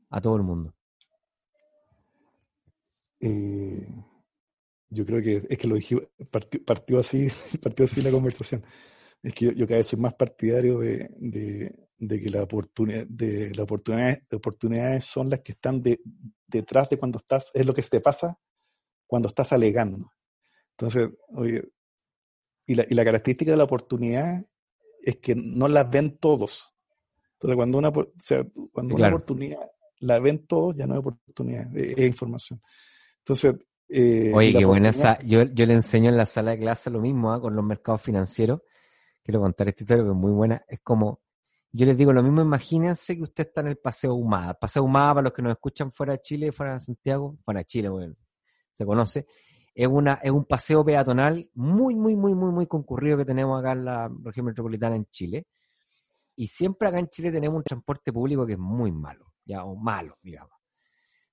a 0.09 0.21
todo 0.21 0.37
el 0.37 0.43
mundo? 0.43 0.75
Eh, 3.21 3.87
yo 4.89 5.05
creo 5.05 5.23
que 5.23 5.43
es 5.49 5.59
que 5.59 5.69
lo 5.69 5.77
dije, 5.77 5.97
partió, 6.65 6.99
así, 6.99 7.29
partió 7.63 7.85
así 7.85 8.01
la 8.01 8.11
conversación. 8.11 8.65
Es 9.23 9.35
que 9.35 9.55
yo, 9.55 9.67
cada 9.67 9.79
vez 9.79 9.87
soy 9.87 9.99
más 10.01 10.15
partidario 10.15 10.79
de, 10.79 11.11
que 11.99 12.31
la 12.31 12.43
oportunidad, 12.43 13.07
de 13.07 13.55
la 13.55 13.65
oportunidad, 13.65 14.19
oportunidades 14.33 15.05
son 15.05 15.29
las 15.29 15.41
que 15.41 15.53
están 15.53 15.83
detrás 16.47 16.89
de 16.89 16.99
cuando 16.99 17.19
estás, 17.19 17.51
es 17.53 17.67
lo 17.67 17.75
que 17.75 17.83
te 17.83 18.01
pasa 18.01 18.39
cuando 19.07 19.29
estás 19.29 19.53
alegando. 19.53 20.11
Entonces, 20.71 21.11
oye, 21.29 21.63
y 22.67 22.77
la, 22.77 22.87
y 22.89 22.95
la 22.95 23.05
característica 23.05 23.51
de 23.51 23.59
la 23.59 23.65
oportunidad 23.65 24.43
es 25.03 25.17
que 25.17 25.35
no 25.35 25.69
las 25.69 25.91
ven 25.91 26.19
todos. 26.19 26.75
Entonces, 27.35 27.57
cuando 27.57 27.79
una, 27.79 27.89
o 27.89 28.13
sea, 28.19 28.47
cuando 28.73 28.95
una 28.95 29.09
oportunidad 29.09 29.71
la 30.01 30.19
ven 30.21 30.47
todos, 30.47 30.77
ya 30.77 30.87
no 30.87 30.95
hay 30.95 31.01
oportunidad, 31.01 31.77
es, 31.77 31.99
información. 31.99 32.61
Entonces, 33.19 33.55
eh, 33.89 34.33
Oye, 34.35 34.55
qué 34.55 34.65
buena 34.65 34.91
esa. 34.91 35.19
Yo, 35.21 35.43
yo 35.43 35.67
le 35.67 35.75
enseño 35.75 36.09
en 36.09 36.17
la 36.17 36.27
sala 36.27 36.53
de 36.53 36.59
clase 36.59 36.89
lo 36.89 37.01
mismo 37.01 37.33
¿ah? 37.33 37.41
con 37.41 37.55
los 37.55 37.65
mercados 37.65 38.01
financieros. 38.01 38.61
Quiero 39.23 39.41
contar 39.41 39.69
esta 39.69 39.85
historia 39.85 40.05
que 40.05 40.11
es 40.11 40.17
muy 40.17 40.33
buena. 40.33 40.65
Es 40.67 40.81
como, 40.81 41.21
yo 41.71 41.87
les 41.87 41.97
digo 41.97 42.13
lo 42.13 42.23
mismo, 42.23 42.43
imagínense 42.43 43.17
que 43.17 43.23
usted 43.23 43.47
está 43.47 43.61
en 43.61 43.69
el 43.69 43.77
Paseo 43.77 44.15
Humada. 44.15 44.55
Paseo 44.55 44.83
Humada, 44.83 45.15
para 45.15 45.25
los 45.25 45.33
que 45.33 45.43
nos 45.43 45.53
escuchan 45.53 45.93
fuera 45.93 46.15
de 46.15 46.21
Chile, 46.21 46.53
fuera 46.53 46.75
de 46.75 46.81
Santiago, 46.81 47.37
fuera 47.45 47.61
de 47.61 47.65
Chile, 47.67 47.89
bueno, 47.89 48.15
se 48.73 48.87
conoce 48.87 49.27
es, 49.75 49.87
una, 49.87 50.15
es 50.23 50.31
un 50.31 50.45
paseo 50.45 50.85
peatonal 50.85 51.49
muy, 51.55 51.95
muy, 51.95 52.17
muy, 52.17 52.35
muy, 52.35 52.53
muy 52.53 52.67
concurrido 52.67 53.17
que 53.17 53.25
tenemos 53.25 53.59
acá 53.59 53.73
en 53.73 53.85
la 53.85 54.11
región 54.23 54.47
metropolitana 54.47 54.97
en 54.97 55.07
Chile. 55.07 55.47
Y 56.37 56.49
siempre 56.49 56.89
acá 56.89 56.99
en 56.99 57.09
Chile 57.09 57.31
tenemos 57.31 57.59
un 57.59 57.65
transporte 57.65 58.13
público 58.13 58.47
que 58.47 58.55
es 58.55 58.59
muy 58.59 58.93
malo, 58.93 59.33
ya, 59.45 59.65
o 59.65 59.75
malo, 59.77 60.19
digamos. 60.23 60.57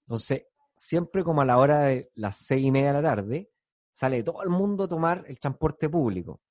Entonces, 0.01 0.45
siempre 0.77 1.23
como 1.23 1.41
a 1.41 1.45
la 1.45 1.57
hora 1.57 1.81
de 1.81 2.11
las 2.15 2.37
seis 2.37 2.65
y 2.65 2.71
media 2.71 2.87
de 2.87 2.93
la 2.93 3.03
tarde, 3.03 3.51
sale 3.91 4.23
todo 4.23 4.43
el 4.43 4.49
mundo 4.49 4.85
a 4.85 4.87
tomar 4.87 5.25
el 5.27 5.39
transporte 5.39 5.89
público. 5.89 6.41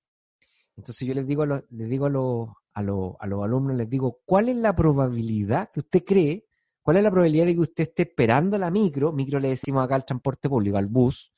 Entonces 0.77 1.09
yo 1.09 1.15
les 1.15 1.27
digo, 1.27 1.43
a 1.43 1.47
los, 1.47 1.63
les 1.71 1.89
digo 1.89 2.07
a, 2.07 2.11
los, 2.11 2.49
a, 2.75 2.83
los, 2.83 3.15
a 3.19 3.27
los 3.27 3.43
alumnos, 3.43 3.77
les 3.77 3.89
digo, 3.89 4.21
¿cuál 4.25 4.49
es 4.49 4.57
la 4.57 4.77
probabilidad 4.77 5.71
que 5.73 5.81
usted 5.81 6.05
cree, 6.05 6.47
cuál 6.83 6.99
es 6.99 7.03
la 7.03 7.11
probabilidad 7.11 7.47
de 7.47 7.55
que 7.55 7.61
usted 7.61 7.85
esté 7.85 8.03
esperando 8.03 8.57
la 8.59 8.71
micro, 8.71 9.13
micro 9.13 9.41
le 9.41 9.49
decimos 9.49 9.85
acá 9.85 9.97
al 9.97 10.05
transporte 10.05 10.49
público, 10.49 10.77
al 10.77 10.87
bus, 10.87 11.33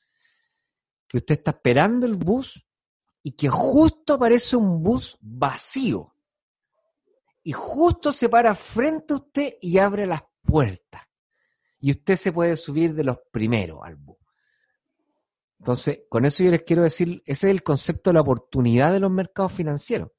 que 1.11 1.17
usted 1.17 1.39
está 1.39 1.51
esperando 1.51 2.05
el 2.05 2.15
bus 2.15 2.65
y 3.21 3.33
que 3.33 3.49
justo 3.49 4.13
aparece 4.13 4.55
un 4.55 4.81
bus 4.81 5.17
vacío. 5.19 6.15
Y 7.43 7.51
justo 7.51 8.13
se 8.13 8.29
para 8.29 8.55
frente 8.55 9.13
a 9.13 9.17
usted 9.17 9.55
y 9.61 9.77
abre 9.77 10.07
las 10.07 10.23
puertas. 10.41 11.01
Y 11.81 11.91
usted 11.91 12.15
se 12.15 12.31
puede 12.31 12.55
subir 12.55 12.95
de 12.95 13.03
los 13.03 13.17
primeros 13.29 13.79
al 13.83 13.97
bus. 13.97 14.15
Entonces, 15.59 16.03
con 16.07 16.23
eso 16.23 16.45
yo 16.45 16.51
les 16.51 16.63
quiero 16.63 16.83
decir, 16.83 17.21
ese 17.25 17.47
es 17.49 17.51
el 17.51 17.61
concepto 17.61 18.11
de 18.11 18.13
la 18.13 18.21
oportunidad 18.21 18.93
de 18.93 19.01
los 19.01 19.11
mercados 19.11 19.51
financieros. 19.51 20.11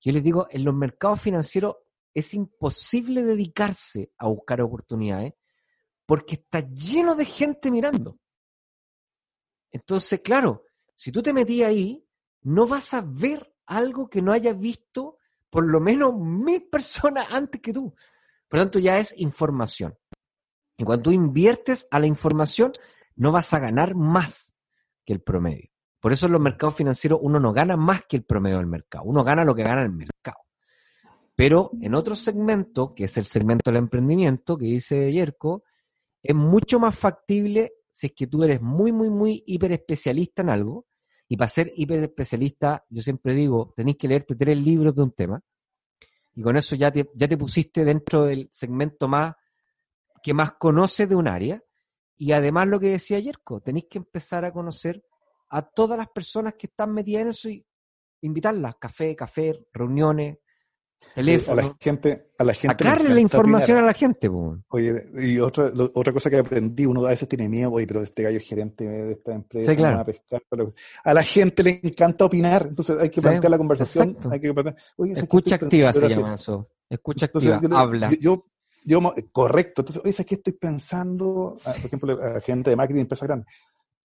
Yo 0.00 0.12
les 0.12 0.22
digo, 0.22 0.46
en 0.48 0.64
los 0.64 0.74
mercados 0.74 1.20
financieros 1.20 1.74
es 2.14 2.34
imposible 2.34 3.24
dedicarse 3.24 4.12
a 4.16 4.28
buscar 4.28 4.60
oportunidades 4.60 5.34
porque 6.06 6.36
está 6.36 6.60
lleno 6.60 7.16
de 7.16 7.24
gente 7.24 7.72
mirando. 7.72 8.19
Entonces, 9.70 10.20
claro, 10.20 10.64
si 10.94 11.12
tú 11.12 11.22
te 11.22 11.32
metías 11.32 11.70
ahí, 11.70 12.06
no 12.42 12.66
vas 12.66 12.94
a 12.94 13.02
ver 13.02 13.54
algo 13.66 14.08
que 14.08 14.22
no 14.22 14.32
hayas 14.32 14.58
visto 14.58 15.18
por 15.48 15.68
lo 15.68 15.80
menos 15.80 16.14
mil 16.16 16.62
personas 16.68 17.26
antes 17.30 17.60
que 17.60 17.72
tú. 17.72 17.94
Por 18.48 18.58
lo 18.58 18.64
tanto, 18.64 18.78
ya 18.78 18.98
es 18.98 19.18
información. 19.18 19.96
Y 20.76 20.84
cuando 20.84 21.04
tú 21.04 21.12
inviertes 21.12 21.86
a 21.90 21.98
la 21.98 22.06
información, 22.06 22.72
no 23.16 23.32
vas 23.32 23.52
a 23.52 23.58
ganar 23.58 23.94
más 23.94 24.56
que 25.04 25.12
el 25.12 25.20
promedio. 25.20 25.70
Por 26.00 26.12
eso 26.12 26.26
en 26.26 26.32
los 26.32 26.40
mercados 26.40 26.74
financieros 26.74 27.20
uno 27.22 27.38
no 27.38 27.52
gana 27.52 27.76
más 27.76 28.06
que 28.08 28.16
el 28.16 28.24
promedio 28.24 28.56
del 28.56 28.66
mercado. 28.66 29.04
Uno 29.04 29.22
gana 29.22 29.44
lo 29.44 29.54
que 29.54 29.62
gana 29.62 29.82
el 29.82 29.92
mercado. 29.92 30.38
Pero 31.36 31.70
en 31.80 31.94
otro 31.94 32.16
segmento, 32.16 32.94
que 32.94 33.04
es 33.04 33.16
el 33.18 33.26
segmento 33.26 33.70
del 33.70 33.76
emprendimiento, 33.76 34.56
que 34.56 34.66
dice 34.66 35.10
Yerko, 35.10 35.64
es 36.22 36.34
mucho 36.34 36.80
más 36.80 36.96
factible 36.96 37.74
si 37.90 38.08
es 38.08 38.12
que 38.14 38.26
tú 38.26 38.44
eres 38.44 38.60
muy, 38.60 38.92
muy, 38.92 39.10
muy 39.10 39.42
hiper 39.46 39.72
especialista 39.72 40.42
en 40.42 40.50
algo, 40.50 40.86
y 41.28 41.36
para 41.36 41.48
ser 41.48 41.72
hiper 41.76 42.02
especialista, 42.02 42.84
yo 42.88 43.02
siempre 43.02 43.34
digo, 43.34 43.72
tenéis 43.76 43.96
que 43.96 44.08
leerte 44.08 44.34
tres 44.34 44.58
libros 44.58 44.94
de 44.94 45.02
un 45.02 45.12
tema, 45.12 45.42
y 46.34 46.42
con 46.42 46.56
eso 46.56 46.74
ya 46.76 46.90
te, 46.90 47.10
ya 47.14 47.28
te 47.28 47.36
pusiste 47.36 47.84
dentro 47.84 48.24
del 48.24 48.48
segmento 48.50 49.08
más 49.08 49.34
que 50.22 50.34
más 50.34 50.52
conoces 50.52 51.08
de 51.08 51.14
un 51.14 51.28
área, 51.28 51.62
y 52.16 52.32
además 52.32 52.68
lo 52.68 52.78
que 52.78 52.88
decía 52.88 53.18
Yerko, 53.18 53.60
tenéis 53.60 53.86
que 53.88 53.98
empezar 53.98 54.44
a 54.44 54.52
conocer 54.52 55.02
a 55.48 55.62
todas 55.62 55.98
las 55.98 56.08
personas 56.08 56.54
que 56.54 56.66
están 56.66 56.92
metidas 56.92 57.22
en 57.22 57.28
eso 57.28 57.48
y 57.48 57.66
invitarlas, 58.20 58.76
café, 58.76 59.16
café, 59.16 59.66
reuniones, 59.72 60.38
Teléfono. 61.14 61.60
A 61.60 61.64
la 61.64 61.76
gente, 61.80 62.30
a 62.38 62.44
la 62.44 62.54
gente. 62.54 62.84
la 62.84 63.20
información 63.20 63.78
a 63.78 63.82
la 63.82 63.92
gente, 63.92 64.28
Oye, 64.68 64.92
y 65.14 65.38
otra, 65.38 65.72
otra 65.94 66.12
cosa 66.12 66.30
que 66.30 66.38
aprendí, 66.38 66.86
uno 66.86 67.04
a 67.04 67.10
veces 67.10 67.28
tiene 67.28 67.48
miedo, 67.48 67.72
oye, 67.72 67.86
pero 67.86 68.02
este 68.02 68.22
gallo 68.22 68.38
gerente 68.40 68.84
de 68.84 69.12
esta 69.12 69.34
empresa 69.34 70.00
a 70.00 70.04
pescar. 70.04 70.42
a 71.04 71.14
la 71.14 71.22
gente 71.22 71.62
le 71.62 71.80
encanta 71.82 72.24
opinar, 72.24 72.66
entonces 72.68 72.96
hay 72.98 73.10
que 73.10 73.20
plantear 73.20 73.50
la 73.50 73.58
conversación. 73.58 74.16
Hay 74.30 74.40
que 74.40 74.54
Escucha 75.16 75.56
activa 75.56 75.92
se 75.92 76.08
llama 76.08 76.34
eso. 76.34 76.68
Escucha 76.88 77.26
activa, 77.26 77.60
habla. 77.72 78.10
Yo, 78.20 78.46
yo, 78.84 79.00
correcto. 79.32 79.82
Entonces, 79.82 80.02
oye, 80.04 80.24
¿qué 80.24 80.34
estoy 80.36 80.52
pensando? 80.54 81.56
Ah, 81.66 81.72
por 81.76 81.86
ejemplo, 81.86 82.22
a 82.22 82.40
gente 82.40 82.70
de 82.70 82.76
marketing 82.76 83.00
empresa 83.02 83.26
grande 83.26 83.46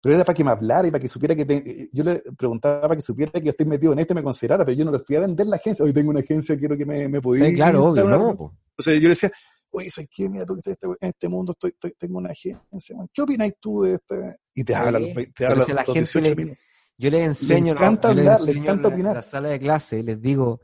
pero 0.03 0.15
era 0.15 0.25
para 0.25 0.35
que 0.35 0.43
me 0.43 0.51
hablara 0.51 0.85
y 0.85 0.91
para 0.91 1.01
que 1.01 1.07
supiera 1.07 1.33
que 1.33 1.89
yo 1.93 2.03
le 2.03 2.21
preguntaba 2.37 2.81
para 2.81 2.95
que 2.97 3.01
supiera 3.01 3.31
que 3.31 3.43
yo 3.45 3.51
estoy 3.51 3.65
metido 3.65 3.93
en 3.93 3.99
esto 3.99 4.11
y 4.11 4.15
me 4.17 4.23
considerara, 4.23 4.65
pero 4.65 4.77
yo 4.77 4.83
no 4.83 4.91
le 4.91 4.99
fui 4.99 5.15
a 5.15 5.21
vender 5.21 5.47
la 5.47 5.55
agencia. 5.55 5.85
Hoy 5.85 5.93
tengo 5.93 6.09
una 6.11 6.19
agencia, 6.19 6.57
quiero 6.59 6.75
que 6.77 6.85
me, 6.85 7.07
me 7.07 7.21
podía. 7.21 7.47
Sí, 7.47 7.55
claro, 7.55 7.85
obvio, 7.85 8.03
no, 8.09 8.31
O 8.77 8.81
sea, 8.81 8.93
yo 8.95 9.03
le 9.03 9.09
decía, 9.09 9.31
oye, 9.71 9.89
¿sabes 9.89 10.09
qué? 10.13 10.27
Mira, 10.27 10.45
tú 10.45 10.55
que 10.55 10.71
estás 10.71 10.89
en 10.99 11.07
este 11.09 11.29
mundo, 11.29 11.55
estoy, 11.57 11.93
tengo 11.97 12.17
una 12.17 12.31
agencia. 12.31 12.97
¿Qué 13.13 13.21
opinas 13.21 13.53
tú 13.61 13.83
de 13.83 13.93
este? 13.93 14.15
Y 14.53 14.65
te 14.65 14.75
habla, 14.75 14.99
te 15.33 15.45
habla 15.45 15.65
la 15.73 15.83
gente 15.85 16.21
le, 16.21 16.57
Yo 16.97 17.09
les 17.09 17.25
enseño, 17.25 17.73
le 17.73 17.79
encanta 17.79 18.09
hablar, 18.09 18.41
le 18.41 18.51
encanta 18.51 18.87
opinar. 18.89 19.11
En 19.11 19.15
la 19.15 19.21
sala 19.21 19.49
de 19.49 19.59
clase 19.59 20.03
les 20.03 20.21
digo, 20.21 20.59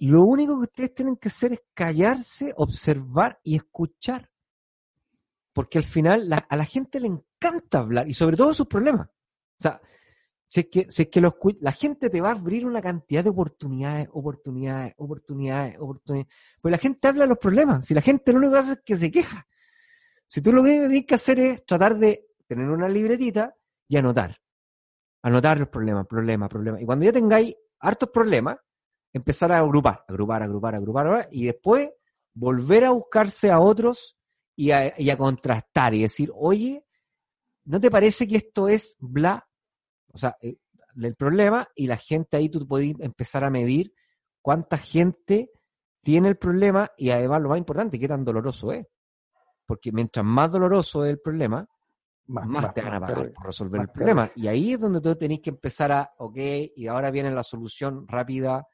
lo 0.00 0.24
único 0.24 0.58
que 0.58 0.64
ustedes 0.64 0.94
tienen 0.94 1.16
que 1.16 1.28
hacer 1.28 1.52
es 1.54 1.62
callarse, 1.72 2.52
observar 2.56 3.40
y 3.42 3.56
escuchar. 3.56 4.28
Porque 5.54 5.78
al 5.78 5.84
final 5.84 6.28
la- 6.28 6.44
a 6.48 6.56
la 6.56 6.64
gente 6.66 7.00
le 7.00 7.06
encanta 7.06 7.31
hablar 7.72 8.08
y 8.08 8.14
sobre 8.14 8.36
todo 8.36 8.54
sus 8.54 8.66
problemas. 8.66 9.08
O 9.08 9.62
sea, 9.62 9.80
si 10.48 10.60
es 10.60 10.66
que, 10.66 10.86
si 10.90 11.02
es 11.02 11.08
que 11.08 11.20
lo 11.20 11.32
escu- 11.32 11.58
la 11.60 11.72
gente 11.72 12.10
te 12.10 12.20
va 12.20 12.28
a 12.28 12.32
abrir 12.32 12.66
una 12.66 12.82
cantidad 12.82 13.24
de 13.24 13.30
oportunidades, 13.30 14.08
oportunidades, 14.12 14.94
oportunidades, 14.98 15.76
oportunidades. 15.78 16.32
Pues 16.60 16.72
la 16.72 16.78
gente 16.78 17.08
habla 17.08 17.22
de 17.22 17.28
los 17.28 17.38
problemas. 17.38 17.86
Si 17.86 17.94
la 17.94 18.02
gente 18.02 18.32
lo 18.32 18.38
único 18.38 18.52
que 18.52 18.58
hace 18.58 18.72
es 18.72 18.82
que 18.84 18.96
se 18.96 19.10
queja. 19.10 19.46
Si 20.26 20.42
tú 20.42 20.52
lo 20.52 20.62
que 20.62 20.70
tienes 20.70 21.06
que 21.06 21.14
hacer 21.14 21.40
es 21.40 21.64
tratar 21.64 21.98
de 21.98 22.26
tener 22.46 22.68
una 22.68 22.88
libretita 22.88 23.54
y 23.88 23.96
anotar. 23.96 24.40
Anotar 25.22 25.58
los 25.58 25.68
problemas, 25.68 26.06
problemas, 26.06 26.48
problemas. 26.48 26.82
Y 26.82 26.84
cuando 26.84 27.04
ya 27.04 27.12
tengáis 27.12 27.54
hartos 27.78 28.10
problemas, 28.10 28.58
empezar 29.12 29.52
a 29.52 29.58
agrupar, 29.58 30.04
agrupar, 30.08 30.42
agrupar, 30.42 30.74
agrupar, 30.74 31.28
y 31.30 31.46
después 31.46 31.90
volver 32.34 32.84
a 32.84 32.90
buscarse 32.90 33.50
a 33.50 33.60
otros 33.60 34.16
y 34.56 34.70
a, 34.70 34.98
y 34.98 35.10
a 35.10 35.16
contrastar 35.16 35.94
y 35.94 36.02
decir, 36.02 36.30
oye, 36.34 36.84
¿no 37.64 37.80
te 37.80 37.90
parece 37.90 38.26
que 38.26 38.36
esto 38.36 38.68
es 38.68 38.96
bla? 38.98 39.46
O 40.12 40.18
sea, 40.18 40.36
el, 40.40 40.60
el 41.00 41.14
problema 41.14 41.68
y 41.74 41.86
la 41.86 41.96
gente 41.96 42.36
ahí 42.36 42.48
tú 42.48 42.66
podés 42.66 42.94
empezar 43.00 43.44
a 43.44 43.50
medir 43.50 43.94
cuánta 44.40 44.76
gente 44.76 45.50
tiene 46.02 46.28
el 46.28 46.36
problema 46.36 46.90
y 46.96 47.10
además 47.10 47.42
lo 47.42 47.48
más 47.50 47.58
importante, 47.58 47.98
qué 47.98 48.08
tan 48.08 48.24
doloroso 48.24 48.72
es. 48.72 48.86
Porque 49.66 49.92
mientras 49.92 50.26
más 50.26 50.50
doloroso 50.50 51.04
es 51.04 51.10
el 51.10 51.20
problema, 51.20 51.66
más, 52.26 52.74
te 52.74 52.82
van 52.82 52.94
a 52.94 53.00
pagar 53.00 53.32
por 53.32 53.46
resolver 53.46 53.80
el 53.80 53.88
problema. 53.88 54.30
Y 54.36 54.48
ahí 54.48 54.72
es 54.72 54.80
donde 54.80 55.00
tú 55.00 55.14
tenés 55.16 55.40
que 55.40 55.50
empezar 55.50 55.92
a, 55.92 56.12
ok, 56.18 56.36
y 56.76 56.86
ahora 56.86 57.10
viene 57.10 57.30
la 57.30 57.42
solución 57.42 58.06
rápida, 58.06 58.66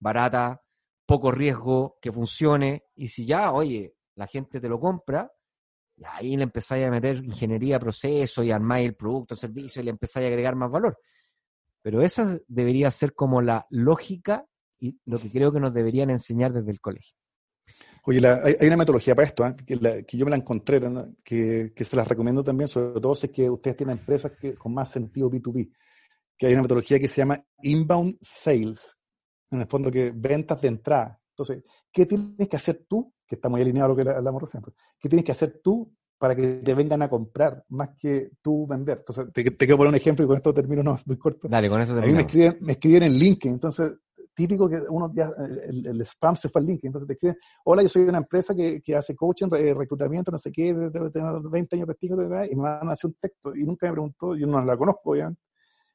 barata, 0.00 0.60
poco 1.06 1.30
riesgo, 1.30 1.98
que 2.00 2.12
funcione. 2.12 2.84
Y 2.94 3.08
si 3.08 3.24
ya, 3.26 3.52
oye, 3.52 3.94
la 4.16 4.26
gente 4.26 4.60
te 4.60 4.68
lo 4.68 4.78
compra, 4.80 5.30
y 5.96 6.02
ahí 6.06 6.36
le 6.36 6.44
empezáis 6.44 6.86
a 6.86 6.90
meter 6.90 7.16
ingeniería, 7.16 7.78
proceso 7.78 8.42
y 8.42 8.50
armáis 8.50 8.88
el 8.88 8.94
producto, 8.94 9.36
servicio 9.36 9.80
y 9.80 9.84
le 9.84 9.90
empezáis 9.90 10.24
a 10.24 10.28
agregar 10.28 10.56
más 10.56 10.70
valor. 10.70 10.98
Pero 11.82 12.02
esa 12.02 12.38
debería 12.48 12.90
ser 12.90 13.14
como 13.14 13.42
la 13.42 13.66
lógica 13.70 14.44
y 14.80 14.98
lo 15.06 15.18
que 15.18 15.30
creo 15.30 15.52
que 15.52 15.60
nos 15.60 15.72
deberían 15.72 16.10
enseñar 16.10 16.52
desde 16.52 16.70
el 16.70 16.80
colegio. 16.80 17.14
Oye, 18.06 18.20
hay, 18.26 18.66
una 18.66 18.76
metodología 18.76 19.14
para 19.14 19.26
esto, 19.26 19.46
¿eh? 19.46 19.54
que, 19.66 20.16
yo 20.16 20.24
me 20.26 20.30
la 20.30 20.36
encontré, 20.36 20.78
que, 21.24 21.72
que 21.74 21.84
se 21.84 21.96
las 21.96 22.06
recomiendo 22.06 22.44
también, 22.44 22.68
sobre 22.68 23.00
todo 23.00 23.14
si 23.14 23.26
es 23.26 23.32
que 23.32 23.48
ustedes 23.48 23.78
tienen 23.78 23.98
empresas 23.98 24.32
que, 24.32 24.54
con 24.54 24.74
más 24.74 24.90
sentido 24.90 25.30
B2B, 25.30 25.72
que 26.36 26.46
hay 26.46 26.52
una 26.52 26.62
metodología 26.62 27.00
que 27.00 27.08
se 27.08 27.22
llama 27.22 27.42
Inbound 27.62 28.18
Sales, 28.20 28.98
en 29.50 29.62
el 29.62 29.66
fondo 29.68 29.90
que 29.90 30.12
ventas 30.14 30.60
de 30.60 30.68
entrada. 30.68 31.16
Entonces, 31.30 31.64
¿qué 31.90 32.04
tienes 32.04 32.48
que 32.48 32.56
hacer 32.56 32.84
tú? 32.86 33.13
Que 33.26 33.36
está 33.36 33.48
muy 33.48 33.60
alineado 33.62 33.86
a 33.92 33.96
lo 33.96 33.96
que 34.04 34.08
hablamos 34.10 34.42
recién. 34.42 34.62
pues, 34.62 34.76
¿Qué 34.98 35.08
tienes 35.08 35.24
que 35.24 35.32
hacer 35.32 35.60
tú 35.62 35.92
para 36.18 36.34
que 36.34 36.60
te 36.64 36.74
vengan 36.74 37.02
a 37.02 37.08
comprar, 37.10 37.64
más 37.70 37.90
que 37.98 38.32
tú 38.42 38.66
vender? 38.66 38.98
Entonces, 38.98 39.32
te, 39.32 39.42
te 39.44 39.50
quiero 39.66 39.76
poner 39.76 39.90
un 39.90 39.96
ejemplo 39.96 40.24
y 40.24 40.28
con 40.28 40.36
esto 40.36 40.52
termino, 40.54 40.82
no, 40.82 40.96
muy 41.06 41.16
corto. 41.18 41.48
Dale, 41.48 41.68
con 41.68 41.80
eso 41.80 41.96
A 41.98 42.00
mí 42.06 42.12
me 42.12 42.20
escriben, 42.22 42.58
me 42.60 42.72
escriben 42.72 43.02
en 43.04 43.12
LinkedIn, 43.14 43.54
entonces 43.54 43.92
típico 44.36 44.68
que 44.68 44.82
uno 44.88 45.12
ya, 45.14 45.30
el, 45.68 45.86
el 45.86 46.00
spam 46.00 46.34
se 46.36 46.48
fue 46.48 46.60
al 46.60 46.66
LinkedIn, 46.66 46.88
entonces 46.88 47.06
te 47.06 47.12
escriben, 47.14 47.36
hola, 47.64 47.82
yo 47.82 47.88
soy 47.88 48.02
una 48.02 48.18
empresa 48.18 48.52
que, 48.52 48.80
que 48.82 48.96
hace 48.96 49.14
coaching, 49.14 49.48
re- 49.48 49.72
reclutamiento, 49.74 50.32
no 50.32 50.38
sé 50.40 50.50
qué, 50.50 50.74
tener 50.74 51.40
20 51.40 51.76
años 51.76 51.86
de 51.86 51.94
prestigio, 51.94 52.16
de 52.16 52.26
verdad, 52.26 52.46
y 52.50 52.56
me 52.56 52.62
van 52.62 52.88
a 52.88 52.92
hacer 52.92 53.10
un 53.10 53.14
texto, 53.20 53.54
y 53.54 53.62
nunca 53.62 53.86
me 53.86 53.92
preguntó, 53.92 54.34
yo 54.34 54.46
no 54.48 54.60
la 54.64 54.76
conozco, 54.76 55.14
ya. 55.14 55.32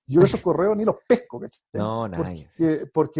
Yo 0.07 0.21
esos 0.21 0.39
correos 0.41 0.77
ni 0.77 0.85
los 0.85 0.95
pesco, 1.05 1.37
¿cachai? 1.39 1.61
No, 1.73 2.07
nadie. 2.07 2.47
Porque, 2.57 2.85
porque 2.93 3.19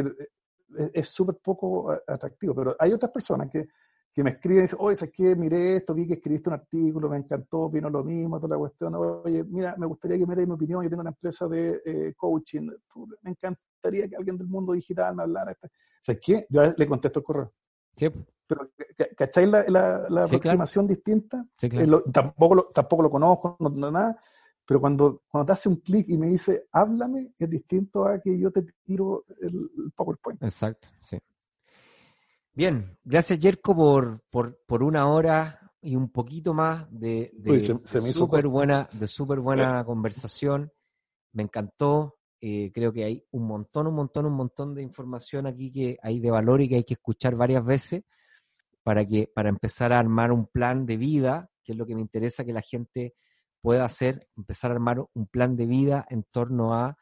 es- 0.78 0.92
es 0.94 1.10
súper 1.10 1.36
poco 1.44 1.92
atractivo, 2.08 2.56
pero 2.56 2.76
hay 2.80 2.94
otras 2.94 3.12
personas 3.12 3.50
que, 3.52 3.68
que 4.14 4.24
me 4.24 4.32
escriben 4.32 4.60
y 4.60 4.62
dicen, 4.64 4.80
oye, 4.82 4.96
¿sabes 4.96 5.14
qué? 5.16 5.36
Miré 5.36 5.78
esto, 5.78 5.94
vi 5.94 6.08
que 6.08 6.16
escribiste 6.16 6.50
un 6.50 6.56
artículo, 6.56 7.10
me 7.10 7.18
encantó, 7.18 7.62
opino 7.62 7.90
lo 7.90 8.04
mismo, 8.04 8.38
toda 8.40 8.56
la 8.56 8.60
cuestión. 8.60 8.94
Oye, 8.96 9.44
mira, 9.44 9.76
me 9.78 9.86
gustaría 9.86 10.18
que 10.18 10.26
me 10.26 10.36
deis 10.36 10.48
mi 10.48 10.56
opinión. 10.56 10.84
Yo 10.84 10.90
tengo 10.90 11.02
una 11.02 11.12
empresa 11.12 11.48
de 11.48 11.82
eh, 11.86 12.14
coaching. 12.18 12.70
Me 13.22 13.32
encantaría 13.32 14.08
que 14.10 14.16
alguien 14.16 14.38
del 14.38 14.48
mundo 14.48 14.74
digital 14.74 15.16
me 15.16 15.24
hablara. 15.24 15.56
¿Sabes 16.02 16.22
qué? 16.24 16.46
Yo 16.50 16.74
le 16.76 16.88
contesto 16.88 17.20
el 17.20 17.26
correo. 17.26 17.54
Sí, 17.96 18.08
Pero, 18.48 18.72
¿ca- 18.98 19.08
¿cacháis 19.16 19.48
la, 19.48 19.64
la, 19.68 20.10
la 20.10 20.26
Sí, 20.26 20.36
aproximación 20.36 20.88
distinta? 20.88 21.46
sí, 21.56 21.68
Eh, 21.68 21.70
claro. 21.70 21.88
lo- 21.88 22.02
tampoco, 22.04 22.56
lo, 22.56 22.64
tampoco 22.66 23.04
lo 23.04 23.10
conozco, 23.10 23.58
no, 23.60 23.70
no 23.70 23.92
nada. 23.92 24.20
Pero 24.66 24.80
cuando, 24.82 25.24
cuando 25.28 25.48
te 25.48 25.52
hace 25.54 25.70
un 25.70 25.78
clic 25.78 26.08
y 26.10 26.18
me 26.18 26.28
dice, 26.28 26.68
háblame, 26.72 27.34
es 27.38 27.50
distinto 27.50 28.06
a 28.06 28.20
que 28.20 28.38
yo 28.40 28.52
te 28.52 28.64
tiro 28.84 29.26
el 29.42 29.92
PowerPoint. 29.96 30.42
Exacto, 30.44 30.88
sí. 31.04 31.18
Bien, 32.60 32.98
gracias 33.06 33.40
Jerko 33.40 33.74
por, 33.74 34.22
por, 34.30 34.60
por 34.68 34.84
una 34.84 35.08
hora 35.08 35.72
y 35.82 35.96
un 35.96 36.12
poquito 36.12 36.54
más 36.54 36.88
de, 36.92 37.32
de, 37.34 37.52
Uy, 37.52 37.62
se- 37.62 37.80
se 37.86 38.00
de 38.00 38.04
me 38.04 38.10
hizo 38.10 38.20
súper 38.20 38.42
corto. 38.42 38.50
buena, 38.50 38.90
de 38.92 39.08
súper 39.08 39.40
buena 39.40 39.82
conversación. 39.86 40.70
Me 41.32 41.44
encantó. 41.44 42.18
eh, 42.42 42.70
creo 42.74 42.92
que 42.92 43.06
hay 43.06 43.24
un 43.32 43.48
montón, 43.48 43.88
un 43.88 43.94
montón, 43.96 44.26
un 44.26 44.34
montón 44.34 44.76
de 44.76 44.82
información 44.82 45.48
aquí 45.48 45.72
que 45.72 45.98
hay 46.04 46.20
de 46.20 46.32
valor 46.32 46.60
y 46.60 46.68
que 46.68 46.76
hay 46.76 46.84
que 46.84 46.96
escuchar 46.96 47.34
varias 47.38 47.64
veces 47.64 48.04
para 48.84 49.06
que, 49.06 49.32
para 49.34 49.48
empezar 49.48 49.94
a 49.94 50.00
armar 50.00 50.34
un 50.34 50.46
plan 50.46 50.86
de 50.86 50.98
vida, 50.98 51.50
que 51.64 51.72
es 51.72 51.78
lo 51.78 51.86
que 51.86 51.96
me 51.96 52.02
interesa 52.02 52.44
que 52.44 52.52
la 52.52 52.62
gente 52.62 53.16
pueda 53.62 53.86
hacer, 53.86 54.28
empezar 54.36 54.72
a 54.72 54.74
armar 54.74 55.00
un 55.14 55.28
plan 55.28 55.56
de 55.56 55.66
vida 55.66 56.06
en 56.10 56.24
torno 56.30 56.74
a 56.74 56.98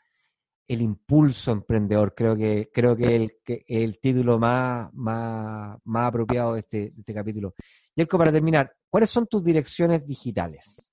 el 0.68 0.82
impulso 0.82 1.52
emprendedor. 1.52 2.14
Creo 2.16 2.36
que, 2.36 2.70
creo 2.74 2.96
que 2.96 3.16
el, 3.16 3.38
que 3.44 3.64
el 3.68 4.00
título 4.00 4.38
más, 4.38 4.94
más, 4.94 5.80
más 5.86 6.08
apropiado 6.08 6.54
de 6.54 6.60
este, 6.60 6.78
de 6.92 6.94
este 7.00 7.14
capítulo. 7.14 7.54
Yerko, 7.96 8.18
para 8.18 8.32
terminar, 8.32 8.76
¿cuáles 8.90 9.10
son 9.10 9.28
tus 9.28 9.44
direcciones 9.44 10.06
digitales? 10.06 10.92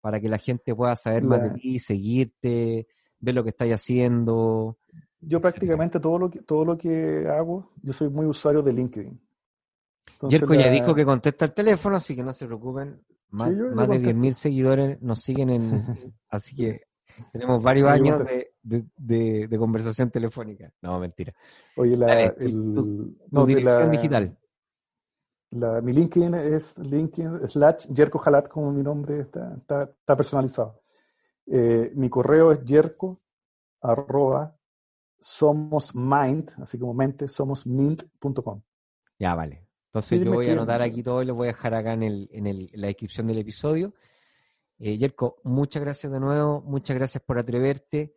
Para 0.00 0.20
que 0.20 0.28
la 0.28 0.38
gente 0.38 0.74
pueda 0.74 0.96
saber 0.96 1.24
más 1.24 1.42
de 1.42 1.50
ti, 1.50 1.78
seguirte, 1.78 2.86
ver 3.18 3.34
lo 3.34 3.42
que 3.42 3.50
estáis 3.50 3.74
haciendo. 3.74 4.78
Yo 5.20 5.40
prácticamente 5.40 6.00
todo 6.00 6.18
lo 6.18 6.30
que 6.30 6.40
todo 6.40 6.64
lo 6.64 6.78
que 6.78 7.26
hago, 7.28 7.72
yo 7.82 7.92
soy 7.92 8.08
muy 8.08 8.24
usuario 8.26 8.62
de 8.62 8.72
LinkedIn. 8.72 9.20
Entonces, 10.12 10.40
Yerko 10.40 10.54
ya 10.54 10.66
la- 10.66 10.72
dijo 10.72 10.94
que 10.94 11.04
contesta 11.04 11.44
el 11.44 11.52
teléfono, 11.52 11.96
así 11.96 12.16
que 12.16 12.22
no 12.22 12.32
se 12.32 12.46
preocupen. 12.46 13.02
Más, 13.30 13.50
Sí, 13.50 13.56
yo- 13.58 13.68
yo 13.68 13.74
más 13.74 13.88
de 13.88 13.94
contesto. 13.96 14.08
10.000 14.10 14.34
seguidores 14.34 15.02
nos 15.02 15.20
siguen 15.20 15.50
en... 15.50 15.70
así 16.30 16.56
que 16.56 16.82
tenemos 17.32 17.62
varios 17.62 17.88
años 17.88 18.24
de, 18.24 18.52
de- 18.62 18.84
de- 18.96 19.48
de 19.48 19.58
conversación 19.58 20.10
telefónica. 20.10 20.72
No, 20.82 20.98
mentira. 21.00 21.32
Oye, 21.76 21.96
la, 21.96 22.06
Dale, 22.06 22.30
tu- 22.30 22.40
el- 22.44 22.72
tu- 22.74 23.16
no, 23.30 23.40
Tu 23.40 23.46
de 23.46 23.54
dirección 23.54 23.84
la- 23.86 23.90
digital. 23.90 24.36
la- 25.50 25.80
mi 25.80 25.92
LinkedIn 25.92 26.34
es 26.34 26.78
LinkedIn 26.78 27.48
slash 27.48 27.86
Jerko 27.94 28.18
Jalat, 28.18 28.48
como 28.48 28.70
mi 28.72 28.82
nombre 28.82 29.20
está, 29.20 29.54
está, 29.56 29.82
está 29.84 30.16
personalizado. 30.16 30.80
Eh, 31.46 31.90
mi 31.96 32.08
correo 32.08 32.52
es 32.52 32.60
jerko 32.64 33.20
arroba 33.80 34.56
somos 35.18 35.94
mind, 35.94 36.50
así 36.58 36.78
como 36.78 36.94
mente, 36.94 37.28
somos 37.28 37.66
mint.com. 37.66 38.62
Ya, 39.18 39.34
vale. 39.34 39.66
Entonces 39.86 40.18
Sí, 40.20 40.24
yo 40.24 40.32
voy 40.32 40.48
a 40.48 40.52
anotar 40.52 40.80
aquí 40.82 41.02
todo 41.02 41.22
y 41.22 41.26
lo 41.26 41.34
voy 41.34 41.48
a 41.48 41.52
dejar 41.52 41.74
acá 41.74 41.92
en, 41.94 42.04
el, 42.04 42.28
en, 42.32 42.46
el, 42.46 42.70
en 42.72 42.80
la 42.80 42.86
descripción 42.86 43.26
del 43.26 43.38
episodio. 43.38 43.92
Eh, 44.82 44.96
Yerko, 44.96 45.42
muchas 45.44 45.82
gracias 45.82 46.10
de 46.10 46.18
nuevo, 46.18 46.62
muchas 46.62 46.96
gracias 46.96 47.22
por 47.22 47.38
atreverte, 47.38 48.16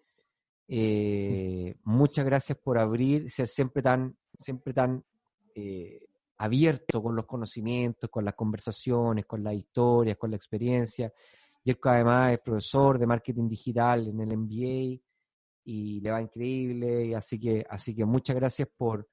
eh, 0.69 1.75
muchas 1.83 2.23
gracias 2.23 2.57
por 2.57 2.79
abrir, 2.79 3.29
ser 3.29 3.47
siempre 3.47 3.83
tan, 3.83 4.17
siempre 4.39 4.73
tan 4.73 5.03
eh, 5.55 6.07
abierto 6.37 7.03
con 7.03 7.17
los 7.17 7.25
conocimientos, 7.25 8.09
con 8.09 8.23
las 8.23 8.35
conversaciones, 8.35 9.25
con 9.25 9.43
las 9.43 9.55
historias, 9.55 10.15
con 10.15 10.31
la 10.31 10.37
experiencia. 10.37 11.11
Yerko 11.65 11.89
además 11.89 12.31
es 12.31 12.39
profesor 12.39 12.97
de 12.97 13.07
marketing 13.07 13.49
digital 13.49 14.07
en 14.07 14.21
el 14.21 14.37
MBA 14.37 15.01
y 15.65 15.99
le 15.99 16.11
va 16.11 16.21
increíble, 16.21 17.13
así 17.13 17.41
que, 17.41 17.65
así 17.69 17.93
que 17.93 18.05
muchas 18.05 18.37
gracias 18.37 18.69
por, 18.77 19.05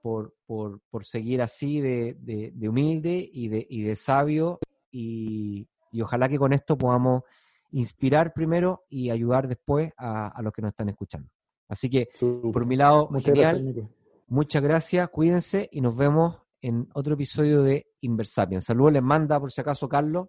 por, 0.00 0.36
por, 0.46 0.80
por 0.88 1.04
seguir 1.04 1.42
así 1.42 1.80
de, 1.80 2.14
de, 2.20 2.52
de 2.54 2.68
humilde 2.68 3.28
y 3.32 3.48
de, 3.48 3.66
y 3.68 3.82
de 3.82 3.96
sabio. 3.96 4.60
Y, 4.92 5.68
y 5.92 6.00
ojalá 6.02 6.28
que 6.28 6.38
con 6.38 6.52
esto 6.52 6.76
podamos 6.76 7.22
inspirar 7.70 8.32
primero 8.32 8.84
y 8.88 9.10
ayudar 9.10 9.48
después 9.48 9.92
a, 9.96 10.28
a 10.28 10.42
los 10.42 10.52
que 10.52 10.62
nos 10.62 10.70
están 10.70 10.88
escuchando. 10.88 11.28
Así 11.68 11.90
que 11.90 12.08
por 12.52 12.64
mi 12.64 12.76
lado, 12.76 13.08
Muchas 13.10 13.34
genial, 13.34 13.62
gracias, 13.64 13.90
muchas 14.28 14.62
gracias, 14.62 15.08
cuídense 15.10 15.68
y 15.72 15.80
nos 15.80 15.96
vemos 15.96 16.40
en 16.60 16.88
otro 16.94 17.14
episodio 17.14 17.62
de 17.62 17.88
Inversapien. 18.00 18.62
Saludos 18.62 18.92
les 18.92 19.02
manda 19.02 19.38
por 19.40 19.50
si 19.52 19.60
acaso 19.60 19.88
Carlos, 19.88 20.28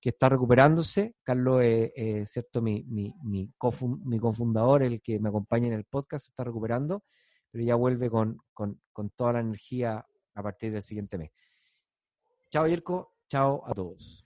que 0.00 0.10
está 0.10 0.28
recuperándose. 0.28 1.14
Carlos 1.22 1.62
es, 1.62 2.30
cierto, 2.30 2.60
mi, 2.62 2.84
mi, 2.84 3.14
mi, 3.22 3.48
cofun- 3.58 4.00
mi 4.04 4.18
cofundador, 4.18 4.82
el 4.82 5.00
que 5.00 5.18
me 5.20 5.28
acompaña 5.28 5.68
en 5.68 5.72
el 5.74 5.84
podcast, 5.84 6.26
se 6.26 6.30
está 6.30 6.44
recuperando, 6.44 7.04
pero 7.50 7.64
ya 7.64 7.74
vuelve 7.76 8.10
con, 8.10 8.38
con, 8.52 8.80
con 8.92 9.10
toda 9.10 9.34
la 9.34 9.40
energía 9.40 10.04
a 10.34 10.42
partir 10.42 10.72
del 10.72 10.82
siguiente 10.82 11.16
mes. 11.16 11.30
Chao, 12.50 12.66
Yerko. 12.66 13.14
Chao 13.28 13.62
a 13.66 13.72
todos. 13.72 14.25